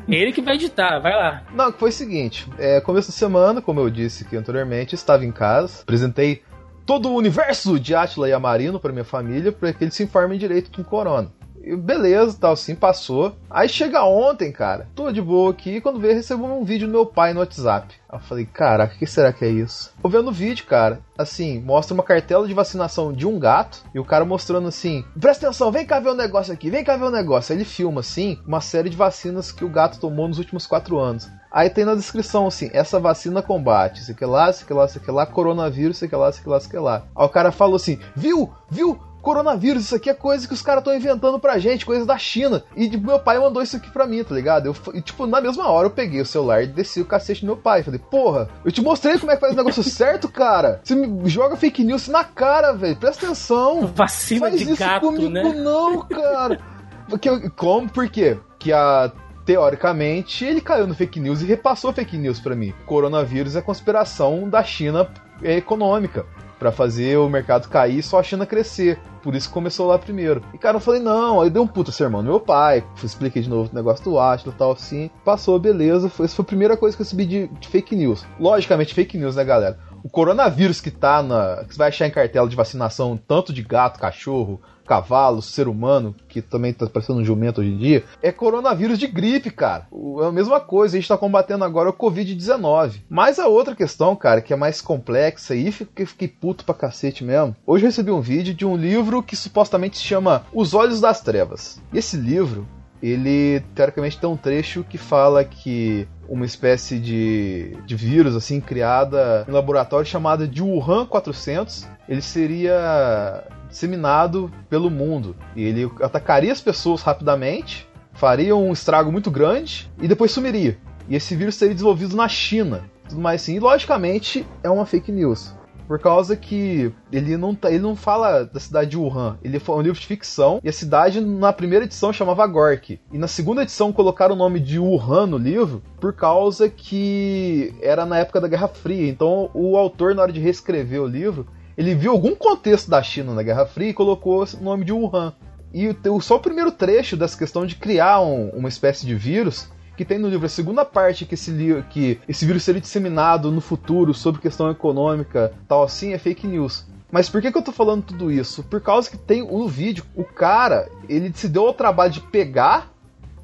Ele 0.08 0.32
que 0.32 0.40
vai 0.40 0.54
editar, 0.54 0.98
vai 1.00 1.14
lá. 1.14 1.42
Não, 1.52 1.70
foi 1.72 1.90
o 1.90 1.92
seguinte: 1.92 2.46
é, 2.58 2.80
começo 2.80 3.10
de 3.10 3.16
semana, 3.16 3.60
como 3.60 3.80
eu 3.80 3.90
disse 3.90 4.24
aqui 4.24 4.36
anteriormente, 4.36 4.94
estava 4.94 5.24
em 5.24 5.32
casa, 5.32 5.82
apresentei 5.82 6.42
todo 6.86 7.10
o 7.10 7.14
universo 7.14 7.78
de 7.78 7.94
Atila 7.94 8.28
e 8.28 8.32
Amarino 8.32 8.80
para 8.80 8.92
minha 8.92 9.04
família 9.04 9.52
para 9.52 9.72
que 9.74 9.84
eles 9.84 9.94
se 9.94 10.02
informem 10.02 10.38
direito 10.38 10.70
com 10.70 10.82
corona. 10.82 11.30
E 11.62 11.76
beleza, 11.76 12.36
tal, 12.40 12.52
assim, 12.52 12.74
passou. 12.74 13.36
Aí 13.50 13.68
chega 13.68 14.04
ontem, 14.04 14.52
cara, 14.52 14.88
tô 14.94 15.10
de 15.10 15.20
boa 15.20 15.50
aqui, 15.50 15.80
quando 15.80 16.00
veio, 16.00 16.14
recebo 16.14 16.44
um 16.46 16.64
vídeo 16.64 16.86
do 16.86 16.92
meu 16.92 17.06
pai 17.06 17.32
no 17.32 17.40
WhatsApp. 17.40 17.94
Eu 18.10 18.18
falei, 18.20 18.46
caraca, 18.46 18.94
o 18.94 18.98
que 18.98 19.06
será 19.06 19.32
que 19.32 19.44
é 19.44 19.48
isso? 19.48 19.92
Tô 20.00 20.08
vendo 20.08 20.28
o 20.28 20.32
vídeo, 20.32 20.64
cara, 20.66 21.00
assim, 21.16 21.60
mostra 21.60 21.92
uma 21.94 22.02
cartela 22.02 22.46
de 22.46 22.54
vacinação 22.54 23.12
de 23.12 23.26
um 23.26 23.38
gato, 23.38 23.84
e 23.94 23.98
o 23.98 24.04
cara 24.04 24.24
mostrando 24.24 24.68
assim, 24.68 25.04
presta 25.20 25.46
atenção, 25.46 25.70
vem 25.70 25.84
cá 25.84 26.00
ver 26.00 26.10
o 26.10 26.12
um 26.12 26.16
negócio 26.16 26.52
aqui, 26.52 26.70
vem 26.70 26.84
cá 26.84 26.96
ver 26.96 27.04
o 27.04 27.08
um 27.08 27.12
negócio. 27.12 27.52
Aí 27.52 27.58
ele 27.58 27.64
filma, 27.64 28.00
assim, 28.00 28.38
uma 28.46 28.60
série 28.60 28.88
de 28.88 28.96
vacinas 28.96 29.52
que 29.52 29.64
o 29.64 29.68
gato 29.68 30.00
tomou 30.00 30.28
nos 30.28 30.38
últimos 30.38 30.66
quatro 30.66 30.98
anos. 30.98 31.28
Aí 31.50 31.70
tem 31.70 31.84
na 31.84 31.94
descrição 31.94 32.46
assim, 32.46 32.68
essa 32.72 33.00
vacina 33.00 33.42
combate, 33.42 34.04
sei 34.04 34.14
que 34.14 34.24
lá, 34.24 34.52
sei 34.52 34.66
que 34.66 34.72
lá, 34.72 34.86
sei 34.86 35.00
que 35.00 35.10
lá, 35.10 35.24
coronavírus, 35.24 35.96
sei 35.96 36.08
que 36.08 36.16
lá, 36.16 36.30
sei 36.30 36.42
que 36.42 36.48
lá, 36.48 36.60
sei 36.60 36.70
que 36.70 36.78
lá. 36.78 37.04
Aí 37.16 37.24
o 37.24 37.28
cara 37.28 37.50
falou 37.50 37.76
assim, 37.76 37.98
viu, 38.14 38.52
viu, 38.70 39.00
coronavírus, 39.28 39.84
isso 39.84 39.94
aqui 39.94 40.08
é 40.08 40.14
coisa 40.14 40.48
que 40.48 40.54
os 40.54 40.62
caras 40.62 40.80
estão 40.80 40.96
inventando 40.96 41.38
pra 41.38 41.58
gente, 41.58 41.84
coisa 41.84 42.06
da 42.06 42.16
China. 42.16 42.64
E 42.74 42.88
tipo, 42.88 43.06
meu 43.06 43.18
pai 43.18 43.38
mandou 43.38 43.62
isso 43.62 43.76
aqui 43.76 43.90
pra 43.90 44.06
mim, 44.06 44.24
tá 44.24 44.34
ligado? 44.34 44.64
Eu, 44.64 44.76
e, 44.94 45.02
tipo, 45.02 45.26
na 45.26 45.38
mesma 45.38 45.68
hora 45.68 45.86
eu 45.86 45.90
peguei 45.90 46.22
o 46.22 46.26
celular 46.26 46.62
e 46.62 46.66
desci 46.66 47.02
o 47.02 47.04
cacete 47.04 47.42
do 47.42 47.48
meu 47.48 47.56
pai. 47.58 47.82
Falei, 47.82 48.00
porra, 48.00 48.48
eu 48.64 48.72
te 48.72 48.80
mostrei 48.80 49.18
como 49.18 49.30
é 49.30 49.34
que 49.34 49.42
faz 49.42 49.52
o 49.52 49.56
negócio 49.56 49.82
certo, 49.84 50.30
cara. 50.30 50.80
Você 50.82 50.94
me 50.94 51.28
joga 51.28 51.56
fake 51.56 51.84
news 51.84 52.08
na 52.08 52.24
cara, 52.24 52.72
velho. 52.72 52.96
Presta 52.96 53.26
atenção. 53.26 53.86
Vacina 53.88 54.48
faz 54.48 54.58
de 54.58 54.72
isso 54.72 54.78
gato, 54.78 55.02
comigo, 55.02 55.28
né? 55.28 55.42
não, 55.42 56.00
cara. 56.08 56.58
Porque, 57.06 57.50
como? 57.50 57.86
Por 57.86 58.08
quê? 58.08 58.38
Que 58.58 58.72
a 58.72 59.12
teoricamente, 59.44 60.44
ele 60.44 60.60
caiu 60.60 60.86
no 60.86 60.94
fake 60.94 61.20
news 61.20 61.42
e 61.42 61.46
repassou 61.46 61.92
fake 61.92 62.16
news 62.16 62.40
para 62.40 62.54
mim. 62.54 62.72
Coronavírus 62.86 63.56
é 63.56 63.62
conspiração 63.62 64.48
da 64.48 64.62
China 64.62 65.10
econômica 65.42 66.26
para 66.58 66.72
fazer 66.72 67.18
o 67.18 67.28
mercado 67.28 67.68
cair 67.68 68.02
só 68.02 68.18
a 68.18 68.22
China 68.22 68.46
crescer. 68.46 68.98
Por 69.22 69.34
isso 69.34 69.48
que 69.48 69.54
começou 69.54 69.86
lá 69.86 69.98
primeiro. 69.98 70.42
E 70.54 70.58
cara, 70.58 70.76
eu 70.76 70.80
falei, 70.80 71.00
não, 71.00 71.40
aí 71.40 71.50
deu 71.50 71.62
um 71.62 71.66
puta 71.66 71.92
sermão 71.92 72.22
no 72.22 72.30
meu 72.30 72.40
pai, 72.40 72.84
expliquei 73.02 73.42
de 73.42 73.48
novo 73.48 73.70
o 73.70 73.74
negócio 73.74 74.04
do 74.04 74.18
Atlas 74.18 74.54
e 74.54 74.58
tal, 74.58 74.72
assim. 74.72 75.10
Passou, 75.24 75.58
beleza. 75.58 76.08
Foi, 76.08 76.26
essa 76.26 76.34
foi 76.34 76.42
a 76.42 76.46
primeira 76.46 76.76
coisa 76.76 76.96
que 76.96 77.02
eu 77.02 77.04
recebi 77.04 77.26
de, 77.26 77.46
de 77.48 77.68
fake 77.68 77.94
news. 77.94 78.24
Logicamente, 78.38 78.94
fake 78.94 79.18
news, 79.18 79.36
né, 79.36 79.44
galera? 79.44 79.78
O 80.02 80.08
coronavírus 80.08 80.80
que 80.80 80.90
tá 80.90 81.22
na. 81.22 81.64
que 81.64 81.74
você 81.74 81.78
vai 81.78 81.88
achar 81.88 82.06
em 82.06 82.10
cartela 82.10 82.48
de 82.48 82.56
vacinação, 82.56 83.16
tanto 83.16 83.52
de 83.52 83.62
gato, 83.62 83.98
cachorro, 83.98 84.60
cavalo, 84.88 85.42
ser 85.42 85.68
humano, 85.68 86.14
que 86.26 86.40
também 86.40 86.72
tá 86.72 86.86
parecendo 86.86 87.20
um 87.20 87.24
jumento 87.24 87.60
hoje 87.60 87.70
em 87.70 87.76
dia, 87.76 88.04
é 88.22 88.32
coronavírus 88.32 88.98
de 88.98 89.06
gripe, 89.06 89.50
cara. 89.50 89.86
É 90.22 90.26
a 90.26 90.32
mesma 90.32 90.58
coisa, 90.58 90.96
a 90.96 91.00
gente 91.00 91.08
tá 91.08 91.18
combatendo 91.18 91.62
agora 91.62 91.90
o 91.90 91.92
Covid-19. 91.92 93.02
Mas 93.08 93.38
a 93.38 93.46
outra 93.46 93.76
questão, 93.76 94.16
cara, 94.16 94.40
que 94.40 94.52
é 94.52 94.56
mais 94.56 94.80
complexa 94.80 95.54
e 95.54 95.70
fiquei, 95.70 96.06
fiquei 96.06 96.28
puto 96.28 96.64
pra 96.64 96.74
cacete 96.74 97.22
mesmo. 97.22 97.54
Hoje 97.66 97.84
eu 97.84 97.88
recebi 97.88 98.10
um 98.10 98.20
vídeo 98.20 98.54
de 98.54 98.64
um 98.64 98.76
livro 98.76 99.22
que 99.22 99.36
supostamente 99.36 99.98
se 99.98 100.04
chama 100.04 100.46
Os 100.54 100.72
Olhos 100.72 101.00
das 101.00 101.20
Trevas. 101.20 101.80
E 101.92 101.98
esse 101.98 102.16
livro, 102.16 102.66
ele 103.02 103.60
teoricamente 103.74 104.18
tem 104.18 104.28
um 104.28 104.36
trecho 104.36 104.84
que 104.88 104.96
fala 104.96 105.44
que 105.44 106.08
uma 106.28 106.44
espécie 106.44 106.98
de, 106.98 107.76
de 107.86 107.96
vírus 107.96 108.36
assim 108.36 108.60
criada 108.60 109.44
em 109.48 109.52
laboratório 109.52 110.06
chamada 110.06 110.46
de 110.46 110.62
Wuhan 110.62 111.06
400, 111.06 111.88
ele 112.08 112.20
seria 112.20 113.44
disseminado 113.68 114.50
pelo 114.68 114.90
mundo 114.90 115.36
e 115.54 115.62
ele 115.62 115.90
atacaria 116.02 116.52
as 116.52 116.60
pessoas 116.60 117.02
rapidamente, 117.02 117.88
faria 118.12 118.56
um 118.56 118.72
estrago 118.72 119.12
muito 119.12 119.30
grande 119.30 119.90
e 120.00 120.08
depois 120.08 120.32
sumiria. 120.32 120.78
E 121.08 121.16
esse 121.16 121.34
vírus 121.34 121.54
seria 121.54 121.74
desenvolvido 121.74 122.16
na 122.16 122.28
China, 122.28 122.84
tudo 123.08 123.20
mais 123.20 123.42
assim. 123.42 123.54
E 123.54 123.60
logicamente 123.60 124.46
é 124.62 124.68
uma 124.68 124.84
fake 124.84 125.10
news. 125.10 125.54
Por 125.86 125.98
causa 125.98 126.36
que 126.36 126.92
ele 127.10 127.34
não, 127.38 127.54
tá, 127.54 127.70
ele 127.70 127.78
não 127.78 127.96
fala 127.96 128.44
da 128.44 128.60
cidade 128.60 128.90
de 128.90 128.98
Wuhan. 128.98 129.38
Ele 129.42 129.58
foi 129.58 129.74
um 129.74 129.80
livro 129.80 129.98
de 129.98 130.06
ficção. 130.06 130.60
E 130.62 130.68
a 130.68 130.72
cidade, 130.72 131.18
na 131.18 131.50
primeira 131.50 131.86
edição, 131.86 132.12
chamava 132.12 132.46
Gork. 132.46 133.00
E 133.10 133.16
na 133.16 133.26
segunda 133.26 133.62
edição 133.62 133.90
colocaram 133.90 134.34
o 134.34 134.38
nome 134.38 134.60
de 134.60 134.78
Wuhan 134.78 135.26
no 135.26 135.38
livro 135.38 135.82
por 135.98 136.12
causa 136.12 136.68
que 136.68 137.74
era 137.80 138.04
na 138.04 138.18
época 138.18 138.38
da 138.38 138.48
Guerra 138.48 138.68
Fria. 138.68 139.08
Então 139.08 139.50
o 139.54 139.78
autor, 139.78 140.14
na 140.14 140.20
hora 140.20 140.32
de 140.32 140.40
reescrever 140.40 141.00
o 141.00 141.06
livro, 141.06 141.46
ele 141.78 141.94
viu 141.94 142.10
algum 142.10 142.34
contexto 142.34 142.90
da 142.90 143.00
China 143.00 143.32
na 143.32 143.42
Guerra 143.44 143.64
Fria 143.64 143.90
e 143.90 143.94
colocou 143.94 144.42
o 144.42 144.64
nome 144.64 144.84
de 144.84 144.92
Wuhan. 144.92 145.32
E 145.72 145.86
o, 145.88 146.20
só 146.20 146.34
o 146.34 146.40
primeiro 146.40 146.72
trecho 146.72 147.16
dessa 147.16 147.38
questão 147.38 147.64
de 147.64 147.76
criar 147.76 148.20
um, 148.20 148.48
uma 148.48 148.68
espécie 148.68 149.06
de 149.06 149.14
vírus 149.14 149.68
que 149.96 150.04
tem 150.04 150.18
no 150.18 150.28
livro 150.28 150.46
a 150.46 150.48
segunda 150.48 150.84
parte 150.84 151.24
que 151.24 151.34
esse, 151.34 151.84
que 151.90 152.20
esse 152.28 152.44
vírus 152.44 152.64
seria 152.64 152.80
disseminado 152.80 153.52
no 153.52 153.60
futuro 153.60 154.12
sobre 154.12 154.40
questão 154.40 154.68
econômica, 154.70 155.52
tal 155.68 155.84
assim, 155.84 156.12
é 156.12 156.18
fake 156.18 156.48
news. 156.48 156.84
Mas 157.12 157.28
por 157.28 157.40
que, 157.40 157.52
que 157.52 157.56
eu 157.56 157.62
tô 157.62 157.70
falando 157.70 158.02
tudo 158.02 158.30
isso? 158.30 158.64
Por 158.64 158.80
causa 158.80 159.08
que 159.08 159.16
tem 159.16 159.46
no 159.46 159.68
vídeo, 159.68 160.04
o 160.16 160.24
cara, 160.24 160.88
ele 161.08 161.32
se 161.32 161.48
deu 161.48 161.66
ao 161.66 161.74
trabalho 161.74 162.12
de 162.12 162.20
pegar 162.20 162.92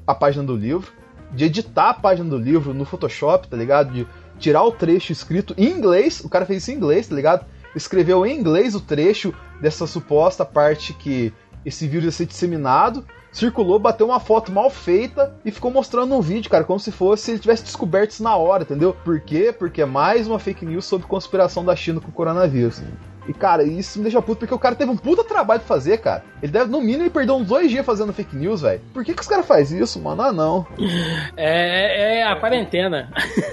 a 0.05 0.13
página 0.13 0.43
do 0.43 0.57
livro, 0.57 0.91
de 1.31 1.45
editar 1.45 1.89
a 1.89 1.93
página 1.93 2.29
do 2.29 2.37
livro 2.37 2.73
no 2.73 2.83
Photoshop, 2.83 3.47
tá 3.47 3.55
ligado? 3.55 3.93
De 3.93 4.07
tirar 4.37 4.63
o 4.63 4.71
trecho 4.71 5.13
escrito 5.13 5.53
em 5.57 5.71
inglês, 5.71 6.19
o 6.19 6.29
cara 6.29 6.45
fez 6.45 6.63
isso 6.63 6.71
em 6.71 6.75
inglês, 6.75 7.07
tá 7.07 7.15
ligado? 7.15 7.45
Escreveu 7.75 8.25
em 8.25 8.37
inglês 8.37 8.73
o 8.73 8.81
trecho 8.81 9.33
dessa 9.61 9.85
suposta 9.85 10.45
parte 10.45 10.93
que 10.93 11.33
esse 11.65 11.87
vírus 11.87 12.05
ia 12.05 12.11
ser 12.11 12.25
disseminado 12.25 13.05
circulou, 13.35 13.77
bateu 13.77 14.07
uma 14.07 14.19
foto 14.19 14.49
mal 14.49 14.69
feita 14.69 15.35
e 15.43 15.51
ficou 15.51 15.69
mostrando 15.69 16.15
um 16.15 16.21
vídeo, 16.21 16.49
cara, 16.49 16.63
como 16.63 16.79
se 16.79 16.89
fosse 16.89 17.31
ele 17.31 17.39
tivesse 17.39 17.63
descoberto 17.63 18.11
isso 18.11 18.23
na 18.23 18.35
hora, 18.37 18.63
entendeu? 18.63 18.95
Por 19.03 19.19
quê? 19.19 19.53
Porque 19.57 19.81
é 19.81 19.85
mais 19.85 20.25
uma 20.25 20.39
fake 20.39 20.65
news 20.65 20.85
sobre 20.85 21.05
conspiração 21.05 21.65
da 21.65 21.75
China 21.75 21.99
com 21.99 22.07
o 22.07 22.13
coronavírus. 22.13 22.81
E, 23.27 23.33
cara, 23.33 23.63
isso 23.63 23.97
me 23.97 24.03
deixa 24.03 24.21
puto 24.21 24.39
porque 24.39 24.53
o 24.53 24.59
cara 24.59 24.75
teve 24.75 24.91
um 24.91 24.97
puta 24.97 25.23
trabalho 25.23 25.61
de 25.61 25.67
fazer, 25.67 25.97
cara. 25.99 26.23
Ele 26.41 26.51
deve, 26.51 26.69
no 26.69 26.79
mínimo, 26.79 27.03
ele 27.03 27.09
perdeu 27.09 27.35
uns 27.35 27.47
dois 27.47 27.69
dias 27.69 27.85
fazendo 27.85 28.13
fake 28.13 28.35
news, 28.35 28.61
velho. 28.61 28.81
Por 28.93 29.03
que, 29.03 29.13
que 29.13 29.21
os 29.21 29.27
caras 29.27 29.45
fazem 29.45 29.81
isso, 29.81 29.99
mano? 29.99 30.21
Ah, 30.21 30.31
não. 30.31 30.65
É, 31.35 32.19
é 32.19 32.23
a 32.23 32.35
quarentena. 32.35 33.11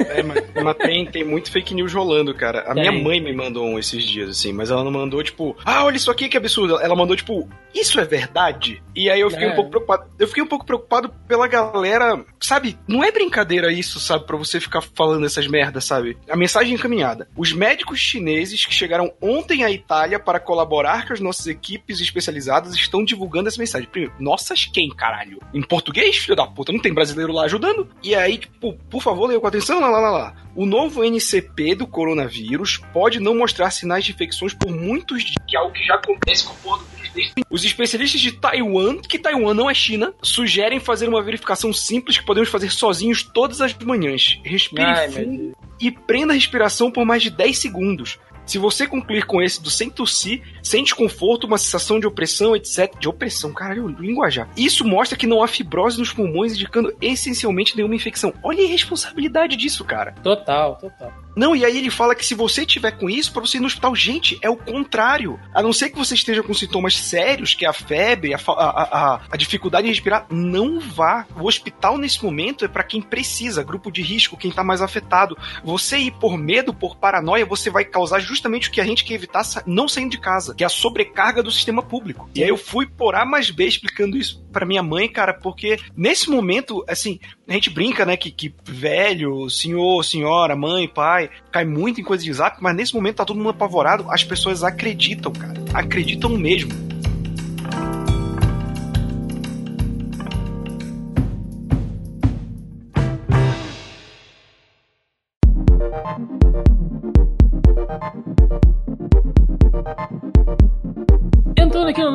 É, 0.08 0.22
mas, 0.22 0.44
mas 0.62 0.76
tem, 0.76 1.06
tem 1.06 1.24
muito 1.24 1.50
fake 1.50 1.74
news 1.74 1.92
rolando, 1.92 2.34
cara. 2.34 2.60
A 2.60 2.74
tem. 2.74 2.82
minha 2.82 2.92
mãe 2.92 3.20
me 3.20 3.34
mandou 3.34 3.66
um 3.66 3.78
esses 3.78 4.04
dias, 4.04 4.28
assim, 4.30 4.52
mas 4.52 4.70
ela 4.70 4.84
não 4.84 4.90
mandou, 4.90 5.22
tipo, 5.22 5.56
ah, 5.64 5.84
olha 5.84 5.96
isso 5.96 6.10
aqui 6.10 6.28
que 6.28 6.36
absurdo. 6.36 6.78
Ela 6.80 6.94
mandou, 6.94 7.16
tipo, 7.16 7.48
isso 7.74 7.98
é 7.98 8.04
verdade? 8.04 8.82
E 8.94 9.08
aí 9.08 9.20
eu 9.20 9.30
fiquei 9.30 9.46
é. 9.46 9.52
um 9.52 9.54
pouco 9.54 9.70
preocupado. 9.70 10.04
Eu 10.18 10.28
fiquei 10.28 10.42
um 10.42 10.46
pouco 10.46 10.66
preocupado 10.66 11.08
pela 11.26 11.48
galera, 11.48 12.24
sabe? 12.40 12.78
Não 12.86 13.02
é 13.02 13.10
brincadeira 13.10 13.72
isso, 13.72 13.98
sabe? 13.98 14.26
Pra 14.26 14.36
você 14.36 14.60
ficar 14.60 14.82
falando 14.82 15.24
essas 15.24 15.46
merdas, 15.46 15.84
sabe? 15.84 16.18
A 16.28 16.36
mensagem 16.36 16.74
encaminhada. 16.74 17.28
Os 17.36 17.52
médicos 17.52 17.98
chineses 17.98 18.66
que 18.66 18.74
chegaram 18.74 19.12
ontem 19.20 19.61
à 19.64 19.70
Itália 19.70 20.18
para 20.18 20.40
colaborar 20.40 21.06
com 21.06 21.12
as 21.12 21.20
nossas 21.20 21.46
equipes 21.46 22.00
especializadas 22.00 22.74
estão 22.74 23.04
divulgando 23.04 23.48
essa 23.48 23.58
mensagem. 23.58 23.88
Primeiro, 23.88 24.14
nossas 24.18 24.66
quem, 24.66 24.88
caralho? 24.90 25.38
Em 25.52 25.62
português, 25.62 26.16
filho 26.16 26.36
da 26.36 26.46
puta? 26.46 26.72
Não 26.72 26.80
tem 26.80 26.92
brasileiro 26.92 27.32
lá 27.32 27.44
ajudando? 27.44 27.88
E 28.02 28.14
aí, 28.14 28.38
tipo, 28.38 28.74
por 28.90 29.02
favor, 29.02 29.26
leia 29.26 29.40
com 29.40 29.46
atenção, 29.46 29.80
lá, 29.80 29.88
lá, 29.88 29.98
lá, 29.98 30.10
lá. 30.10 30.34
O 30.54 30.66
novo 30.66 31.02
NCP 31.02 31.74
do 31.74 31.86
coronavírus 31.86 32.78
pode 32.92 33.18
não 33.18 33.34
mostrar 33.34 33.70
sinais 33.70 34.04
de 34.04 34.12
infecções 34.12 34.52
por 34.52 34.70
muitos 34.70 35.22
dias, 35.22 35.36
que 35.48 35.56
é 35.56 35.60
algo 35.60 35.72
que 35.72 35.84
já 35.84 35.94
acontece 35.94 36.44
com 36.44 36.52
o 36.70 36.92
desde 37.14 37.32
os 37.50 37.64
especialistas 37.64 38.20
de 38.20 38.32
Taiwan, 38.32 38.98
que 38.98 39.18
Taiwan 39.18 39.54
não 39.54 39.68
é 39.68 39.74
China, 39.74 40.14
sugerem 40.22 40.80
fazer 40.80 41.08
uma 41.08 41.22
verificação 41.22 41.72
simples 41.72 42.18
que 42.18 42.24
podemos 42.24 42.48
fazer 42.48 42.70
sozinhos 42.70 43.22
todas 43.22 43.60
as 43.60 43.74
manhãs. 43.74 44.40
Respire 44.42 44.82
Ai, 44.82 45.10
fundo 45.10 45.52
e 45.82 45.90
prenda 45.90 46.32
a 46.32 46.34
respiração 46.34 46.92
por 46.92 47.04
mais 47.04 47.22
de 47.22 47.30
10 47.30 47.58
segundos. 47.58 48.18
Se 48.46 48.58
você 48.58 48.86
concluir 48.86 49.24
com 49.24 49.40
esse 49.40 49.62
do 49.62 49.70
sem 49.70 49.88
tossir, 49.90 50.42
sem 50.62 50.82
desconforto, 50.82 51.46
uma 51.46 51.58
sensação 51.58 51.98
de 51.98 52.06
opressão, 52.06 52.54
etc. 52.56 52.92
De 52.98 53.08
opressão, 53.08 53.52
caralho, 53.52 53.88
linguajar. 53.88 54.48
Isso 54.56 54.84
mostra 54.84 55.16
que 55.16 55.26
não 55.26 55.42
há 55.42 55.48
fibrose 55.48 55.98
nos 55.98 56.12
pulmões, 56.12 56.52
indicando 56.52 56.94
essencialmente 57.00 57.76
nenhuma 57.76 57.94
infecção. 57.94 58.32
Olha 58.42 58.60
a 58.60 58.64
irresponsabilidade 58.64 59.56
disso, 59.56 59.84
cara. 59.84 60.12
Total, 60.22 60.76
total. 60.76 61.12
Não, 61.34 61.56
e 61.56 61.64
aí 61.64 61.78
ele 61.78 61.90
fala 61.90 62.14
que 62.14 62.24
se 62.24 62.34
você 62.34 62.66
tiver 62.66 62.92
com 62.92 63.08
isso, 63.08 63.32
para 63.32 63.40
você 63.40 63.56
ir 63.56 63.60
no 63.60 63.66
hospital, 63.66 63.94
gente, 63.94 64.38
é 64.42 64.50
o 64.50 64.56
contrário. 64.56 65.38
A 65.54 65.62
não 65.62 65.72
ser 65.72 65.90
que 65.90 65.98
você 65.98 66.14
esteja 66.14 66.42
com 66.42 66.54
sintomas 66.54 66.96
sérios, 66.96 67.54
que 67.54 67.64
é 67.64 67.68
a 67.68 67.72
febre, 67.72 68.34
a, 68.34 68.38
a, 68.38 69.14
a, 69.14 69.20
a 69.30 69.36
dificuldade 69.36 69.86
de 69.86 69.92
respirar, 69.92 70.26
não 70.30 70.78
vá. 70.78 71.26
O 71.36 71.46
hospital 71.46 71.98
nesse 71.98 72.22
momento 72.22 72.64
é 72.64 72.68
para 72.68 72.82
quem 72.82 73.00
precisa, 73.00 73.62
grupo 73.62 73.90
de 73.90 74.02
risco, 74.02 74.36
quem 74.36 74.50
tá 74.50 74.62
mais 74.62 74.82
afetado. 74.82 75.36
Você 75.64 75.98
ir 75.98 76.12
por 76.12 76.36
medo, 76.36 76.74
por 76.74 76.96
paranoia, 76.96 77.46
você 77.46 77.70
vai 77.70 77.84
causar 77.84 78.20
justamente 78.20 78.68
o 78.68 78.72
que 78.72 78.80
a 78.80 78.84
gente 78.84 79.04
quer 79.04 79.14
evitar 79.14 79.42
não 79.66 79.88
saindo 79.88 80.10
de 80.10 80.18
casa, 80.18 80.54
que 80.54 80.62
é 80.62 80.66
a 80.66 80.70
sobrecarga 80.70 81.42
do 81.42 81.50
sistema 81.50 81.82
público. 81.82 82.28
E 82.34 82.42
aí 82.42 82.48
eu 82.48 82.56
fui 82.56 82.86
por 82.86 83.14
A 83.14 83.24
mais 83.24 83.50
B 83.50 83.66
explicando 83.66 84.16
isso 84.16 84.44
para 84.52 84.66
minha 84.66 84.82
mãe, 84.82 85.08
cara, 85.08 85.32
porque 85.32 85.78
nesse 85.96 86.30
momento, 86.30 86.84
assim, 86.88 87.18
a 87.48 87.52
gente 87.54 87.70
brinca, 87.70 88.04
né, 88.04 88.16
que, 88.16 88.30
que 88.30 88.54
velho, 88.64 89.48
senhor, 89.48 90.04
senhora, 90.04 90.54
mãe, 90.54 90.86
pai, 90.86 91.21
cai 91.50 91.64
muito 91.64 92.00
em 92.00 92.04
coisa 92.04 92.22
de 92.22 92.32
zap, 92.32 92.56
mas 92.60 92.74
nesse 92.76 92.94
momento 92.94 93.16
tá 93.16 93.24
todo 93.24 93.36
mundo 93.36 93.50
apavorado, 93.50 94.06
as 94.10 94.24
pessoas 94.24 94.62
acreditam, 94.62 95.32
cara. 95.32 95.60
Acreditam 95.74 96.30
mesmo. 96.30 96.91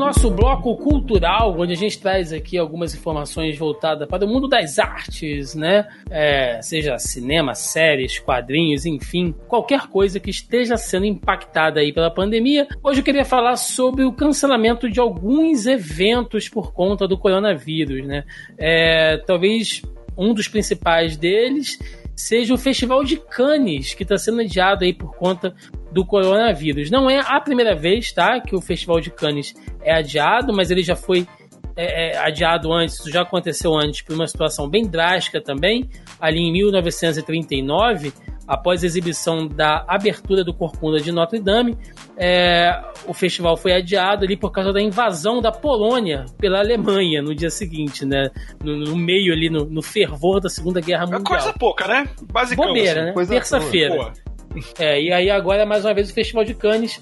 Nosso 0.07 0.31
bloco 0.31 0.73
cultural, 0.77 1.53
onde 1.59 1.73
a 1.73 1.75
gente 1.75 1.99
traz 1.99 2.31
aqui 2.31 2.57
algumas 2.57 2.95
informações 2.95 3.57
voltadas 3.57 4.07
para 4.07 4.23
o 4.23 4.27
mundo 4.27 4.47
das 4.47 4.79
artes, 4.79 5.53
né? 5.53 5.85
É, 6.09 6.61
seja 6.61 6.97
cinema, 6.97 7.53
séries, 7.53 8.17
quadrinhos, 8.17 8.85
enfim, 8.85 9.35
qualquer 9.49 9.87
coisa 9.87 10.17
que 10.17 10.29
esteja 10.29 10.77
sendo 10.77 11.05
impactada 11.05 11.81
aí 11.81 11.91
pela 11.91 12.09
pandemia. 12.09 12.69
Hoje 12.81 13.01
eu 13.01 13.03
queria 13.03 13.25
falar 13.25 13.57
sobre 13.57 14.05
o 14.05 14.13
cancelamento 14.13 14.89
de 14.89 14.97
alguns 14.97 15.65
eventos 15.65 16.47
por 16.47 16.71
conta 16.71 17.05
do 17.05 17.17
coronavírus, 17.17 18.07
né? 18.07 18.23
É, 18.57 19.17
talvez 19.27 19.81
um 20.17 20.33
dos 20.33 20.47
principais 20.47 21.17
deles 21.17 21.77
seja 22.15 22.53
o 22.53 22.57
Festival 22.57 23.03
de 23.03 23.17
Cannes, 23.17 23.93
que 23.93 24.03
está 24.03 24.17
sendo 24.17 24.41
adiado 24.41 24.85
aí 24.85 24.93
por 24.93 25.15
conta 25.17 25.53
do 25.97 26.05
coronavírus. 26.05 26.91
Não 26.91 27.09
é 27.09 27.19
a 27.25 27.41
primeira 27.41 27.75
vez, 27.75 28.11
tá, 28.11 28.39
que 28.39 28.55
o 28.55 28.61
Festival 28.61 29.01
de 29.01 29.09
Cannes 29.09 29.55
é 29.81 29.91
adiado, 29.91 30.53
mas 30.53 30.69
ele 30.69 30.83
já 30.83 30.95
foi 30.95 31.25
é, 31.75 32.11
é, 32.11 32.17
adiado 32.19 32.71
antes, 32.71 32.99
isso 32.99 33.09
já 33.09 33.23
aconteceu 33.23 33.75
antes 33.75 34.03
por 34.03 34.13
uma 34.13 34.27
situação 34.27 34.69
bem 34.69 34.85
drástica 34.85 35.41
também, 35.41 35.89
ali 36.21 36.37
em 36.37 36.51
1939, 36.51 38.13
após 38.47 38.83
a 38.83 38.85
exibição 38.85 39.47
da 39.47 39.83
abertura 39.87 40.43
do 40.43 40.53
Corcunda 40.53 40.99
de 40.99 41.11
Notre 41.11 41.39
Dame, 41.39 41.75
é, 42.15 42.79
o 43.07 43.13
festival 43.13 43.57
foi 43.57 43.73
adiado 43.73 44.23
ali 44.23 44.37
por 44.37 44.51
causa 44.51 44.71
da 44.71 44.79
invasão 44.79 45.41
da 45.41 45.51
Polônia 45.51 46.25
pela 46.37 46.59
Alemanha 46.59 47.23
no 47.23 47.33
dia 47.33 47.49
seguinte, 47.49 48.05
né? 48.05 48.29
No, 48.63 48.75
no 48.77 48.95
meio 48.95 49.33
ali, 49.33 49.49
no, 49.49 49.65
no, 49.65 49.81
fervor 49.81 50.39
da 50.39 50.49
Segunda 50.49 50.79
Guerra 50.79 51.07
Mundial. 51.07 51.21
É 51.21 51.23
coisa 51.23 51.53
pouca, 51.53 51.87
né? 51.87 52.07
Basicamente. 52.31 52.67
Bobeira, 52.67 53.05
né? 53.05 53.25
Terça-feira. 53.25 54.13
É, 54.79 55.01
e 55.01 55.11
aí 55.11 55.29
agora, 55.29 55.65
mais 55.65 55.85
uma 55.85 55.93
vez, 55.93 56.09
o 56.09 56.13
Festival 56.13 56.43
de 56.43 56.53
Cannes 56.53 57.01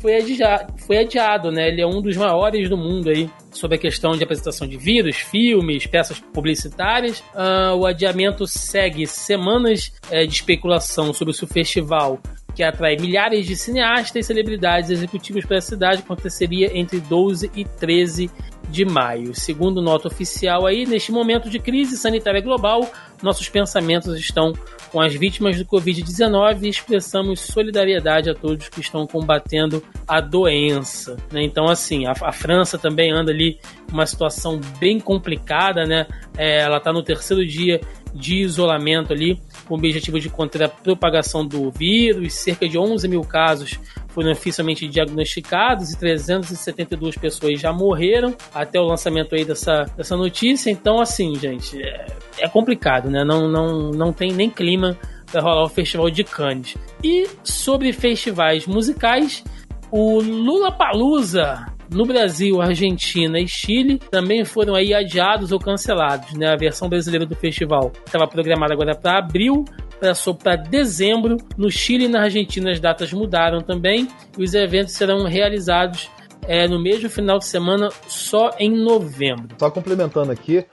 foi 0.00 0.16
adiado, 0.16 0.74
foi 0.86 0.98
adiado, 0.98 1.50
né? 1.50 1.68
Ele 1.68 1.80
é 1.80 1.86
um 1.86 2.00
dos 2.00 2.16
maiores 2.16 2.68
do 2.68 2.76
mundo 2.76 3.08
aí 3.08 3.30
sobre 3.50 3.76
a 3.76 3.80
questão 3.80 4.12
de 4.16 4.22
apresentação 4.22 4.66
de 4.66 4.76
vírus, 4.76 5.16
filmes, 5.16 5.86
peças 5.86 6.20
publicitárias. 6.20 7.20
Uh, 7.34 7.74
o 7.76 7.86
adiamento 7.86 8.46
segue 8.46 9.06
semanas 9.06 9.92
é, 10.10 10.26
de 10.26 10.34
especulação 10.34 11.12
sobre 11.12 11.34
se 11.34 11.44
o 11.44 11.46
festival 11.46 12.20
que 12.54 12.62
atrai 12.62 12.96
milhares 12.96 13.46
de 13.46 13.54
cineastas 13.54 14.24
e 14.24 14.26
celebridades 14.26 14.88
executivos 14.88 15.44
para 15.44 15.58
a 15.58 15.60
cidade, 15.60 16.02
aconteceria 16.02 16.70
entre 16.76 17.00
12 17.00 17.50
e 17.54 17.64
13 17.64 18.30
de 18.70 18.84
maio. 18.84 19.34
Segundo 19.34 19.82
nota 19.82 20.08
oficial 20.08 20.66
aí, 20.66 20.86
neste 20.86 21.12
momento 21.12 21.50
de 21.50 21.58
crise 21.58 21.98
sanitária 21.98 22.40
global, 22.40 22.90
nossos 23.22 23.48
pensamentos 23.48 24.18
estão 24.18 24.52
com 24.90 25.00
as 25.00 25.14
vítimas 25.14 25.58
do 25.58 25.64
Covid-19 25.64 26.62
e 26.62 26.68
expressamos 26.68 27.40
solidariedade 27.40 28.30
a 28.30 28.34
todos 28.34 28.68
que 28.68 28.80
estão 28.80 29.06
combatendo 29.06 29.82
a 30.06 30.20
doença. 30.20 31.16
Né? 31.32 31.42
Então, 31.42 31.66
assim, 31.66 32.06
a, 32.06 32.12
a, 32.22 32.32
França 32.32 32.78
também 32.78 33.12
anda 33.12 33.32
ali 33.32 33.58
uma 33.92 34.06
situação 34.06 34.60
bem 34.78 35.00
complicada, 35.00 35.84
né? 35.84 36.06
É, 36.36 36.60
ela 36.60 36.78
está 36.78 36.92
no 36.92 37.02
terceiro 37.02 37.46
dia 37.46 37.80
de 38.16 38.36
isolamento 38.36 39.12
ali, 39.12 39.40
com 39.66 39.74
o 39.74 39.76
objetivo 39.76 40.18
de 40.18 40.28
conter 40.28 40.64
a 40.64 40.68
propagação 40.68 41.46
do 41.46 41.70
vírus. 41.70 42.34
Cerca 42.34 42.68
de 42.68 42.78
11 42.78 43.06
mil 43.08 43.22
casos 43.22 43.78
foram 44.08 44.32
oficialmente 44.32 44.88
diagnosticados 44.88 45.92
e 45.92 45.98
372 45.98 47.16
pessoas 47.16 47.60
já 47.60 47.72
morreram 47.72 48.34
até 48.54 48.80
o 48.80 48.84
lançamento 48.84 49.34
aí 49.34 49.44
dessa, 49.44 49.84
dessa 49.96 50.16
notícia. 50.16 50.70
Então, 50.70 51.00
assim, 51.00 51.34
gente, 51.34 51.80
é, 51.82 52.06
é 52.40 52.48
complicado, 52.48 53.10
né? 53.10 53.24
Não, 53.24 53.48
não, 53.48 53.90
não 53.90 54.12
tem 54.12 54.32
nem 54.32 54.48
clima 54.48 54.98
para 55.30 55.40
rolar 55.40 55.64
o 55.64 55.68
Festival 55.68 56.10
de 56.10 56.24
Cannes. 56.24 56.76
E 57.04 57.28
sobre 57.44 57.92
festivais 57.92 58.66
musicais, 58.66 59.44
o 59.90 60.20
Lula 60.20 60.72
Palusa 60.72 61.75
no 61.90 62.04
Brasil, 62.04 62.60
Argentina 62.60 63.38
e 63.38 63.46
Chile 63.46 63.98
também 64.10 64.44
foram 64.44 64.74
aí 64.74 64.92
adiados 64.94 65.52
ou 65.52 65.58
cancelados. 65.58 66.32
Né? 66.34 66.46
A 66.48 66.56
versão 66.56 66.88
brasileira 66.88 67.26
do 67.26 67.36
festival 67.36 67.92
estava 68.04 68.26
programada 68.26 68.72
agora 68.72 68.94
para 68.94 69.18
abril, 69.18 69.64
passou 70.00 70.34
para 70.34 70.56
dezembro. 70.56 71.36
No 71.56 71.70
Chile 71.70 72.06
e 72.06 72.08
na 72.08 72.22
Argentina 72.22 72.70
as 72.70 72.80
datas 72.80 73.12
mudaram 73.12 73.60
também 73.60 74.08
e 74.36 74.42
os 74.42 74.54
eventos 74.54 74.94
serão 74.94 75.24
realizados 75.24 76.10
é, 76.46 76.68
no 76.68 76.80
mesmo 76.80 77.08
final 77.08 77.38
de 77.38 77.46
semana 77.46 77.88
só 78.06 78.50
em 78.58 78.70
novembro. 78.70 79.56
Só 79.58 79.70
complementando 79.70 80.30
aqui, 80.30 80.64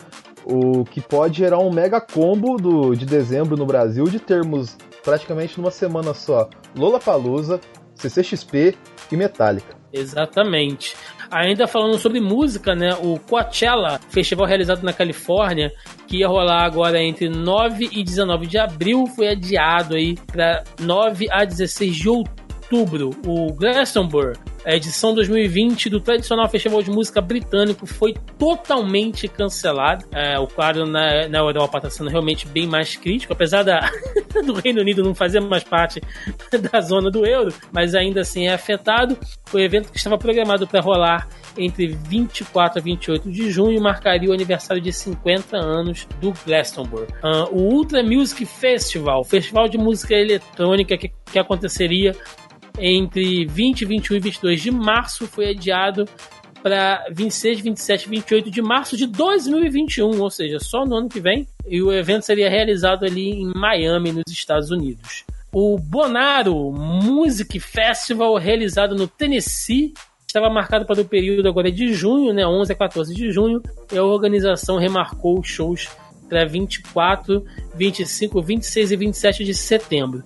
o 0.45 0.84
que 0.84 1.01
pode 1.01 1.39
gerar 1.39 1.59
um 1.59 1.72
mega 1.72 2.01
combo 2.01 2.57
do, 2.57 2.95
de 2.95 3.05
dezembro 3.05 3.55
no 3.55 3.66
Brasil 3.66 4.05
de 4.05 4.20
termos 4.20 4.78
praticamente 5.03 5.57
numa 5.59 5.72
semana 5.72 6.14
só 6.14 6.49
Lollapalooza, 6.76 7.59
CCXP 7.96 8.76
e 9.12 9.18
Metallica. 9.18 9.76
Exatamente. 9.94 10.96
Ainda 11.30 11.68
falando 11.68 11.98
sobre 11.98 12.20
música, 12.20 12.76
né? 12.76 12.96
O 12.96 13.20
Coachella, 13.20 14.00
festival 14.10 14.48
realizado 14.48 14.84
na 14.84 14.91
Califórnia, 14.91 15.72
que 16.08 16.18
ia 16.18 16.28
rolar 16.28 16.64
agora 16.64 17.02
entre 17.02 17.30
9 17.30 17.89
e 17.91 18.04
19 18.04 18.48
de 18.48 18.58
abril, 18.58 19.06
foi 19.08 19.30
adiado 19.30 19.96
aí 19.96 20.16
para 20.16 20.64
9 20.80 21.28
a 21.32 21.46
16 21.46 21.96
de 21.96 22.10
outubro. 22.10 22.43
O 22.74 23.53
Glastonbury 23.53 24.34
a 24.65 24.76
edição 24.76 25.13
2020 25.13 25.89
do 25.89 25.99
tradicional 25.99 26.47
festival 26.47 26.82
de 26.82 26.89
música 26.89 27.19
britânico 27.19 27.86
foi 27.86 28.13
totalmente 28.38 29.28
cancelado. 29.28 30.05
É, 30.11 30.39
o 30.39 30.47
quadro 30.47 30.86
na, 30.86 31.28
na 31.28 31.39
Europa 31.39 31.80
está 31.80 31.89
sendo 31.89 32.09
realmente 32.09 32.47
bem 32.47 32.65
mais 32.65 32.95
crítico, 32.95 33.34
apesar 33.34 33.63
da, 33.63 33.91
do 34.45 34.53
Reino 34.53 34.80
Unido 34.80 35.03
não 35.03 35.13
fazer 35.13 35.41
mais 35.41 35.65
parte 35.65 36.01
da 36.71 36.80
zona 36.80 37.11
do 37.11 37.26
euro, 37.26 37.53
mas 37.74 37.93
ainda 37.93 38.21
assim 38.21 38.47
é 38.47 38.53
afetado. 38.53 39.17
O 39.51 39.59
evento 39.59 39.91
que 39.91 39.97
estava 39.97 40.17
programado 40.17 40.65
para 40.65 40.80
rolar 40.80 41.28
entre 41.57 41.88
24 41.88 42.80
a 42.80 42.82
28 42.82 43.30
de 43.30 43.51
junho 43.51 43.82
marcaria 43.82 44.30
o 44.30 44.34
aniversário 44.34 44.82
de 44.82 44.93
50 44.93 45.57
anos 45.57 46.07
do 46.21 46.34
Glastonbury. 46.45 47.11
Uh, 47.21 47.51
o 47.51 47.74
Ultra 47.74 48.01
Music 48.01 48.45
Festival, 48.45 49.24
festival 49.26 49.67
de 49.67 49.78
música 49.78 50.15
eletrônica 50.15 50.97
que, 50.97 51.11
que 51.32 51.38
aconteceria 51.38 52.15
entre 52.80 53.45
20, 53.45 53.86
21 53.86 54.15
e 54.15 54.19
22 54.19 54.61
de 54.61 54.71
março 54.71 55.28
foi 55.28 55.49
adiado 55.51 56.05
para 56.63 57.05
26, 57.11 57.59
27 57.59 58.05
e 58.05 58.09
28 58.09 58.49
de 58.49 58.61
março 58.61 58.95
de 58.95 59.05
2021, 59.05 60.19
ou 60.19 60.30
seja, 60.30 60.59
só 60.59 60.86
no 60.86 60.95
ano 60.95 61.09
que 61.09 61.19
vem. 61.19 61.45
E 61.67 61.82
o 61.82 61.91
evento 61.91 62.24
seria 62.24 62.49
realizado 62.49 63.05
ali 63.05 63.32
em 63.32 63.51
Miami, 63.53 64.13
nos 64.13 64.24
Estados 64.30 64.71
Unidos. 64.71 65.26
O 65.51 65.78
Bonaro 65.78 66.71
Music 66.71 67.59
Festival, 67.59 68.38
realizado 68.38 68.95
no 68.95 69.07
Tennessee, 69.07 69.93
estava 70.26 70.49
marcado 70.49 70.86
para 70.86 71.01
o 71.01 71.05
período 71.05 71.47
agora 71.47 71.71
de 71.71 71.93
junho, 71.93 72.34
né, 72.34 72.47
11 72.47 72.71
a 72.71 72.76
14 72.76 73.13
de 73.13 73.30
junho, 73.30 73.61
e 73.91 73.97
a 73.97 74.03
organização 74.03 74.78
remarcou 74.78 75.39
os 75.39 75.47
shows 75.47 75.89
para 76.30 76.45
24, 76.45 77.43
25, 77.76 78.41
26 78.41 78.91
e 78.91 78.95
27 78.95 79.43
de 79.43 79.53
setembro. 79.53 80.24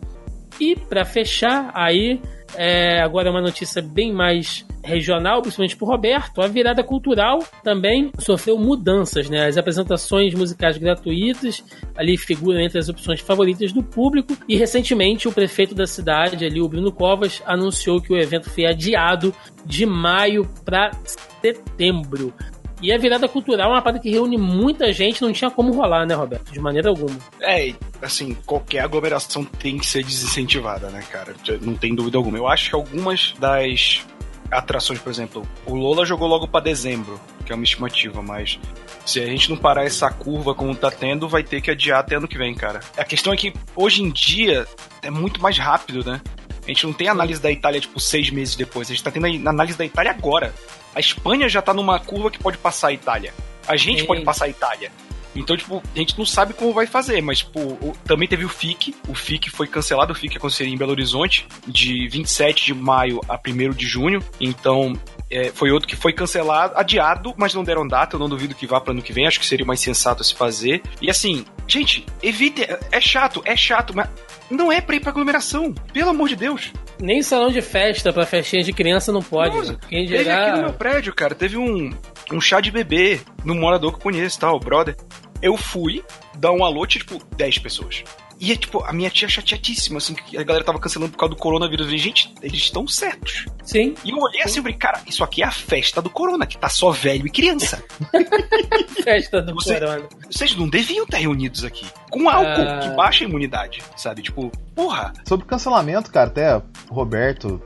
E 0.60 0.76
para 0.76 1.04
fechar, 1.04 1.72
aí 1.74 2.22
é, 2.56 3.02
agora 3.02 3.30
uma 3.30 3.42
notícia 3.42 3.82
bem 3.82 4.14
mais 4.14 4.66
regional, 4.84 5.42
principalmente 5.42 5.76
para 5.76 5.88
Roberto, 5.88 6.42
a 6.42 6.48
virada 6.48 6.84
cultural 6.84 7.40
também 7.64 8.12
sofreu 8.20 8.58
mudanças, 8.58 9.30
né? 9.30 9.48
As 9.48 9.58
apresentações 9.58 10.34
musicais 10.34 10.78
gratuitas 10.78 11.64
ali 11.96 12.18
figuram 12.18 12.60
entre 12.62 12.80
as 12.80 12.88
opções 12.88 13.20
favoritas 13.20 13.74
do 13.74 13.84
público 13.84 14.36
e 14.48 14.56
recentemente 14.56 15.28
o 15.28 15.32
prefeito 15.32 15.76
da 15.76 15.86
cidade, 15.86 16.46
ali 16.46 16.62
o 16.62 16.70
Bruno 16.70 16.92
Covas, 16.92 17.42
anunciou 17.46 18.02
que 18.02 18.14
o 18.14 18.18
evento 18.18 18.50
foi 18.50 18.66
adiado 18.66 19.34
de 19.66 19.86
maio 19.86 20.48
para 20.64 20.92
setembro. 21.04 22.34
E 22.82 22.94
a 22.94 22.98
virada 22.98 23.28
cultural 23.28 23.72
é 23.72 23.74
uma 23.74 23.82
parada 23.82 24.00
que 24.02 24.10
reúne 24.10 24.38
muita 24.38 24.94
gente, 24.94 25.22
não 25.22 25.34
tinha 25.34 25.50
como 25.50 25.74
rolar, 25.74 26.06
né, 26.06 26.14
Roberto? 26.14 26.52
De 26.52 26.60
maneira 26.60 26.90
alguma. 26.90 27.18
É, 27.42 27.74
assim, 28.02 28.36
qualquer 28.46 28.82
aglomeração 28.82 29.44
tem 29.44 29.78
que 29.78 29.86
ser 29.86 30.04
desincentivada, 30.04 30.90
né, 30.90 31.04
cara? 31.12 31.36
Não 31.62 31.76
tem 31.76 31.96
dúvida 31.96 32.18
alguma. 32.18 32.38
Eu 32.38 32.48
acho 32.48 32.70
que 32.70 32.76
algumas 32.76 33.34
das 33.40 34.06
atrações, 34.52 35.00
por 35.00 35.10
exemplo, 35.10 35.48
o 35.66 35.76
Lola 35.76 36.06
jogou 36.06 36.28
logo 36.28 36.48
para 36.48 36.64
dezembro, 36.64 37.20
que 37.46 37.52
é 37.52 37.56
uma 37.56 37.64
estimativa, 37.64 38.22
mas 38.22 38.60
se 39.06 39.20
a 39.20 39.26
gente 39.26 39.50
não 39.50 39.58
parar 39.58 39.86
essa 39.86 40.10
curva 40.12 40.54
como 40.54 40.76
tá 40.76 40.92
tendo, 40.92 41.28
vai 41.28 41.44
ter 41.44 41.62
que 41.62 41.72
adiar 41.72 42.00
até 42.00 42.16
ano 42.16 42.28
que 42.28 42.38
vem, 42.38 42.54
cara. 42.54 42.80
A 42.96 43.04
questão 43.04 43.34
é 43.34 43.38
que 43.38 43.54
hoje 43.76 44.04
em 44.04 44.12
dia 44.12 44.68
é 45.02 45.10
muito 45.10 45.42
mais 45.42 45.58
rápido, 45.58 46.04
né? 46.06 46.22
A 46.64 46.68
gente 46.68 46.86
não 46.86 46.92
tem 46.92 47.08
análise 47.08 47.42
da 47.42 47.50
Itália, 47.50 47.80
tipo, 47.80 47.98
seis 47.98 48.30
meses 48.30 48.56
depois. 48.56 48.90
A 48.90 48.94
gente 48.94 49.02
tá 49.02 49.10
tendo 49.10 49.26
análise 49.48 49.78
da 49.78 49.86
Itália 49.86 50.12
agora. 50.12 50.54
A 50.98 51.00
Espanha 51.00 51.48
já 51.48 51.62
tá 51.62 51.76
numa 51.76 52.00
curva 52.00 52.32
que 52.32 52.40
pode 52.40 52.58
passar 52.58 52.88
a 52.88 52.92
Itália. 52.92 53.32
A 53.68 53.78
gente 53.78 54.02
Sim. 54.02 54.08
pode 54.08 54.24
passar 54.24 54.46
a 54.46 54.50
Itália. 54.50 54.92
Então, 55.36 55.56
tipo, 55.56 55.84
a 55.96 56.00
gente 56.00 56.18
não 56.18 56.26
sabe 56.26 56.56
como 56.56 56.74
vai 56.74 56.88
fazer, 56.88 57.22
mas, 57.22 57.38
tipo, 57.38 57.96
também 58.04 58.28
teve 58.28 58.44
o 58.44 58.50
FIC. 58.50 58.96
O 59.08 59.14
FIC 59.14 59.52
foi 59.52 59.68
cancelado, 59.68 60.12
o 60.12 60.16
FIC 60.16 60.38
aconteceria 60.38 60.74
em 60.74 60.76
Belo 60.76 60.90
Horizonte, 60.90 61.46
de 61.68 62.08
27 62.08 62.66
de 62.66 62.74
maio 62.74 63.22
a 63.30 63.36
1 63.36 63.70
de 63.76 63.86
junho. 63.86 64.24
Então, 64.42 64.94
é, 65.30 65.52
foi 65.52 65.70
outro 65.70 65.88
que 65.88 65.96
foi 65.96 66.14
cancelado, 66.14 66.74
adiado, 66.76 67.32
mas 67.38 67.54
não 67.54 67.64
deram 67.64 67.88
data. 67.88 68.16
Eu 68.16 68.20
não 68.20 68.28
duvido 68.28 68.56
que 68.56 68.66
vá 68.66 68.82
para 68.82 68.92
ano 68.92 69.04
que 69.04 69.14
vem. 69.14 69.28
Acho 69.28 69.40
que 69.40 69.46
seria 69.46 69.68
mais 69.68 69.80
sensato 69.80 70.24
se 70.24 70.34
fazer. 70.34 70.82
E 71.00 71.12
assim, 71.12 71.46
gente, 71.68 72.08
evite. 72.24 72.68
É 72.92 73.00
chato, 73.00 73.44
é 73.46 73.56
chato, 73.56 73.96
mas 73.96 74.10
não 74.50 74.72
é 74.72 74.82
pra 74.82 74.96
ir 74.96 75.00
pra 75.00 75.12
aglomeração. 75.12 75.76
Pelo 75.94 76.10
amor 76.10 76.28
de 76.28 76.36
Deus. 76.36 76.72
Nem 77.00 77.22
salão 77.22 77.52
de 77.52 77.62
festa 77.62 78.12
pra 78.12 78.26
festinha 78.26 78.64
de 78.64 78.74
criança 78.74 79.12
não 79.12 79.22
pode. 79.22 79.56
Nossa? 79.56 79.80
Quem 79.90 80.06
Teve 80.08 80.24
dirá- 80.24 80.48
aqui 80.48 80.58
no 80.58 80.64
meu 80.64 80.74
prédio, 80.74 81.14
cara, 81.14 81.36
teve 81.36 81.58
um, 81.58 81.92
um 82.32 82.42
chá 82.42 82.60
de 82.60 82.72
bebê 82.72 83.20
no 83.46 83.54
morador 83.54 83.92
que 83.92 83.98
eu 83.98 84.02
conheço, 84.04 84.40
tal, 84.40 84.60
brother. 84.60 84.96
Eu 85.42 85.56
fui 85.56 86.04
dar 86.38 86.52
um 86.52 86.64
alô, 86.66 86.86
tipo, 86.88 87.20
10 87.36 87.60
pessoas. 87.60 88.04
E, 88.40 88.56
tipo, 88.56 88.84
a 88.84 88.94
minha 88.94 89.10
tia 89.10 89.28
chateadíssima, 89.28 89.98
assim, 89.98 90.14
que 90.14 90.38
a 90.38 90.44
galera 90.44 90.64
tava 90.64 90.78
cancelando 90.80 91.12
por 91.12 91.18
causa 91.18 91.34
do 91.34 91.40
coronavírus. 91.42 91.86
Eu 91.86 91.88
falei, 91.88 91.98
gente, 92.00 92.34
eles 92.42 92.60
estão 92.60 92.88
certos. 92.88 93.46
Sim. 93.64 93.96
E 94.06 94.12
eu 94.12 94.18
olhei 94.20 94.44
assim 94.44 94.60
e 94.60 94.62
falei, 94.62 94.78
cara, 94.78 95.02
isso 95.08 95.24
aqui 95.24 95.42
é 95.42 95.46
a 95.46 95.52
festa 95.52 96.02
do 96.04 96.10
corona, 96.10 96.46
que 96.46 96.56
tá 96.58 96.70
só 96.70 96.92
velho 96.92 97.26
e 97.26 97.30
criança. 97.32 97.84
Festa 99.04 99.42
do 99.42 99.54
Você- 99.56 99.80
corona. 99.80 100.04
Vocês 100.30 100.56
não 100.56 100.70
deviam 100.70 101.04
estar 101.04 101.18
reunidos 101.18 101.64
aqui. 101.64 101.86
Com 102.12 102.30
álcool, 102.30 102.62
Ah. 102.62 102.80
que 102.82 102.90
baixa 102.90 103.24
a 103.24 103.28
imunidade, 103.28 103.82
sabe? 103.96 104.22
Tipo, 104.22 104.52
porra. 104.76 105.14
Sobre 105.28 105.46
cancelamento, 105.46 106.12
cara, 106.12 106.28
até 106.28 106.58
o 106.58 106.64
Roberto, 106.94 107.62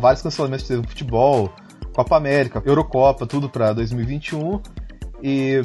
vários 0.00 0.22
cancelamentos 0.22 0.62
que 0.62 0.68
teve 0.68 0.82
no 0.82 0.88
futebol, 0.88 1.52
Copa 1.92 2.16
América, 2.16 2.62
Eurocopa, 2.64 3.26
tudo 3.26 3.48
pra 3.48 3.72
2021. 3.72 4.62
E 5.22 5.62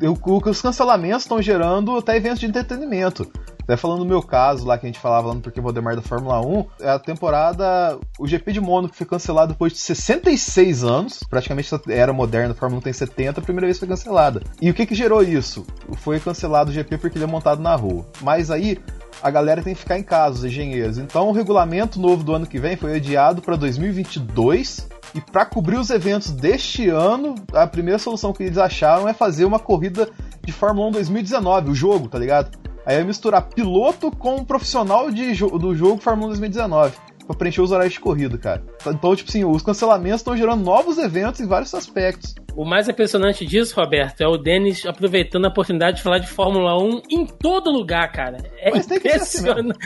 eu- 0.00 0.16
o 0.22 0.40
que 0.40 0.48
os 0.50 0.60
cancelamentos 0.62 1.22
estão 1.22 1.40
gerando 1.42 1.96
até 1.96 2.16
eventos 2.16 2.40
de 2.40 2.46
entretenimento. 2.46 3.30
Até 3.66 3.76
falando 3.76 3.98
no 3.98 4.04
meu 4.04 4.22
caso 4.22 4.64
lá 4.64 4.78
que 4.78 4.86
a 4.86 4.88
gente 4.88 5.00
falava 5.00 5.26
lá 5.26 5.34
no 5.34 5.40
Porquê 5.40 5.60
Valdemar 5.60 5.96
da 5.96 6.02
Fórmula 6.02 6.40
1, 6.40 6.64
é 6.80 6.88
a 6.88 7.00
temporada, 7.00 7.98
o 8.16 8.24
GP 8.24 8.52
de 8.52 8.60
Mônaco 8.60 8.94
foi 8.94 9.04
cancelado 9.04 9.54
depois 9.54 9.72
de 9.72 9.80
66 9.80 10.84
anos, 10.84 11.20
praticamente 11.28 11.68
era 11.88 12.12
moderna, 12.12 12.52
a 12.52 12.54
Fórmula 12.54 12.78
1 12.78 12.82
tem 12.82 12.92
70, 12.92 13.40
a 13.40 13.42
primeira 13.42 13.66
vez 13.66 13.76
foi 13.76 13.88
cancelada. 13.88 14.40
E 14.62 14.70
o 14.70 14.74
que 14.74 14.86
que 14.86 14.94
gerou 14.94 15.20
isso? 15.20 15.66
Foi 15.96 16.20
cancelado 16.20 16.70
o 16.70 16.72
GP 16.72 16.96
porque 16.96 17.18
ele 17.18 17.24
é 17.24 17.26
montado 17.26 17.60
na 17.60 17.74
rua. 17.74 18.06
Mas 18.20 18.52
aí 18.52 18.78
a 19.20 19.30
galera 19.30 19.62
tem 19.62 19.74
que 19.74 19.80
ficar 19.80 19.98
em 19.98 20.02
casa, 20.04 20.36
os 20.36 20.44
engenheiros. 20.44 20.98
Então 20.98 21.28
o 21.28 21.32
regulamento 21.32 22.00
novo 22.00 22.22
do 22.22 22.34
ano 22.34 22.46
que 22.46 22.60
vem 22.60 22.76
foi 22.76 22.94
adiado 22.94 23.42
para 23.42 23.56
2022 23.56 24.88
e 25.12 25.20
para 25.20 25.44
cobrir 25.44 25.78
os 25.78 25.90
eventos 25.90 26.30
deste 26.30 26.88
ano, 26.88 27.34
a 27.52 27.66
primeira 27.66 27.98
solução 27.98 28.32
que 28.32 28.44
eles 28.44 28.58
acharam 28.58 29.08
é 29.08 29.12
fazer 29.12 29.44
uma 29.44 29.58
corrida 29.58 30.08
de 30.44 30.52
Fórmula 30.52 30.88
1 30.88 30.92
2019, 30.92 31.70
o 31.70 31.74
jogo, 31.74 32.08
tá 32.08 32.18
ligado? 32.18 32.65
Aí 32.86 32.96
é 32.96 33.04
misturar 33.04 33.42
piloto 33.42 34.10
com 34.12 34.36
um 34.36 34.44
profissional 34.44 35.10
de 35.10 35.34
do 35.34 35.74
jogo 35.74 36.00
Fórmula 36.00 36.28
1 36.28 36.38
2019. 36.38 36.94
Pra 37.26 37.34
preencher 37.34 37.60
os 37.60 37.72
horários 37.72 37.94
de 37.94 37.98
corrida, 37.98 38.38
cara. 38.38 38.62
Então, 38.86 39.16
tipo 39.16 39.28
assim, 39.28 39.44
os 39.44 39.60
cancelamentos 39.60 40.20
estão 40.20 40.36
gerando 40.36 40.62
novos 40.62 40.96
eventos 40.96 41.40
em 41.40 41.46
vários 41.48 41.74
aspectos. 41.74 42.36
O 42.54 42.64
mais 42.64 42.88
impressionante 42.88 43.44
disso, 43.44 43.74
Roberto, 43.74 44.20
é 44.20 44.28
o 44.28 44.38
Denis 44.38 44.86
aproveitando 44.86 45.44
a 45.44 45.48
oportunidade 45.48 45.96
de 45.96 46.02
falar 46.04 46.18
de 46.18 46.28
Fórmula 46.28 46.80
1 46.80 47.02
em 47.10 47.26
todo 47.26 47.72
lugar, 47.72 48.12
cara. 48.12 48.38
É 48.58 48.70
Mas 48.70 48.86
tem 48.86 49.00
que 49.00 49.10
ser 49.10 49.16
assim 49.16 49.38
impressionante. 49.40 49.78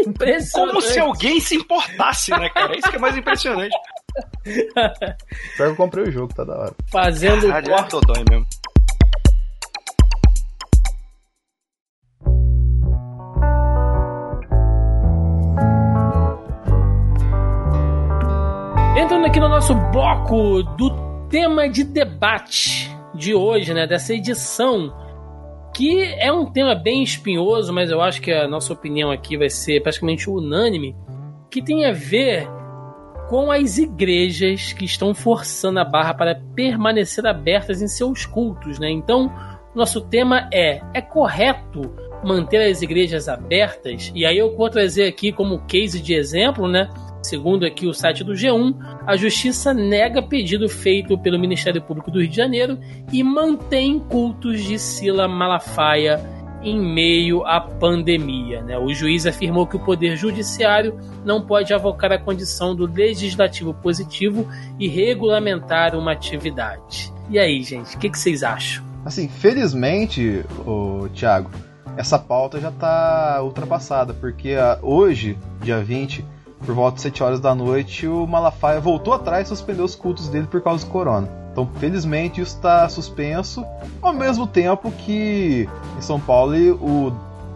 impressionante. 0.08 0.72
Como 0.72 0.80
se 0.80 0.98
alguém 0.98 1.38
se 1.38 1.54
importasse, 1.56 2.30
né, 2.30 2.48
cara? 2.48 2.78
Isso 2.78 2.88
que 2.90 2.96
é 2.96 2.98
mais 2.98 3.16
impressionante. 3.16 3.76
Pior 4.44 5.04
que 5.56 5.62
eu 5.62 5.76
comprei 5.76 6.04
o 6.04 6.10
jogo, 6.10 6.32
tá 6.34 6.44
da 6.44 6.58
hora. 6.58 6.74
Fazendo 6.90 7.46
Caralho, 7.46 7.66
é 7.72 7.76
corte. 7.76 7.90
dodói 7.90 8.24
mesmo. 8.30 8.46
Entrando 18.94 19.24
aqui 19.24 19.40
no 19.40 19.48
nosso 19.48 19.74
bloco 19.90 20.62
do 20.62 20.90
tema 21.30 21.66
de 21.66 21.82
debate 21.82 22.94
de 23.14 23.34
hoje, 23.34 23.72
né? 23.72 23.86
Dessa 23.86 24.12
edição. 24.12 24.92
Que 25.74 26.02
é 26.18 26.30
um 26.30 26.52
tema 26.52 26.74
bem 26.74 27.02
espinhoso, 27.02 27.72
mas 27.72 27.90
eu 27.90 28.02
acho 28.02 28.20
que 28.20 28.30
a 28.30 28.46
nossa 28.46 28.70
opinião 28.70 29.10
aqui 29.10 29.38
vai 29.38 29.48
ser 29.48 29.82
praticamente 29.82 30.28
unânime. 30.28 30.94
Que 31.50 31.62
tem 31.62 31.86
a 31.86 31.92
ver 31.92 32.46
com 33.30 33.50
as 33.50 33.78
igrejas 33.78 34.74
que 34.74 34.84
estão 34.84 35.14
forçando 35.14 35.80
a 35.80 35.84
barra 35.86 36.12
para 36.12 36.42
permanecer 36.54 37.26
abertas 37.26 37.80
em 37.80 37.88
seus 37.88 38.26
cultos, 38.26 38.78
né? 38.78 38.90
Então, 38.90 39.32
nosso 39.74 40.02
tema 40.02 40.50
é: 40.52 40.82
é 40.92 41.00
correto 41.00 41.80
manter 42.22 42.70
as 42.70 42.82
igrejas 42.82 43.26
abertas? 43.26 44.12
E 44.14 44.26
aí 44.26 44.36
eu 44.36 44.54
vou 44.54 44.68
trazer 44.68 45.08
aqui 45.08 45.32
como 45.32 45.64
case 45.64 45.98
de 45.98 46.12
exemplo, 46.12 46.68
né? 46.68 46.90
Segundo 47.22 47.64
aqui 47.64 47.86
o 47.86 47.94
site 47.94 48.24
do 48.24 48.32
G1, 48.32 48.74
a 49.06 49.16
justiça 49.16 49.72
nega 49.72 50.20
pedido 50.20 50.68
feito 50.68 51.16
pelo 51.16 51.38
Ministério 51.38 51.80
Público 51.80 52.10
do 52.10 52.20
Rio 52.20 52.28
de 52.28 52.36
Janeiro 52.36 52.78
e 53.12 53.22
mantém 53.22 53.98
cultos 53.98 54.62
de 54.62 54.78
Sila 54.78 55.28
Malafaia 55.28 56.20
em 56.62 56.80
meio 56.80 57.44
à 57.44 57.60
pandemia. 57.60 58.62
né? 58.62 58.78
O 58.78 58.92
juiz 58.92 59.26
afirmou 59.26 59.66
que 59.66 59.76
o 59.76 59.80
Poder 59.80 60.16
Judiciário 60.16 60.98
não 61.24 61.44
pode 61.44 61.72
avocar 61.74 62.12
a 62.12 62.18
condição 62.18 62.74
do 62.74 62.86
legislativo 62.86 63.74
positivo 63.74 64.48
e 64.78 64.88
regulamentar 64.88 65.96
uma 65.96 66.12
atividade. 66.12 67.12
E 67.28 67.38
aí, 67.38 67.62
gente, 67.62 67.96
o 67.96 67.98
que, 67.98 68.10
que 68.10 68.18
vocês 68.18 68.42
acham? 68.42 68.84
Assim, 69.04 69.28
felizmente, 69.28 70.44
o 70.64 71.08
Thiago, 71.14 71.50
essa 71.96 72.18
pauta 72.18 72.60
já 72.60 72.70
tá 72.70 73.40
ultrapassada, 73.42 74.14
porque 74.14 74.52
ah, 74.52 74.78
hoje, 74.80 75.36
dia 75.60 75.82
20, 75.82 76.24
por 76.64 76.74
volta 76.74 76.96
de 76.96 77.02
7 77.02 77.22
horas 77.22 77.40
da 77.40 77.54
noite, 77.54 78.06
o 78.06 78.26
Malafaia 78.26 78.80
voltou 78.80 79.12
atrás 79.14 79.46
e 79.46 79.48
suspendeu 79.48 79.84
os 79.84 79.94
cultos 79.94 80.28
dele 80.28 80.46
por 80.46 80.60
causa 80.60 80.84
do 80.84 80.90
corona. 80.90 81.28
Então, 81.52 81.68
felizmente, 81.78 82.40
isso 82.40 82.56
está 82.56 82.88
suspenso, 82.88 83.64
ao 84.00 84.12
mesmo 84.12 84.46
tempo 84.46 84.90
que 84.90 85.68
em 85.98 86.00
São 86.00 86.18
Paulo 86.18 86.54
o 86.80 87.12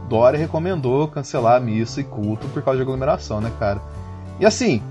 Dória 0.09 0.39
recomendou 0.39 1.09
cancelar 1.09 1.61
missa 1.61 2.01
e 2.01 2.05
culto 2.05 2.47
por 2.49 2.63
causa 2.63 2.77
de 2.77 2.83
aglomeração, 2.83 3.41
né, 3.41 3.51
cara? 3.59 3.81
E 4.39 4.45
assim, 4.47 4.83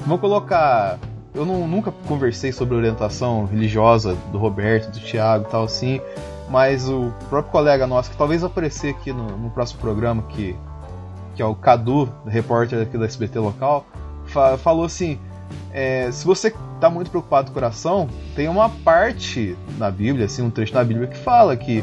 vamos 0.00 0.20
colocar. 0.20 0.98
Eu 1.32 1.46
não- 1.46 1.68
nunca 1.68 1.92
conversei 2.08 2.50
sobre 2.50 2.74
orientação 2.74 3.44
religiosa 3.44 4.16
do 4.32 4.38
Roberto, 4.38 4.90
do 4.90 4.98
Thiago 4.98 5.44
e 5.46 5.50
tal 5.50 5.62
assim, 5.62 6.00
mas 6.50 6.88
o 6.88 7.12
próprio 7.28 7.52
colega 7.52 7.86
nosso, 7.86 8.10
que 8.10 8.16
talvez 8.16 8.42
aparecer 8.42 8.90
aqui 8.90 9.12
no, 9.12 9.24
no 9.36 9.48
próximo 9.50 9.80
programa, 9.80 10.22
que, 10.28 10.56
que 11.40 11.42
é 11.42 11.46
o 11.46 11.54
Cadu, 11.54 12.06
repórter 12.26 12.82
aqui 12.82 12.98
da 12.98 13.06
SBT 13.06 13.38
local, 13.38 13.86
fa- 14.26 14.58
falou 14.58 14.84
assim: 14.84 15.18
é, 15.72 16.12
se 16.12 16.26
você 16.26 16.48
está 16.74 16.90
muito 16.90 17.10
preocupado 17.10 17.46
com 17.46 17.52
o 17.52 17.54
coração, 17.54 18.06
tem 18.36 18.46
uma 18.46 18.68
parte 18.68 19.56
na 19.78 19.90
Bíblia, 19.90 20.26
assim, 20.26 20.42
um 20.42 20.50
trecho 20.50 20.74
na 20.74 20.84
Bíblia 20.84 21.06
que 21.06 21.16
fala 21.16 21.56
que 21.56 21.82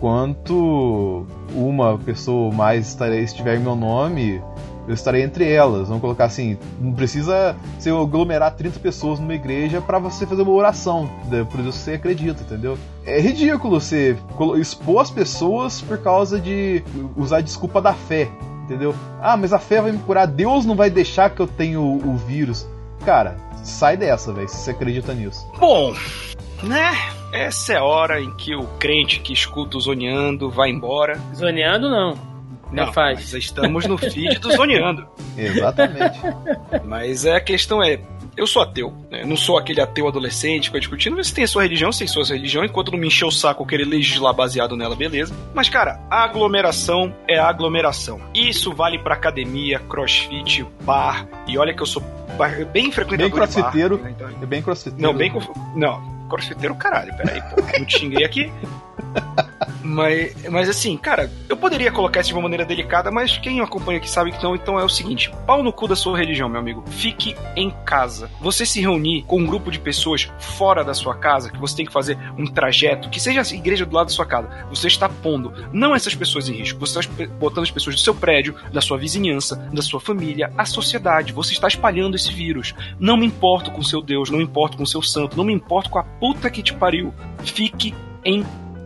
quanto 0.00 1.26
uma 1.54 1.98
pessoa 1.98 2.50
mais 2.50 2.88
estarei, 2.88 3.20
estiver 3.20 3.56
em 3.56 3.60
meu 3.60 3.76
nome, 3.76 4.40
eu 4.88 4.94
estarei 4.94 5.22
entre 5.22 5.50
elas. 5.50 5.88
Vamos 5.88 6.00
colocar 6.00 6.24
assim, 6.24 6.56
não 6.80 6.92
precisa 6.94 7.54
você 7.78 7.90
aglomerar 7.90 8.54
30 8.54 8.80
pessoas 8.80 9.20
numa 9.20 9.34
igreja 9.34 9.82
para 9.82 9.98
você 9.98 10.26
fazer 10.26 10.40
uma 10.42 10.52
oração, 10.52 11.10
né, 11.30 11.46
por 11.50 11.60
isso 11.60 11.72
você 11.72 11.92
acredita, 11.92 12.42
entendeu? 12.42 12.78
É 13.04 13.20
ridículo 13.20 13.78
você 13.80 14.16
expor 14.58 15.02
as 15.02 15.10
pessoas 15.10 15.82
por 15.82 15.98
causa 15.98 16.40
de 16.40 16.82
usar 17.16 17.36
a 17.36 17.42
desculpa 17.42 17.82
da 17.82 17.92
fé, 17.92 18.30
entendeu? 18.64 18.94
Ah, 19.20 19.36
mas 19.36 19.52
a 19.52 19.58
fé 19.58 19.80
vai 19.80 19.92
me 19.92 19.98
curar, 19.98 20.26
Deus 20.26 20.64
não 20.64 20.74
vai 20.74 20.90
deixar 20.90 21.30
que 21.30 21.40
eu 21.40 21.46
tenha 21.46 21.80
o, 21.80 21.96
o 21.96 22.16
vírus. 22.16 22.66
Cara, 23.04 23.36
sai 23.62 23.96
dessa, 23.96 24.32
velho, 24.32 24.48
se 24.48 24.56
você 24.56 24.70
acredita 24.70 25.14
nisso. 25.14 25.46
Bom, 25.58 25.94
né? 26.62 26.92
Essa 27.32 27.74
é 27.74 27.76
a 27.76 27.84
hora 27.84 28.20
em 28.20 28.30
que 28.36 28.54
o 28.54 28.64
crente 28.78 29.20
que 29.20 29.32
escuta 29.32 29.76
o 29.76 29.80
zoneando 29.80 30.50
vai 30.50 30.70
embora. 30.70 31.20
Zoneando, 31.34 31.90
não. 31.90 32.34
Não, 32.72 32.92
faz. 32.92 33.18
mas 33.18 33.34
estamos 33.34 33.86
no 33.86 33.96
feed 33.96 34.38
do 34.38 34.50
zoneando. 34.52 35.06
Exatamente. 35.36 36.18
Mas 36.84 37.24
é, 37.24 37.36
a 37.36 37.40
questão 37.40 37.82
é, 37.82 38.00
eu 38.36 38.46
sou 38.46 38.62
ateu, 38.62 38.92
né? 39.10 39.24
Não 39.24 39.36
sou 39.36 39.58
aquele 39.58 39.80
ateu 39.80 40.06
adolescente 40.08 40.62
que 40.62 40.66
fica 40.68 40.80
discutindo, 40.80 41.16
você 41.16 41.34
tem 41.34 41.44
a 41.44 41.48
sua 41.48 41.62
religião, 41.62 41.90
a 41.90 41.92
sua 41.92 42.24
religião, 42.24 42.64
enquanto 42.64 42.90
não 42.92 42.98
me 42.98 43.06
encher 43.06 43.24
o 43.24 43.30
saco 43.30 43.64
querer 43.66 43.84
legislar 43.84 44.32
baseado 44.34 44.76
nela, 44.76 44.94
beleza. 44.96 45.34
Mas, 45.54 45.68
cara, 45.68 46.00
a 46.10 46.24
aglomeração 46.24 47.14
é 47.28 47.38
a 47.38 47.48
aglomeração. 47.48 48.20
Isso 48.34 48.72
vale 48.72 48.98
pra 48.98 49.14
academia, 49.14 49.78
crossfit, 49.78 50.66
bar, 50.82 51.26
e 51.46 51.56
olha 51.58 51.72
que 51.74 51.82
eu 51.82 51.86
sou 51.86 52.02
bem 52.72 52.90
frequentador 52.90 53.30
Bem 53.30 53.30
de 53.30 53.30
bar, 53.30 53.48
crossfiteiro. 53.52 53.98
né? 53.98 54.12
Então, 54.14 54.28
É 54.42 54.46
bem 54.46 54.62
crossfiteiro. 54.62 55.00
não, 55.02 55.14
bem. 55.16 55.32
Não, 55.76 56.26
crossfiteiro, 56.28 56.74
caralho, 56.74 57.14
peraí, 57.16 57.40
pô. 57.42 57.62
Não 57.78 57.84
te 57.86 57.98
xinguei 57.98 58.24
aqui. 58.24 58.52
Mas, 59.84 60.34
mas 60.50 60.68
assim, 60.68 60.96
cara, 60.96 61.30
eu 61.46 61.56
poderia 61.56 61.92
colocar 61.92 62.20
isso 62.20 62.30
de 62.30 62.34
uma 62.34 62.42
maneira 62.42 62.64
delicada, 62.64 63.10
mas 63.10 63.36
quem 63.36 63.60
acompanha 63.60 63.98
aqui 63.98 64.08
sabe 64.08 64.30
que 64.30 64.38
então, 64.38 64.54
então 64.54 64.80
é 64.80 64.84
o 64.84 64.88
seguinte: 64.88 65.30
pau 65.46 65.62
no 65.62 65.72
cu 65.72 65.86
da 65.86 65.94
sua 65.94 66.16
religião, 66.16 66.48
meu 66.48 66.58
amigo. 66.58 66.82
Fique 66.88 67.36
em 67.54 67.70
casa. 67.84 68.30
Você 68.40 68.64
se 68.64 68.80
reunir 68.80 69.24
com 69.24 69.38
um 69.38 69.46
grupo 69.46 69.70
de 69.70 69.78
pessoas 69.78 70.32
fora 70.38 70.82
da 70.82 70.94
sua 70.94 71.14
casa, 71.14 71.50
que 71.50 71.58
você 71.58 71.76
tem 71.76 71.86
que 71.86 71.92
fazer 71.92 72.18
um 72.38 72.46
trajeto, 72.46 73.10
que 73.10 73.20
seja 73.20 73.42
a 73.42 73.54
igreja 73.54 73.84
do 73.84 73.94
lado 73.94 74.06
da 74.06 74.12
sua 74.12 74.24
casa, 74.24 74.48
você 74.70 74.86
está 74.86 75.06
pondo 75.06 75.52
não 75.70 75.94
essas 75.94 76.14
pessoas 76.14 76.48
em 76.48 76.54
risco, 76.54 76.80
você 76.80 76.98
está 76.98 77.26
botando 77.38 77.64
as 77.64 77.70
pessoas 77.70 77.94
do 77.94 78.00
seu 78.00 78.14
prédio, 78.14 78.54
da 78.72 78.80
sua 78.80 78.96
vizinhança, 78.96 79.56
da 79.70 79.82
sua 79.82 80.00
família, 80.00 80.50
a 80.56 80.64
sociedade. 80.64 81.32
Você 81.34 81.52
está 81.52 81.68
espalhando 81.68 82.16
esse 82.16 82.32
vírus. 82.32 82.74
Não 82.98 83.18
me 83.18 83.26
importo 83.26 83.70
com 83.70 83.82
seu 83.82 84.00
Deus, 84.00 84.30
não 84.30 84.38
me 84.38 84.44
importo 84.44 84.78
com 84.78 84.86
seu 84.86 85.02
santo, 85.02 85.36
não 85.36 85.44
me 85.44 85.52
importo 85.52 85.90
com 85.90 85.98
a 85.98 86.04
puta 86.04 86.48
que 86.48 86.62
te 86.62 86.72
pariu. 86.72 87.12
Fique 87.44 87.94
em 88.24 88.44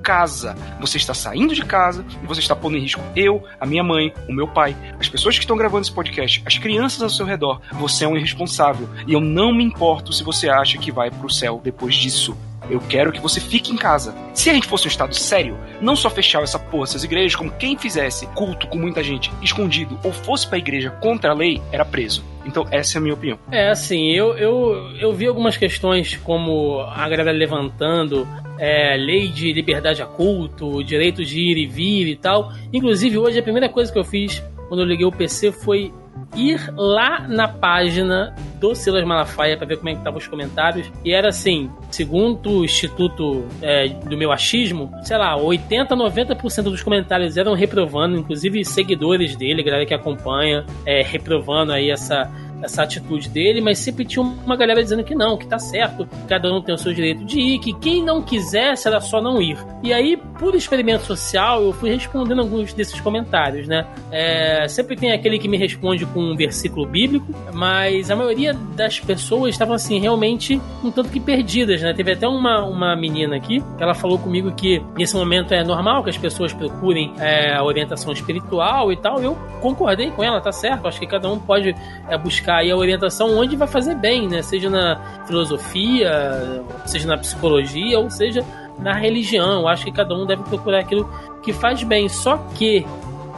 casa. 0.08 0.56
Você 0.80 0.96
está 0.96 1.12
saindo 1.12 1.54
de 1.54 1.62
casa 1.62 2.02
e 2.22 2.26
você 2.26 2.40
está 2.40 2.56
pondo 2.56 2.78
em 2.78 2.80
risco 2.80 3.02
eu, 3.14 3.44
a 3.60 3.66
minha 3.66 3.84
mãe, 3.84 4.10
o 4.26 4.32
meu 4.32 4.48
pai, 4.48 4.74
as 4.98 5.06
pessoas 5.06 5.36
que 5.36 5.44
estão 5.44 5.54
gravando 5.54 5.82
esse 5.82 5.92
podcast, 5.92 6.42
as 6.46 6.56
crianças 6.56 7.02
ao 7.02 7.10
seu 7.10 7.26
redor. 7.26 7.60
Você 7.72 8.06
é 8.06 8.08
um 8.08 8.16
irresponsável. 8.16 8.88
E 9.06 9.12
eu 9.12 9.20
não 9.20 9.52
me 9.52 9.62
importo 9.62 10.10
se 10.14 10.24
você 10.24 10.48
acha 10.48 10.78
que 10.78 10.90
vai 10.90 11.10
pro 11.10 11.28
céu 11.28 11.60
depois 11.62 11.94
disso. 11.94 12.34
Eu 12.70 12.80
quero 12.80 13.12
que 13.12 13.20
você 13.20 13.38
fique 13.38 13.70
em 13.70 13.76
casa. 13.76 14.14
Se 14.32 14.48
a 14.48 14.54
gente 14.54 14.66
fosse 14.66 14.86
um 14.86 14.88
estado 14.88 15.14
sério, 15.14 15.58
não 15.78 15.94
só 15.94 16.08
fechar 16.08 16.42
essa 16.42 16.58
porra, 16.58 16.84
essas 16.84 17.04
igrejas, 17.04 17.36
como 17.36 17.50
quem 17.50 17.76
fizesse 17.76 18.26
culto 18.28 18.66
com 18.66 18.78
muita 18.78 19.02
gente 19.02 19.30
escondido 19.42 19.98
ou 20.02 20.12
fosse 20.12 20.46
pra 20.46 20.56
igreja 20.56 20.90
contra 20.90 21.32
a 21.32 21.34
lei, 21.34 21.60
era 21.70 21.84
preso. 21.84 22.24
Então, 22.46 22.66
essa 22.70 22.96
é 22.96 22.98
a 22.98 23.02
minha 23.02 23.14
opinião. 23.14 23.38
É, 23.50 23.68
assim, 23.68 24.10
eu, 24.10 24.36
eu, 24.38 24.90
eu 24.98 25.12
vi 25.12 25.26
algumas 25.26 25.58
questões 25.58 26.16
como 26.16 26.80
a 26.80 27.06
galera 27.08 27.30
levantando 27.30 28.26
é, 28.58 28.96
lei 28.96 29.28
de 29.28 29.52
liberdade 29.52 30.02
a 30.02 30.06
culto, 30.06 30.82
direito 30.82 31.24
de 31.24 31.40
ir 31.40 31.56
e 31.58 31.66
vir 31.66 32.08
e 32.08 32.16
tal. 32.16 32.52
Inclusive, 32.72 33.18
hoje 33.18 33.38
a 33.38 33.42
primeira 33.42 33.68
coisa 33.68 33.92
que 33.92 33.98
eu 33.98 34.04
fiz 34.04 34.42
quando 34.68 34.80
eu 34.80 34.86
liguei 34.86 35.06
o 35.06 35.12
PC 35.12 35.50
foi 35.52 35.92
ir 36.36 36.72
lá 36.76 37.26
na 37.26 37.48
página 37.48 38.34
do 38.60 38.74
Silas 38.74 39.04
Malafaia 39.04 39.56
para 39.56 39.66
ver 39.66 39.76
como 39.76 39.88
é 39.88 39.92
que 39.92 39.98
estavam 39.98 40.18
os 40.18 40.26
comentários. 40.26 40.90
E 41.04 41.12
era 41.12 41.28
assim, 41.28 41.70
segundo 41.90 42.58
o 42.58 42.64
Instituto 42.64 43.46
é, 43.62 43.88
do 43.88 44.16
meu 44.16 44.32
achismo, 44.32 44.90
sei 45.02 45.16
lá, 45.16 45.36
80, 45.36 45.96
90% 45.96 46.62
dos 46.64 46.82
comentários 46.82 47.36
eram 47.36 47.54
reprovando, 47.54 48.18
inclusive 48.18 48.64
seguidores 48.64 49.36
dele, 49.36 49.62
galera 49.62 49.86
que 49.86 49.94
acompanha, 49.94 50.66
é, 50.84 51.02
reprovando 51.02 51.72
aí 51.72 51.90
essa 51.90 52.30
essa 52.62 52.82
atitude 52.82 53.28
dele, 53.28 53.60
mas 53.60 53.78
sempre 53.78 54.04
tinha 54.04 54.22
uma 54.22 54.56
galera 54.56 54.82
dizendo 54.82 55.04
que 55.04 55.14
não, 55.14 55.36
que 55.36 55.46
tá 55.46 55.58
certo, 55.58 56.08
cada 56.28 56.52
um 56.52 56.60
tem 56.60 56.74
o 56.74 56.78
seu 56.78 56.92
direito 56.92 57.24
de 57.24 57.38
ir, 57.38 57.58
que 57.58 57.72
quem 57.74 58.02
não 58.02 58.22
quisesse 58.22 58.88
era 58.88 59.00
só 59.00 59.20
não 59.20 59.40
ir. 59.40 59.56
E 59.82 59.92
aí, 59.92 60.16
por 60.38 60.54
experimento 60.54 61.04
social, 61.04 61.62
eu 61.62 61.72
fui 61.72 61.90
respondendo 61.90 62.40
alguns 62.40 62.72
desses 62.72 63.00
comentários, 63.00 63.68
né? 63.68 63.86
É, 64.10 64.66
sempre 64.68 64.96
tem 64.96 65.12
aquele 65.12 65.38
que 65.38 65.48
me 65.48 65.56
responde 65.56 66.04
com 66.06 66.20
um 66.20 66.36
versículo 66.36 66.86
bíblico, 66.86 67.32
mas 67.52 68.10
a 68.10 68.16
maioria 68.16 68.54
das 68.74 68.98
pessoas 68.98 69.50
estavam 69.50 69.74
assim, 69.74 70.00
realmente 70.00 70.60
um 70.82 70.90
tanto 70.90 71.10
que 71.10 71.20
perdidas, 71.20 71.80
né? 71.82 71.92
Teve 71.94 72.12
até 72.12 72.26
uma, 72.26 72.64
uma 72.64 72.96
menina 72.96 73.36
aqui, 73.36 73.62
que 73.76 73.82
ela 73.82 73.94
falou 73.94 74.18
comigo 74.18 74.50
que 74.52 74.82
nesse 74.96 75.14
momento 75.14 75.52
é 75.54 75.62
normal 75.62 76.02
que 76.02 76.10
as 76.10 76.18
pessoas 76.18 76.52
procurem 76.52 77.12
é, 77.18 77.54
a 77.54 77.62
orientação 77.62 78.12
espiritual 78.12 78.92
e 78.92 78.96
tal. 78.96 79.20
Eu 79.20 79.36
concordei 79.60 80.10
com 80.10 80.22
ela, 80.22 80.40
tá 80.40 80.52
certo? 80.52 80.88
Acho 80.88 80.98
que 80.98 81.06
cada 81.06 81.30
um 81.30 81.38
pode 81.38 81.74
é, 82.08 82.18
buscar 82.18 82.47
buscar 82.48 82.56
aí 82.56 82.70
a 82.70 82.76
orientação 82.76 83.36
onde 83.36 83.56
vai 83.56 83.68
fazer 83.68 83.94
bem, 83.94 84.26
né? 84.26 84.40
Seja 84.40 84.70
na 84.70 85.22
filosofia, 85.26 86.64
seja 86.86 87.06
na 87.06 87.18
psicologia, 87.18 87.98
ou 87.98 88.10
seja 88.10 88.44
na 88.78 88.94
religião. 88.94 89.60
Eu 89.60 89.68
acho 89.68 89.84
que 89.84 89.92
cada 89.92 90.14
um 90.14 90.24
deve 90.24 90.42
procurar 90.44 90.80
aquilo 90.80 91.08
que 91.42 91.52
faz 91.52 91.82
bem. 91.82 92.08
Só 92.08 92.38
que, 92.54 92.86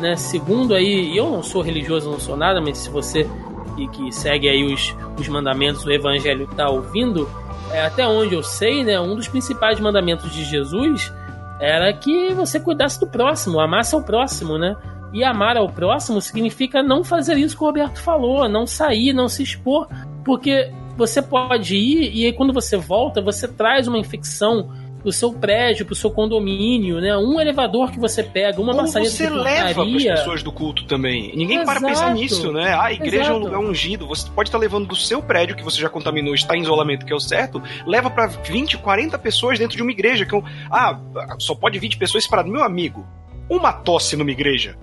né, 0.00 0.16
segundo 0.16 0.74
aí, 0.74 1.16
eu 1.16 1.28
não 1.28 1.42
sou 1.42 1.60
religioso, 1.60 2.10
não 2.10 2.20
sou 2.20 2.36
nada, 2.36 2.60
mas 2.60 2.78
se 2.78 2.90
você 2.90 3.28
que, 3.76 3.88
que 3.88 4.12
segue 4.12 4.48
aí 4.48 4.72
os, 4.72 4.94
os 5.18 5.28
mandamentos 5.28 5.82
do 5.82 5.92
evangelho 5.92 6.44
está 6.44 6.68
ouvindo, 6.68 7.28
é, 7.72 7.84
até 7.84 8.06
onde 8.06 8.34
eu 8.34 8.42
sei, 8.42 8.84
né, 8.84 9.00
um 9.00 9.16
dos 9.16 9.28
principais 9.28 9.80
mandamentos 9.80 10.30
de 10.32 10.44
Jesus 10.44 11.12
era 11.58 11.92
que 11.92 12.32
você 12.32 12.58
cuidasse 12.58 12.98
do 12.98 13.06
próximo, 13.06 13.60
amasse 13.60 13.94
ao 13.94 14.02
próximo, 14.02 14.56
né? 14.56 14.74
E 15.12 15.24
amar 15.24 15.56
ao 15.56 15.68
próximo 15.68 16.20
significa 16.20 16.82
não 16.82 17.02
fazer 17.02 17.36
isso 17.36 17.56
que 17.56 17.62
o 17.62 17.66
Roberto 17.66 18.00
falou, 18.00 18.48
não 18.48 18.66
sair, 18.66 19.12
não 19.12 19.28
se 19.28 19.42
expor, 19.42 19.88
porque 20.24 20.70
você 20.96 21.20
pode 21.20 21.76
ir 21.76 22.14
e 22.14 22.26
aí 22.26 22.32
quando 22.32 22.52
você 22.52 22.76
volta, 22.76 23.20
você 23.20 23.48
traz 23.48 23.88
uma 23.88 23.98
infecção 23.98 24.70
pro 25.00 25.10
seu 25.10 25.32
prédio, 25.32 25.86
pro 25.86 25.94
seu 25.94 26.10
condomínio, 26.10 27.00
né? 27.00 27.16
Um 27.16 27.40
elevador 27.40 27.90
que 27.90 27.98
você 27.98 28.22
pega, 28.22 28.60
uma 28.60 28.74
maçaneta 28.74 29.10
você 29.10 29.30
leva 29.30 29.82
as 29.82 30.04
pessoas 30.04 30.42
do 30.42 30.52
culto 30.52 30.84
também. 30.84 31.32
Ninguém 31.34 31.58
Exato. 31.58 31.78
para 31.78 31.88
pensar 31.88 32.14
nisso, 32.14 32.52
né? 32.52 32.74
Ah, 32.74 32.84
a 32.84 32.92
igreja 32.92 33.24
Exato. 33.24 33.32
é 33.32 33.36
um 33.36 33.42
lugar 33.42 33.58
ungido. 33.60 34.06
Você 34.06 34.28
pode 34.30 34.48
estar 34.48 34.58
levando 34.58 34.86
do 34.86 34.96
seu 34.96 35.22
prédio, 35.22 35.56
que 35.56 35.64
você 35.64 35.80
já 35.80 35.88
contaminou, 35.88 36.34
está 36.34 36.56
em 36.56 36.60
isolamento, 36.60 37.06
que 37.06 37.12
é 37.12 37.16
o 37.16 37.20
certo, 37.20 37.62
leva 37.86 38.10
para 38.10 38.26
20, 38.26 38.78
40 38.78 39.18
pessoas 39.18 39.58
dentro 39.58 39.76
de 39.76 39.82
uma 39.82 39.90
igreja. 39.90 40.26
Que 40.26 40.36
é 40.36 40.42
ah, 40.70 40.98
só 41.38 41.54
pode 41.54 41.78
20 41.78 41.96
pessoas 41.96 42.24
separadas. 42.24 42.52
Meu 42.52 42.62
amigo, 42.62 43.06
uma 43.48 43.72
tosse 43.72 44.16
numa 44.16 44.30
igreja 44.30 44.76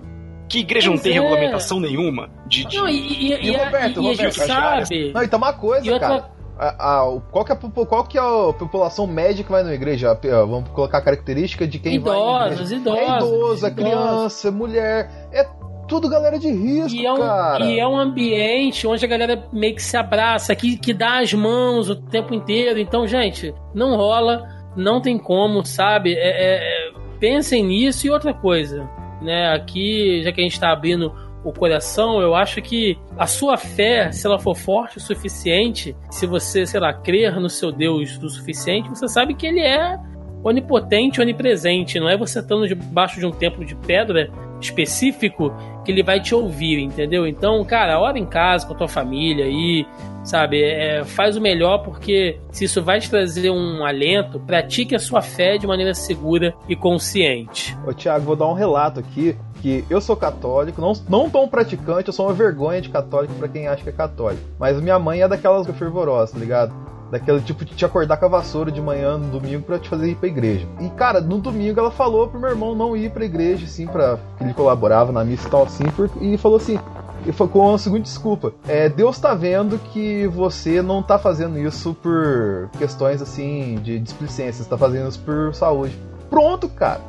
que 0.48 0.60
igreja 0.60 0.88
pois 0.88 0.98
não 0.98 1.02
tem 1.02 1.16
é. 1.16 1.20
regulamentação 1.20 1.78
nenhuma 1.78 2.30
de. 2.46 2.64
de... 2.64 2.76
Não, 2.76 2.88
e, 2.88 2.94
e, 2.94 3.32
e, 3.32 3.50
e, 3.50 3.56
Roberto, 3.56 4.00
e 4.00 4.06
Roberto, 4.06 4.08
a 4.08 4.14
gente 4.14 4.46
sabe. 4.46 5.12
Não, 5.12 5.22
então 5.22 5.38
uma 5.38 5.52
coisa, 5.52 5.92
outra... 5.92 6.08
cara. 6.08 6.38
A, 6.60 7.02
a, 7.02 7.20
qual, 7.30 7.44
que 7.44 7.52
é, 7.52 7.56
qual 7.56 8.04
que 8.04 8.18
é 8.18 8.20
a 8.20 8.52
população 8.52 9.06
média 9.06 9.44
que 9.44 9.50
vai 9.50 9.62
na 9.62 9.72
igreja? 9.72 10.18
Vamos 10.20 10.68
colocar 10.70 10.98
a 10.98 11.00
característica 11.00 11.68
de 11.68 11.78
quem 11.78 11.94
idosos, 11.94 12.70
vai. 12.70 12.78
Idosos, 12.80 12.98
É 12.98 13.16
idoso, 13.16 13.66
é 13.66 13.70
criança, 13.70 14.48
é 14.48 14.50
mulher, 14.50 15.28
é 15.32 15.46
tudo 15.86 16.08
galera 16.08 16.36
de 16.36 16.50
risco, 16.50 16.98
e 16.98 17.06
é 17.06 17.12
um, 17.12 17.16
cara. 17.16 17.64
E 17.64 17.78
é 17.78 17.86
um 17.86 17.96
ambiente 17.96 18.88
onde 18.88 19.04
a 19.04 19.08
galera 19.08 19.46
meio 19.52 19.76
que 19.76 19.82
se 19.82 19.96
abraça, 19.96 20.52
que, 20.56 20.76
que 20.76 20.92
dá 20.92 21.20
as 21.20 21.32
mãos 21.32 21.88
o 21.88 21.94
tempo 21.94 22.34
inteiro. 22.34 22.80
Então, 22.80 23.06
gente, 23.06 23.54
não 23.72 23.96
rola, 23.96 24.42
não 24.76 25.00
tem 25.00 25.16
como, 25.16 25.64
sabe? 25.64 26.14
É, 26.14 26.18
é, 26.18 26.56
é 26.56 26.92
pensem 27.20 27.64
nisso 27.64 28.04
e 28.04 28.10
outra 28.10 28.34
coisa 28.34 28.88
né? 29.20 29.52
Aqui, 29.52 30.22
já 30.22 30.32
que 30.32 30.40
a 30.40 30.44
gente 30.44 30.52
está 30.52 30.72
abrindo 30.72 31.12
o 31.44 31.52
coração, 31.52 32.20
eu 32.20 32.34
acho 32.34 32.60
que 32.60 32.98
a 33.16 33.26
sua 33.26 33.56
fé, 33.56 34.10
se 34.10 34.26
ela 34.26 34.38
for 34.38 34.56
forte 34.56 34.98
o 34.98 35.00
suficiente, 35.00 35.96
se 36.10 36.26
você, 36.26 36.66
sei 36.66 36.80
lá, 36.80 36.92
crer 36.92 37.38
no 37.40 37.48
seu 37.48 37.70
Deus 37.70 38.18
o 38.22 38.28
suficiente, 38.28 38.88
você 38.88 39.08
sabe 39.08 39.34
que 39.34 39.46
ele 39.46 39.60
é 39.60 39.98
onipotente, 40.42 41.20
onipresente. 41.20 42.00
Não 42.00 42.08
é 42.08 42.16
você 42.16 42.40
estando 42.40 42.66
debaixo 42.66 43.20
de 43.20 43.26
um 43.26 43.30
templo 43.30 43.64
de 43.64 43.74
pedra 43.74 44.30
específico 44.60 45.52
que 45.84 45.92
ele 45.92 46.02
vai 46.02 46.20
te 46.20 46.34
ouvir, 46.34 46.80
entendeu? 46.80 47.26
Então, 47.26 47.64
cara, 47.64 47.98
ora 47.98 48.18
em 48.18 48.26
casa 48.26 48.66
com 48.66 48.74
a 48.74 48.76
tua 48.76 48.88
família 48.88 49.44
aí, 49.44 49.86
sabe? 50.24 50.62
É, 50.62 51.04
faz 51.04 51.36
o 51.36 51.40
melhor 51.40 51.78
porque 51.78 52.38
se 52.50 52.64
isso 52.64 52.82
vai 52.82 53.00
te 53.00 53.08
trazer 53.08 53.50
um 53.50 53.84
alento, 53.84 54.38
pratique 54.40 54.94
a 54.94 54.98
sua 54.98 55.22
fé 55.22 55.56
de 55.56 55.66
maneira 55.66 55.94
segura 55.94 56.54
e 56.68 56.76
consciente. 56.76 57.76
Ô, 57.86 57.92
Tiago, 57.92 58.24
vou 58.24 58.36
dar 58.36 58.46
um 58.46 58.54
relato 58.54 59.00
aqui 59.00 59.36
que 59.60 59.84
eu 59.90 60.00
sou 60.00 60.16
católico, 60.16 60.80
não, 60.80 60.92
não 61.08 61.28
tão 61.28 61.48
praticante, 61.48 62.08
eu 62.08 62.12
sou 62.12 62.26
uma 62.26 62.34
vergonha 62.34 62.80
de 62.80 62.88
católico 62.88 63.34
para 63.34 63.48
quem 63.48 63.66
acha 63.66 63.82
que 63.82 63.88
é 63.88 63.92
católico. 63.92 64.42
Mas 64.58 64.80
minha 64.80 64.98
mãe 64.98 65.22
é 65.22 65.28
daquelas 65.28 65.66
fervorosas, 65.76 66.32
tá 66.32 66.38
ligado? 66.38 66.72
Daquele 67.10 67.40
tipo 67.40 67.64
de 67.64 67.74
te 67.74 67.84
acordar 67.84 68.18
com 68.18 68.26
a 68.26 68.28
vassoura 68.28 68.70
de 68.70 68.82
manhã 68.82 69.16
no 69.16 69.28
domingo 69.28 69.62
para 69.62 69.78
te 69.78 69.88
fazer 69.88 70.10
ir 70.10 70.16
pra 70.16 70.28
igreja. 70.28 70.66
E, 70.80 70.88
cara, 70.90 71.20
no 71.20 71.38
domingo 71.38 71.80
ela 71.80 71.90
falou 71.90 72.28
pro 72.28 72.38
meu 72.38 72.50
irmão 72.50 72.74
não 72.74 72.96
ir 72.96 73.10
pra 73.10 73.24
igreja, 73.24 73.64
assim, 73.64 73.86
pra 73.86 74.18
que 74.36 74.44
ele 74.44 74.52
colaborava 74.52 75.10
na 75.10 75.24
missa 75.24 75.48
e 75.48 75.50
tal, 75.50 75.62
assim, 75.62 75.84
por, 75.90 76.10
e 76.20 76.36
falou 76.36 76.58
assim: 76.58 76.78
e 77.26 77.32
foi 77.32 77.48
com 77.48 77.74
a 77.74 77.78
seguinte 77.78 78.04
desculpa: 78.04 78.52
é, 78.66 78.88
Deus 78.88 79.18
tá 79.18 79.34
vendo 79.34 79.78
que 79.78 80.26
você 80.28 80.80
não 80.82 81.02
tá 81.02 81.18
fazendo 81.18 81.58
isso 81.58 81.94
por 81.94 82.70
questões 82.78 83.20
assim 83.20 83.78
de 83.82 83.98
displicência, 83.98 84.64
você 84.64 84.70
tá 84.70 84.78
fazendo 84.78 85.08
isso 85.08 85.20
por 85.20 85.54
saúde. 85.54 85.98
Pronto, 86.30 86.68
cara. 86.68 87.00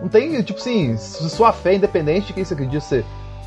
Não 0.00 0.08
tem, 0.08 0.40
tipo 0.42 0.58
assim, 0.58 0.96
sua 0.96 1.52
fé, 1.52 1.74
independente 1.74 2.28
de 2.28 2.32
quem 2.32 2.44
você 2.44 2.54
acredita 2.54 2.80
ser, 2.80 3.04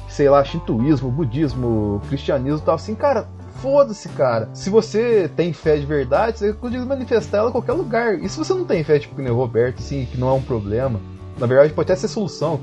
sei 0.08 0.30
lá, 0.30 0.44
shintoísmo, 0.44 1.10
budismo, 1.10 2.00
cristianismo 2.08 2.60
e 2.60 2.62
tal, 2.62 2.76
assim, 2.76 2.94
cara, 2.94 3.28
foda-se, 3.62 4.10
cara. 4.10 4.50
Se 4.54 4.70
você 4.70 5.30
tem 5.36 5.54
fé 5.54 5.78
de 5.78 5.86
verdade, 5.86 6.40
você 6.40 6.54
pode 6.54 6.78
manifestar 6.80 7.40
ela 7.40 7.50
em 7.50 7.52
qualquer 7.52 7.74
lugar. 7.74 8.16
E 8.16 8.28
se 8.28 8.38
você 8.38 8.54
não 8.54 8.66
tem 8.66 8.84
fé, 8.84 9.00
tipo, 9.00 9.16
que 9.16 9.22
nem 9.22 9.32
o 9.32 9.36
Roberto, 9.36 9.80
assim, 9.80 10.06
que 10.06 10.18
não 10.18 10.30
é 10.30 10.34
um 10.34 10.42
problema, 10.42 11.00
na 11.38 11.48
verdade 11.48 11.74
pode 11.74 11.92
até 11.92 12.00
ser 12.00 12.08
solução. 12.08 12.60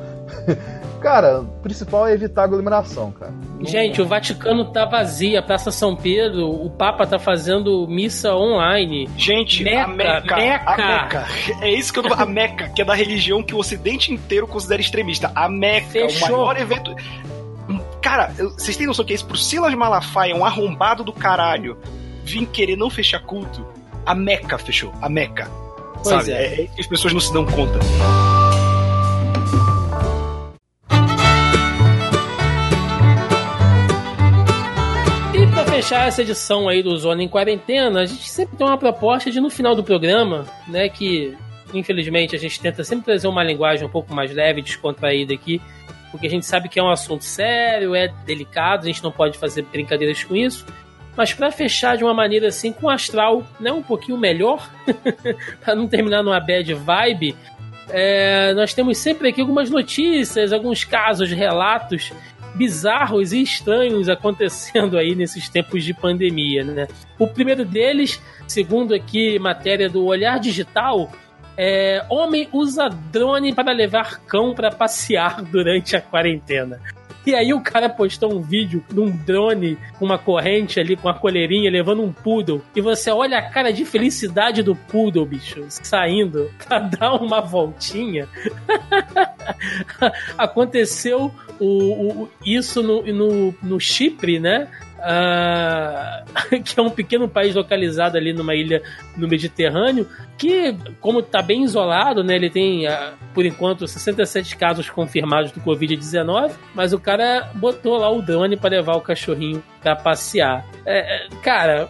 Cara, 1.01 1.41
o 1.41 1.47
principal 1.63 2.07
é 2.07 2.13
evitar 2.13 2.45
aglomeração, 2.45 3.11
cara. 3.11 3.33
Gente, 3.63 4.03
o 4.03 4.07
Vaticano 4.07 4.67
tá 4.67 4.85
vazio, 4.85 5.39
a 5.39 5.43
Praça 5.43 5.71
São 5.71 5.97
Pedro, 5.97 6.51
o 6.51 6.69
Papa 6.69 7.07
tá 7.07 7.19
fazendo 7.19 7.87
missa 7.89 8.35
online. 8.35 9.09
Gente, 9.17 9.65
Meca, 9.65 9.85
a 9.85 9.89
Meca, 9.89 10.37
Meca. 10.37 10.71
A 10.71 10.77
Meca. 10.77 11.27
É 11.63 11.71
isso 11.71 11.91
que 11.91 12.01
eu 12.01 12.03
tô... 12.03 12.13
A 12.13 12.27
Meca, 12.27 12.69
que 12.69 12.83
é 12.83 12.85
da 12.85 12.93
religião 12.93 13.43
que 13.43 13.55
o 13.55 13.59
ocidente 13.59 14.13
inteiro 14.13 14.47
considera 14.47 14.83
extremista. 14.83 15.33
A 15.35 15.49
Meca, 15.49 15.89
Fechou. 15.89 16.29
o 16.29 16.33
maior 16.33 16.61
evento... 16.61 16.95
Cara, 18.01 18.33
vocês 18.57 18.77
têm 18.77 18.87
noção 18.87 19.05
que 19.05 19.13
é 19.13 19.17
isso? 19.17 19.27
Pro 19.27 19.37
Silas 19.37 19.75
Malafaia, 19.75 20.35
um 20.35 20.45
arrombado 20.45 21.05
do 21.05 21.13
caralho, 21.13 21.77
vir 22.25 22.47
querer 22.47 22.77
não 22.77 22.89
fechar 22.89 23.21
culto, 23.21 23.67
a 24.07 24.15
Meca 24.15 24.59
fechou. 24.59 24.93
A 25.03 25.09
Meca. 25.09 25.51
Pois 26.03 26.09
sabe? 26.09 26.33
É. 26.33 26.35
É, 26.35 26.63
é, 26.63 26.69
as 26.79 26.87
pessoas 26.87 27.13
não 27.13 27.21
se 27.21 27.33
dão 27.33 27.45
conta. 27.45 27.79
fechar 35.81 36.07
essa 36.07 36.21
edição 36.21 36.69
aí 36.69 36.83
do 36.83 36.95
Zona 36.97 37.23
em 37.23 37.29
Quarentena, 37.29 38.01
a 38.01 38.07
gente 38.07 38.29
sempre 38.29 38.55
tem 38.55 38.67
uma 38.67 38.77
proposta 38.77 39.31
de 39.31 39.41
no 39.41 39.49
final 39.49 39.75
do 39.75 39.83
programa, 39.83 40.45
né, 40.69 40.91
que 40.91 41.35
infelizmente 41.73 42.37
a 42.37 42.39
gente 42.39 42.61
tenta 42.61 42.85
sempre 42.85 43.07
trazer 43.07 43.29
uma 43.29 43.43
linguagem 43.43 43.87
um 43.87 43.91
pouco 43.91 44.15
mais 44.15 44.31
leve, 44.35 44.61
descontraída 44.61 45.33
aqui, 45.33 45.61
porque 46.11 46.27
a 46.27 46.31
gente 46.31 46.47
sabe 46.47 46.69
que 46.69 46.79
é 46.79 46.83
um 46.83 46.91
assunto 46.91 47.25
sério, 47.25 47.95
é 47.95 48.09
delicado, 48.25 48.85
a 48.85 48.87
gente 48.87 49.03
não 49.03 49.13
pode 49.13 49.39
fazer 49.39 49.63
brincadeiras 49.63 50.23
com 50.25 50.35
isso. 50.35 50.67
Mas 51.17 51.33
para 51.35 51.51
fechar 51.51 51.97
de 51.97 52.05
uma 52.05 52.15
maneira 52.15 52.49
assim, 52.49 52.73
com 52.73 52.89
astral, 52.89 53.47
né, 53.59 53.73
um 53.73 53.83
pouquinho 53.83 54.17
melhor, 54.17 54.71
para 55.61 55.75
não 55.75 55.87
terminar 55.87 56.23
numa 56.23 56.41
bad 56.41 56.73
vibe, 56.73 57.37
é, 57.89 58.55
nós 58.55 58.73
temos 58.73 58.99
sempre 58.99 59.29
aqui 59.29 59.41
algumas 59.41 59.69
notícias, 59.69 60.53
alguns 60.53 60.85
casos, 60.85 61.31
relatos 61.31 62.13
bizarros 62.55 63.33
e 63.33 63.43
estranhos 63.43 64.09
acontecendo 64.09 64.99
aí 64.99 65.15
nesses 65.15 65.49
tempos 65.49 65.85
de 65.85 65.95
pandemia, 65.95 66.65
né? 66.65 66.89
O 67.19 67.27
primeiro 67.27 67.65
deles, 67.65 68.21
segundo 68.47 68.95
aqui 68.95 69.39
matéria 69.39 69.89
do 69.89 70.05
Olhar 70.05 70.39
Digital, 70.39 71.11
é, 71.63 72.03
homem 72.09 72.49
usa 72.55 72.89
drone 72.89 73.55
para 73.55 73.71
levar 73.71 74.21
cão 74.21 74.55
para 74.55 74.71
passear 74.71 75.43
durante 75.53 75.95
a 75.95 76.01
quarentena. 76.01 76.81
E 77.27 77.35
aí 77.35 77.53
o 77.53 77.61
cara 77.61 77.87
postou 77.91 78.33
um 78.33 78.41
vídeo 78.41 78.83
de 78.91 78.99
um 78.99 79.11
drone 79.11 79.77
com 79.99 80.07
uma 80.07 80.17
corrente 80.17 80.81
ali, 80.81 80.97
com 80.97 81.07
uma 81.07 81.19
coleirinha, 81.19 81.71
levando 81.71 82.03
um 82.03 82.11
poodle. 82.11 82.63
E 82.75 82.81
você 82.81 83.11
olha 83.11 83.37
a 83.37 83.43
cara 83.43 83.75
de 83.75 83.85
felicidade 83.85 84.63
do 84.63 84.75
poodle, 84.75 85.27
bicho, 85.27 85.67
saindo 85.69 86.51
pra 86.67 86.79
dar 86.79 87.13
uma 87.17 87.43
voltinha. 87.43 88.27
Aconteceu 90.39 91.31
o, 91.61 92.23
o, 92.23 92.29
isso 92.43 92.83
no, 92.83 93.03
no, 93.03 93.55
no 93.63 93.79
Chipre, 93.79 94.41
né? 94.41 94.67
Uh, 95.01 96.61
que 96.63 96.79
é 96.79 96.83
um 96.83 96.91
pequeno 96.91 97.27
país 97.27 97.55
localizado 97.55 98.19
ali 98.19 98.35
numa 98.35 98.55
ilha 98.55 98.83
no 99.17 99.27
Mediterrâneo, 99.27 100.07
que, 100.37 100.77
como 101.01 101.21
está 101.21 101.41
bem 101.41 101.65
isolado, 101.65 102.23
né, 102.23 102.37
ele 102.37 102.51
tem, 102.51 102.87
uh, 102.87 103.13
por 103.33 103.47
enquanto, 103.47 103.89
67 103.89 104.57
casos 104.57 104.91
confirmados 104.91 105.53
do 105.53 105.61
Covid-19, 105.61 106.53
mas 106.75 106.93
o 106.93 107.01
cara 107.01 107.51
botou 107.55 107.97
lá 107.97 108.11
o 108.11 108.21
drone 108.21 108.57
para 108.57 108.77
levar 108.77 108.97
o 108.97 109.01
cachorrinho 109.01 109.63
para 109.83 109.97
passear. 109.97 110.67
É, 110.85 111.17
é, 111.17 111.29
cara. 111.43 111.89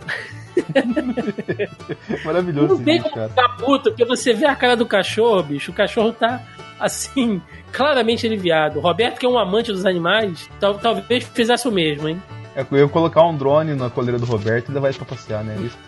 Maravilhoso. 2.25 2.77
Não 2.77 2.85
tem 2.85 3.01
como 3.01 3.29
ficar 3.29 3.49
puto, 3.57 3.91
porque 3.91 4.05
você 4.05 4.33
vê 4.33 4.47
a 4.47 4.55
cara 4.55 4.77
do 4.77 4.87
cachorro, 4.87 5.43
bicho, 5.43 5.73
o 5.73 5.75
cachorro 5.75 6.13
tá 6.13 6.43
assim, 6.79 7.43
claramente 7.73 8.27
aliviado. 8.27 8.79
Roberto, 8.79 9.19
que 9.19 9.27
é 9.27 9.29
um 9.29 9.39
amante 9.39 9.73
dos 9.73 9.85
animais, 9.85 10.49
tal, 10.61 10.75
talvez 10.79 11.25
fizesse 11.25 11.67
o 11.67 11.73
mesmo, 11.73 12.09
hein? 12.09 12.23
É, 12.55 12.67
eu 12.71 12.79
ia 12.79 12.89
colocar 12.89 13.23
um 13.23 13.37
drone 13.37 13.75
na 13.75 13.91
coleira 13.91 14.19
do 14.19 14.27
Roberto 14.27 14.71
e 14.71 14.75
levar 14.75 14.89
ele 14.89 14.99
pra 14.99 15.07
passear, 15.07 15.45
né? 15.45 15.57
Isso. 15.61 15.79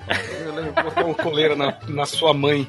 Eu 0.45 0.55
lembro 0.55 0.73
colocar 0.73 1.05
uma 1.05 1.15
coleira 1.15 1.57
na, 1.57 1.77
na 1.89 2.07
sua 2.07 2.33
mãe. 2.33 2.69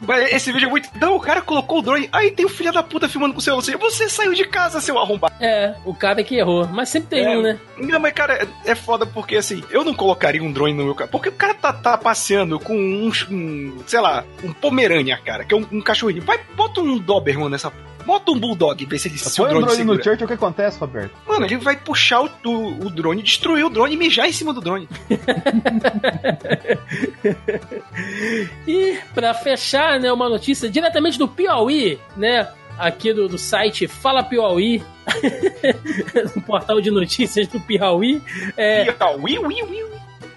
Mas 0.00 0.32
esse 0.32 0.52
vídeo 0.52 0.66
é 0.66 0.70
muito. 0.70 0.88
Não, 0.98 1.16
o 1.16 1.20
cara 1.20 1.40
colocou 1.40 1.78
o 1.78 1.82
drone. 1.82 2.08
Aí 2.12 2.32
tem 2.32 2.44
o 2.44 2.48
um 2.48 2.52
filho 2.52 2.72
da 2.72 2.82
puta 2.82 3.08
filmando 3.08 3.32
com 3.32 3.38
o 3.38 3.42
celular. 3.42 3.62
Você 3.78 4.08
saiu 4.08 4.34
de 4.34 4.44
casa, 4.44 4.80
seu 4.80 4.98
arrombado. 4.98 5.34
É, 5.40 5.74
o 5.84 5.94
cara 5.94 6.22
que 6.24 6.36
errou. 6.36 6.66
Mas 6.66 6.88
sempre 6.88 7.08
tem 7.20 7.24
é, 7.24 7.38
um, 7.38 7.42
né? 7.42 7.58
Não, 7.78 8.00
mas 8.00 8.12
cara, 8.12 8.34
é, 8.34 8.72
é 8.72 8.74
foda 8.74 9.06
porque 9.06 9.36
assim, 9.36 9.62
eu 9.70 9.84
não 9.84 9.94
colocaria 9.94 10.42
um 10.42 10.52
drone 10.52 10.74
no 10.74 10.84
meu 10.84 10.94
carro. 10.94 11.10
Porque 11.10 11.28
o 11.28 11.32
cara 11.32 11.54
tá, 11.54 11.72
tá 11.72 11.96
passeando 11.96 12.58
com 12.58 12.74
um, 12.74 13.10
um, 13.30 13.78
sei 13.86 14.00
lá, 14.00 14.24
um 14.42 14.52
Pomerânia, 14.52 15.18
cara, 15.24 15.44
que 15.44 15.54
é 15.54 15.56
um, 15.56 15.66
um 15.70 15.80
cachorrinho. 15.80 16.22
Vai, 16.22 16.38
bota 16.56 16.80
um 16.80 16.98
Doberman 16.98 17.48
nessa 17.48 17.72
Bota 18.04 18.32
um 18.32 18.38
Bulldog, 18.38 18.84
vê 18.86 18.98
se 18.98 19.08
ele 19.08 19.18
se 19.18 19.40
o 19.40 19.46
drone, 19.46 19.66
drone 19.66 19.84
no 19.84 20.02
church, 20.02 20.24
o 20.24 20.26
que 20.26 20.34
acontece, 20.34 20.78
Roberto? 20.78 21.12
Mano, 21.26 21.46
ele 21.46 21.56
vai 21.56 21.76
puxar 21.76 22.22
o, 22.22 22.30
o, 22.44 22.86
o 22.86 22.90
drone, 22.90 23.22
destruir 23.22 23.64
o 23.64 23.70
drone 23.70 23.94
e 23.94 23.96
mijar 23.96 24.28
em 24.28 24.32
cima 24.32 24.52
do 24.52 24.60
drone. 24.60 24.88
e 28.66 28.98
para 29.14 29.32
fechar, 29.34 30.00
né, 30.00 30.12
uma 30.12 30.28
notícia 30.28 30.68
diretamente 30.68 31.18
do 31.18 31.28
Piauí, 31.28 31.98
né? 32.16 32.48
Aqui 32.78 33.12
do, 33.12 33.28
do 33.28 33.38
site 33.38 33.86
Fala 33.86 34.22
Piauí, 34.22 34.82
no 36.34 36.42
portal 36.42 36.80
de 36.80 36.90
notícias 36.90 37.46
do 37.46 37.60
Piauí. 37.60 38.22
É, 38.56 38.90
Piauí, 38.92 39.38
ui, 39.38 39.62
ui. 39.62 39.92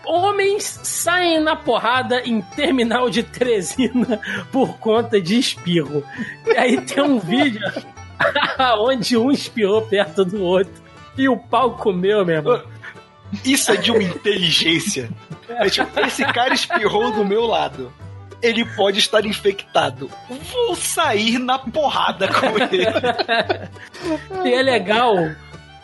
Homens 0.08 0.80
saem 0.84 1.40
na 1.40 1.56
porrada 1.56 2.22
em 2.22 2.42
terminal 2.42 3.10
de 3.10 3.24
Teresina 3.24 4.20
por 4.52 4.78
conta 4.78 5.20
de 5.20 5.38
espirro. 5.38 6.04
E 6.46 6.52
aí 6.52 6.82
tem 6.82 7.04
um 7.04 7.20
vídeo 7.20 7.62
onde 8.80 9.18
um 9.18 9.32
espirrou 9.32 9.82
perto 9.82 10.24
do 10.24 10.42
outro. 10.42 10.74
E 11.18 11.30
o 11.30 11.38
pau 11.38 11.72
comeu, 11.78 12.26
meu 12.26 12.36
irmão. 12.36 12.64
Isso 13.44 13.72
é 13.72 13.76
de 13.76 13.92
uma 13.92 14.04
inteligência. 14.04 15.10
É 15.50 15.70
tipo, 15.70 16.00
esse 16.02 16.24
cara 16.26 16.54
espirrou 16.54 17.12
do 17.12 17.26
meu 17.26 17.46
lado. 17.46 17.92
Ele 18.42 18.66
pode 18.76 19.00
estar 19.00 19.26
infectado. 19.26 20.10
Vou 20.30 20.76
sair 20.76 21.40
na 21.40 21.58
porrada 21.58 22.28
com 22.28 22.48
ele. 22.58 22.86
e 24.46 24.54
é 24.54 24.62
legal 24.62 25.16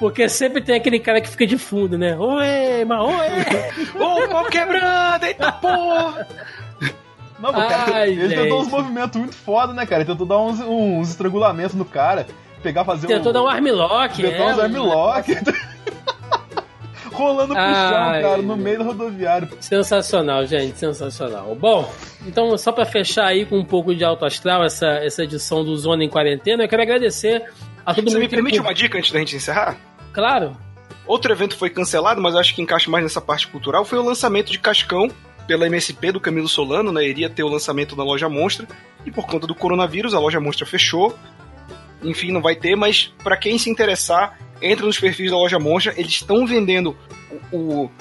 porque 0.01 0.27
sempre 0.27 0.63
tem 0.63 0.75
aquele 0.75 0.99
cara 0.99 1.21
que 1.21 1.29
fica 1.29 1.45
de 1.45 1.59
fundo, 1.59 1.95
né? 1.95 2.17
Oi, 2.17 2.83
mas 2.85 2.99
oi! 2.99 4.01
Ô, 4.03 4.27
pau 4.29 4.45
quebrando! 4.45 5.23
Eita 5.23 5.51
porra! 5.51 6.27
Não, 7.39 7.53
cara, 7.53 7.97
Ai, 7.97 8.09
ele 8.09 8.29
gente. 8.29 8.41
tentou 8.41 8.61
uns 8.61 8.67
movimentos 8.67 9.15
muito 9.19 9.35
foda, 9.35 9.73
né, 9.73 9.85
cara? 9.85 10.01
Ele 10.01 10.09
tentou 10.09 10.25
dar 10.25 10.39
uns, 10.39 10.59
uns 10.59 11.11
estrangulamentos 11.11 11.75
no 11.75 11.85
cara, 11.85 12.25
pegar, 12.63 12.83
fazer 12.83 13.05
tentou 13.05 13.29
um... 13.29 13.33
dar 13.33 13.43
um 13.43 13.47
armlock, 13.47 14.19
Tentou 14.19 14.49
é, 14.49 14.53
uns 14.53 14.59
armlock. 14.59 15.35
Rolando 17.13 17.53
pro 17.53 17.63
chão, 17.63 18.21
cara, 18.21 18.37
no 18.37 18.57
meio 18.57 18.79
do 18.79 18.83
rodoviário. 18.85 19.49
Sensacional, 19.59 20.47
gente, 20.47 20.79
sensacional. 20.79 21.53
Bom, 21.53 21.93
então 22.25 22.57
só 22.57 22.71
para 22.71 22.85
fechar 22.85 23.27
aí 23.27 23.45
com 23.45 23.59
um 23.59 23.65
pouco 23.65 23.93
de 23.93 24.03
alto 24.03 24.25
astral 24.25 24.63
essa, 24.63 24.87
essa 24.87 25.23
edição 25.23 25.63
do 25.63 25.77
Zona 25.77 26.03
em 26.03 26.09
Quarentena, 26.09 26.63
eu 26.63 26.67
quero 26.67 26.81
agradecer 26.81 27.43
a 27.85 27.93
todo 27.93 28.05
Você 28.05 28.15
mundo. 28.15 28.23
me 28.23 28.29
permite 28.29 28.59
uma 28.59 28.73
dica 28.73 28.97
antes 28.97 29.11
da 29.11 29.19
gente 29.19 29.35
encerrar? 29.35 29.77
Claro. 30.13 30.57
Outro 31.05 31.31
evento 31.31 31.57
foi 31.57 31.69
cancelado, 31.69 32.21
mas 32.21 32.35
acho 32.35 32.53
que 32.55 32.61
encaixa 32.61 32.89
mais 32.89 33.03
nessa 33.03 33.21
parte 33.21 33.47
cultural, 33.47 33.83
foi 33.83 33.97
o 33.97 34.03
lançamento 34.03 34.51
de 34.51 34.59
Cascão 34.59 35.09
pela 35.47 35.65
MSP 35.65 36.11
do 36.11 36.19
Camilo 36.19 36.47
Solano, 36.47 36.91
né? 36.91 37.05
Iria 37.05 37.29
ter 37.29 37.43
o 37.43 37.47
lançamento 37.47 37.95
na 37.95 38.03
loja 38.03 38.29
Monstra, 38.29 38.67
e 39.05 39.11
por 39.11 39.25
conta 39.25 39.47
do 39.47 39.55
coronavírus 39.55 40.13
a 40.13 40.19
loja 40.19 40.39
Monstra 40.39 40.65
fechou. 40.65 41.17
Enfim, 42.03 42.31
não 42.31 42.41
vai 42.41 42.55
ter, 42.55 42.75
mas 42.75 43.13
para 43.23 43.37
quem 43.37 43.57
se 43.57 43.69
interessar, 43.69 44.39
entra 44.61 44.85
nos 44.85 44.99
perfis 44.99 45.31
da 45.31 45.37
loja 45.37 45.59
Monstra, 45.59 45.93
eles 45.97 46.11
estão 46.11 46.45
vendendo 46.45 46.95
o, 47.51 47.83
o 47.83 47.91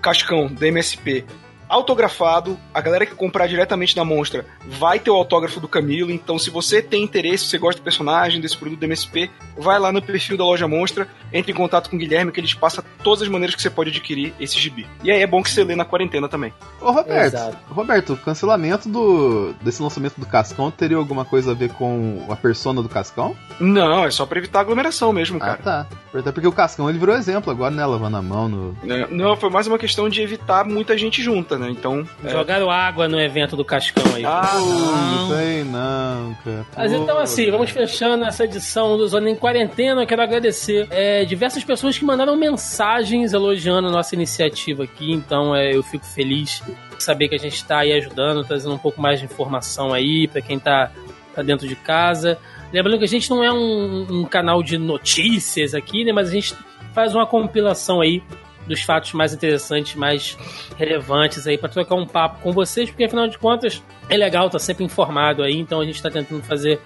Cascão 0.00 0.46
da 0.46 0.66
MSP 0.66 1.24
autografado. 1.72 2.58
A 2.72 2.80
galera 2.80 3.06
que 3.06 3.14
comprar 3.14 3.46
diretamente 3.46 3.96
da 3.96 4.04
Monstra 4.04 4.44
vai 4.66 5.00
ter 5.00 5.10
o 5.10 5.14
autógrafo 5.14 5.58
do 5.58 5.66
Camilo. 5.66 6.10
Então, 6.10 6.38
se 6.38 6.50
você 6.50 6.82
tem 6.82 7.02
interesse, 7.02 7.44
se 7.44 7.50
você 7.50 7.58
gosta 7.58 7.80
do 7.80 7.84
personagem, 7.84 8.40
desse 8.40 8.56
produto 8.56 8.78
do 8.78 8.84
MSP, 8.84 9.30
vai 9.56 9.78
lá 9.78 9.90
no 9.90 10.02
perfil 10.02 10.36
da 10.36 10.44
loja 10.44 10.68
Monstra, 10.68 11.08
entre 11.32 11.52
em 11.52 11.54
contato 11.54 11.88
com 11.88 11.96
o 11.96 11.98
Guilherme, 11.98 12.30
que 12.30 12.40
ele 12.40 12.46
te 12.46 12.56
passa 12.56 12.84
todas 13.02 13.22
as 13.22 13.28
maneiras 13.28 13.54
que 13.54 13.62
você 13.62 13.70
pode 13.70 13.90
adquirir 13.90 14.34
esse 14.38 14.58
gibi. 14.58 14.86
E 15.02 15.10
aí 15.10 15.22
é 15.22 15.26
bom 15.26 15.42
que 15.42 15.50
você 15.50 15.64
lê 15.64 15.74
na 15.74 15.84
quarentena 15.84 16.28
também. 16.28 16.52
Ô, 16.80 16.90
Roberto, 16.90 17.34
Exato. 17.34 17.58
Roberto, 17.70 18.12
o 18.12 18.16
cancelamento 18.16 18.88
do, 18.88 19.54
desse 19.62 19.82
lançamento 19.82 20.20
do 20.20 20.26
Cascão 20.26 20.70
teria 20.70 20.98
alguma 20.98 21.24
coisa 21.24 21.52
a 21.52 21.54
ver 21.54 21.70
com 21.70 22.26
a 22.28 22.36
persona 22.36 22.82
do 22.82 22.88
Cascão? 22.88 23.34
Não, 23.58 24.04
é 24.04 24.10
só 24.10 24.26
pra 24.26 24.38
evitar 24.38 24.60
aglomeração 24.60 25.12
mesmo, 25.12 25.38
ah, 25.38 25.40
cara. 25.40 25.58
Ah, 25.60 25.62
tá. 25.62 25.86
Até 26.18 26.30
porque 26.30 26.46
o 26.46 26.52
Cascão 26.52 26.90
ele 26.90 26.98
virou 26.98 27.16
exemplo 27.16 27.50
agora, 27.50 27.70
né? 27.70 27.84
Lavando 27.86 28.16
a 28.16 28.22
mão 28.22 28.48
no. 28.48 28.76
Não, 29.10 29.36
foi 29.36 29.48
mais 29.48 29.66
uma 29.66 29.78
questão 29.78 30.08
de 30.08 30.20
evitar 30.20 30.64
muita 30.64 30.96
gente 30.98 31.22
junta, 31.22 31.58
né? 31.58 31.61
Então. 31.70 32.06
É. 32.24 32.30
Jogaram 32.30 32.70
é... 32.70 32.74
água 32.74 33.08
no 33.08 33.20
evento 33.20 33.56
do 33.56 33.64
Cascão 33.64 34.14
aí. 34.14 34.24
Ah, 34.24 34.50
não. 34.54 35.28
Não 35.28 35.36
sei 35.36 35.64
não, 35.64 36.36
cara. 36.44 36.66
Mas 36.76 36.92
então, 36.92 37.18
assim, 37.18 37.50
vamos 37.50 37.70
fechando 37.70 38.24
essa 38.24 38.44
edição 38.44 38.96
do 38.96 39.06
Zona 39.06 39.30
em 39.30 39.34
Quarentena. 39.34 40.02
Eu 40.02 40.06
quero 40.06 40.22
agradecer 40.22 40.86
é, 40.90 41.24
diversas 41.24 41.64
pessoas 41.64 41.96
que 41.98 42.04
mandaram 42.04 42.36
mensagens 42.36 43.32
elogiando 43.32 43.88
a 43.88 43.90
nossa 43.90 44.14
iniciativa 44.14 44.84
aqui. 44.84 45.12
Então, 45.12 45.54
é, 45.54 45.74
eu 45.74 45.82
fico 45.82 46.04
feliz 46.04 46.62
de 46.66 47.02
saber 47.02 47.28
que 47.28 47.34
a 47.34 47.38
gente 47.38 47.56
está 47.56 47.78
aí 47.78 47.92
ajudando, 47.92 48.44
trazendo 48.44 48.74
um 48.74 48.78
pouco 48.78 49.00
mais 49.00 49.18
de 49.18 49.26
informação 49.26 49.92
aí 49.92 50.28
para 50.28 50.40
quem 50.40 50.56
está 50.56 50.90
tá 51.34 51.42
dentro 51.42 51.66
de 51.66 51.76
casa. 51.76 52.38
Lembrando 52.72 52.98
que 52.98 53.04
a 53.04 53.08
gente 53.08 53.28
não 53.28 53.44
é 53.44 53.52
um, 53.52 54.22
um 54.22 54.24
canal 54.24 54.62
de 54.62 54.78
notícias 54.78 55.74
aqui, 55.74 56.04
né? 56.04 56.12
Mas 56.12 56.28
a 56.28 56.32
gente 56.32 56.54
faz 56.94 57.14
uma 57.14 57.26
compilação 57.26 58.00
aí 58.00 58.22
dos 58.66 58.82
fatos 58.82 59.12
mais 59.12 59.32
interessantes, 59.32 59.94
mais 59.94 60.36
relevantes 60.76 61.46
aí 61.46 61.58
para 61.58 61.68
trocar 61.68 61.94
um 61.94 62.06
papo 62.06 62.40
com 62.40 62.52
vocês, 62.52 62.88
porque 62.90 63.04
afinal 63.04 63.28
de 63.28 63.38
contas 63.38 63.82
é 64.08 64.16
legal, 64.16 64.48
tá 64.48 64.58
sempre 64.58 64.84
informado 64.84 65.42
aí, 65.42 65.58
então 65.58 65.80
a 65.80 65.84
gente 65.84 65.96
está 65.96 66.10
tentando 66.10 66.42
fazer 66.42 66.80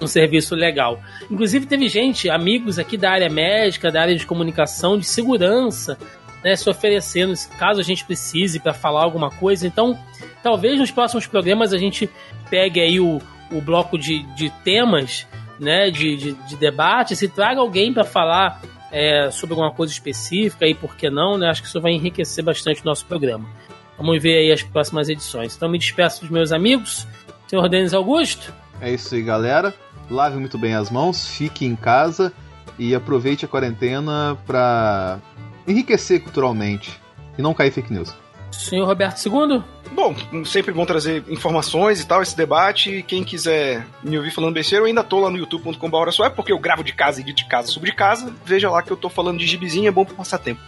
um 0.00 0.06
serviço 0.06 0.54
legal. 0.54 1.00
Inclusive 1.30 1.66
teve 1.66 1.88
gente, 1.88 2.28
amigos 2.28 2.78
aqui 2.78 2.96
da 2.96 3.10
área 3.10 3.30
médica, 3.30 3.90
da 3.90 4.02
área 4.02 4.16
de 4.16 4.26
comunicação, 4.26 4.98
de 4.98 5.06
segurança, 5.06 5.96
né, 6.42 6.56
se 6.56 6.68
oferecendo, 6.68 7.32
caso 7.56 7.80
a 7.80 7.84
gente 7.84 8.04
precise 8.04 8.58
para 8.58 8.74
falar 8.74 9.02
alguma 9.02 9.30
coisa. 9.30 9.66
Então, 9.66 9.98
talvez 10.42 10.78
nos 10.78 10.90
próximos 10.90 11.26
programas 11.26 11.72
a 11.72 11.78
gente 11.78 12.10
pegue 12.50 12.80
aí 12.80 12.98
o, 12.98 13.20
o 13.50 13.60
bloco 13.60 13.96
de, 13.96 14.22
de 14.34 14.50
temas, 14.64 15.26
né, 15.60 15.90
de, 15.90 16.16
de, 16.16 16.32
de 16.32 16.56
debate, 16.56 17.14
se 17.14 17.28
traga 17.28 17.60
alguém 17.60 17.92
para 17.92 18.04
falar 18.04 18.60
é, 18.92 19.30
sobre 19.30 19.54
alguma 19.54 19.72
coisa 19.72 19.92
específica 19.92 20.66
e 20.66 20.74
por 20.74 20.94
que 20.94 21.08
não, 21.08 21.38
né? 21.38 21.48
Acho 21.48 21.62
que 21.62 21.68
isso 21.68 21.80
vai 21.80 21.92
enriquecer 21.92 22.44
bastante 22.44 22.82
o 22.82 22.84
nosso 22.84 23.06
programa. 23.06 23.48
Vamos 23.96 24.22
ver 24.22 24.36
aí 24.38 24.52
as 24.52 24.62
próximas 24.62 25.08
edições. 25.08 25.56
Então 25.56 25.68
me 25.68 25.78
despeço 25.78 26.20
dos 26.20 26.30
meus 26.30 26.52
amigos. 26.52 27.06
Senhor 27.48 27.68
Denis 27.68 27.94
Augusto. 27.94 28.52
É 28.80 28.90
isso 28.90 29.14
aí, 29.14 29.22
galera. 29.22 29.74
Lave 30.10 30.36
muito 30.36 30.58
bem 30.58 30.74
as 30.74 30.90
mãos, 30.90 31.26
fique 31.26 31.64
em 31.64 31.74
casa 31.74 32.32
e 32.78 32.94
aproveite 32.94 33.44
a 33.44 33.48
quarentena 33.48 34.36
para 34.46 35.18
enriquecer 35.66 36.20
culturalmente 36.22 37.00
e 37.38 37.42
não 37.42 37.54
cair 37.54 37.70
fake 37.70 37.92
news. 37.92 38.21
Senhor 38.52 38.86
Roberto 38.86 39.18
II? 39.26 39.62
Bom, 39.92 40.14
sempre 40.44 40.72
bom 40.72 40.86
trazer 40.86 41.22
informações 41.28 42.00
e 42.00 42.06
tal, 42.06 42.22
esse 42.22 42.36
debate. 42.36 43.04
Quem 43.06 43.22
quiser 43.22 43.84
me 44.02 44.16
ouvir 44.16 44.30
falando 44.30 44.54
besteira, 44.54 44.82
eu 44.82 44.86
ainda 44.86 45.04
tô 45.04 45.20
lá 45.20 45.30
no 45.30 45.36
youtube.com.br 45.36 46.10
só 46.10 46.24
é 46.24 46.30
porque 46.30 46.52
eu 46.52 46.58
gravo 46.58 46.82
de 46.82 46.94
casa 46.94 47.20
e 47.20 47.24
de 47.24 47.44
casa 47.44 47.68
sobre 47.68 47.92
casa. 47.92 48.32
Veja 48.44 48.70
lá 48.70 48.82
que 48.82 48.90
eu 48.90 48.96
tô 48.96 49.10
falando 49.10 49.38
de 49.38 49.46
gibizinho, 49.46 49.88
é 49.88 49.90
bom 49.90 50.04
pra 50.04 50.14
passar 50.14 50.38
tempo. 50.38 50.60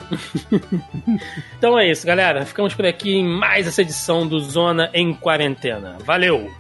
então 1.56 1.78
é 1.78 1.90
isso, 1.90 2.06
galera. 2.06 2.44
Ficamos 2.44 2.74
por 2.74 2.84
aqui 2.84 3.14
em 3.14 3.26
mais 3.26 3.66
essa 3.66 3.80
edição 3.80 4.26
do 4.26 4.38
Zona 4.40 4.90
em 4.92 5.14
Quarentena. 5.14 5.96
Valeu! 6.04 6.50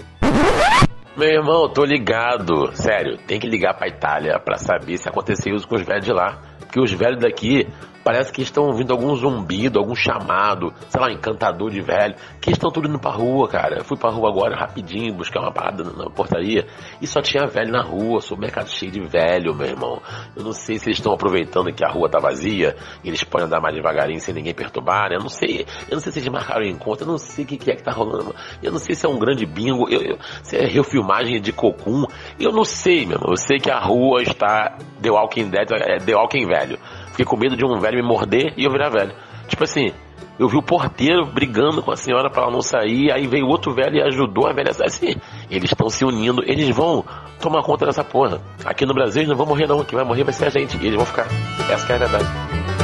Meu 1.16 1.28
irmão, 1.28 1.68
tô 1.68 1.84
ligado. 1.84 2.74
Sério, 2.74 3.18
tem 3.18 3.38
que 3.38 3.46
ligar 3.46 3.74
pra 3.74 3.86
Itália 3.86 4.38
pra 4.40 4.56
saber 4.56 4.96
se 4.96 5.08
aconteceu 5.08 5.54
isso 5.54 5.68
com 5.68 5.76
os 5.76 5.82
velhos 5.82 6.04
de 6.04 6.12
lá. 6.12 6.40
Porque 6.58 6.80
os 6.80 6.90
velhos 6.92 7.20
daqui 7.20 7.68
Parece 8.04 8.32
que 8.32 8.42
estão 8.42 8.64
ouvindo 8.64 8.92
algum 8.92 9.14
zumbido, 9.16 9.78
algum 9.78 9.94
chamado, 9.94 10.72
sei 10.88 11.00
lá, 11.00 11.10
encantador 11.10 11.70
de 11.70 11.80
velho, 11.80 12.14
que 12.40 12.50
estão 12.50 12.70
tudo 12.70 12.88
indo 12.88 12.98
pra 12.98 13.10
rua, 13.10 13.48
cara. 13.48 13.78
Eu 13.78 13.84
fui 13.84 13.96
pra 13.96 14.10
rua 14.10 14.28
agora 14.28 14.54
rapidinho 14.54 15.14
buscar 15.14 15.40
uma 15.40 15.52
parada 15.52 15.82
na 15.84 16.10
portaria 16.10 16.66
e 17.00 17.06
só 17.06 17.20
tinha 17.20 17.46
velho 17.46 17.72
na 17.72 17.82
rua, 17.82 18.20
sou 18.20 18.36
mercado 18.36 18.68
cheio 18.68 18.92
de 18.92 19.00
velho, 19.00 19.54
meu 19.54 19.66
irmão. 19.66 20.02
Eu 20.36 20.44
não 20.44 20.52
sei 20.52 20.78
se 20.78 20.88
eles 20.88 20.98
estão 20.98 21.12
aproveitando 21.12 21.72
que 21.72 21.84
a 21.84 21.88
rua 21.88 22.08
tá 22.08 22.18
vazia 22.18 22.76
eles 23.04 23.24
podem 23.24 23.46
andar 23.46 23.60
mais 23.60 23.74
devagarinho 23.74 24.20
sem 24.20 24.34
ninguém 24.34 24.54
perturbar, 24.54 25.10
né? 25.10 25.16
Eu 25.16 25.20
não 25.20 25.28
sei, 25.28 25.66
eu 25.88 25.94
não 25.94 26.00
sei 26.00 26.12
se 26.12 26.18
eles 26.18 26.28
marcaram 26.28 26.64
encontro, 26.64 27.04
eu 27.04 27.10
não 27.10 27.18
sei 27.18 27.44
o 27.44 27.48
que, 27.48 27.56
que 27.56 27.70
é 27.70 27.76
que 27.76 27.82
tá 27.82 27.92
rolando. 27.92 28.34
Eu 28.62 28.72
não 28.72 28.78
sei 28.78 28.94
se 28.94 29.06
é 29.06 29.08
um 29.08 29.18
grande 29.18 29.46
bingo, 29.46 29.88
eu, 29.88 30.00
eu, 30.00 30.18
se 30.42 30.56
é 30.56 30.66
refilmagem 30.66 31.40
de 31.40 31.52
cocum, 31.52 32.04
eu 32.38 32.52
não 32.52 32.64
sei, 32.64 33.06
meu 33.06 33.16
irmão. 33.16 33.30
Eu 33.30 33.36
sei 33.36 33.58
que 33.58 33.70
a 33.70 33.78
rua 33.78 34.22
está 34.22 34.76
The 35.00 35.10
Walking 35.10 35.50
Dead, 35.50 35.70
é 35.72 35.98
The 35.98 36.14
Walking 36.14 36.46
Velho. 36.46 36.78
Fiquei 37.14 37.24
com 37.24 37.36
medo 37.36 37.56
de 37.56 37.64
um 37.64 37.78
velho 37.78 37.96
me 37.96 38.02
morder 38.02 38.52
e 38.56 38.64
eu 38.64 38.72
virar 38.72 38.88
velho. 38.88 39.14
Tipo 39.46 39.62
assim, 39.62 39.92
eu 40.36 40.48
vi 40.48 40.56
o 40.56 40.62
porteiro 40.62 41.24
brigando 41.24 41.80
com 41.80 41.92
a 41.92 41.96
senhora 41.96 42.28
para 42.28 42.42
ela 42.42 42.50
não 42.50 42.60
sair, 42.60 43.12
aí 43.12 43.24
veio 43.28 43.46
outro 43.46 43.72
velho 43.72 43.98
e 43.98 44.02
ajudou 44.02 44.48
a 44.48 44.52
velha. 44.52 44.72
Assim, 44.84 45.14
eles 45.48 45.70
estão 45.70 45.88
se 45.88 46.04
unindo, 46.04 46.42
eles 46.44 46.68
vão 46.74 47.04
tomar 47.40 47.62
conta 47.62 47.86
dessa 47.86 48.02
porra. 48.02 48.40
Aqui 48.64 48.84
no 48.84 48.92
Brasil 48.92 49.22
eles 49.22 49.28
não 49.28 49.36
vão 49.36 49.46
morrer 49.46 49.68
não, 49.68 49.84
quem 49.84 49.96
vai 49.96 50.04
morrer 50.04 50.24
vai 50.24 50.32
ser 50.32 50.46
a 50.46 50.50
gente, 50.50 50.76
e 50.76 50.86
eles 50.86 50.96
vão 50.96 51.06
ficar. 51.06 51.28
Essa 51.70 51.92
é 51.92 51.94
a 51.94 51.98
verdade. 51.98 52.83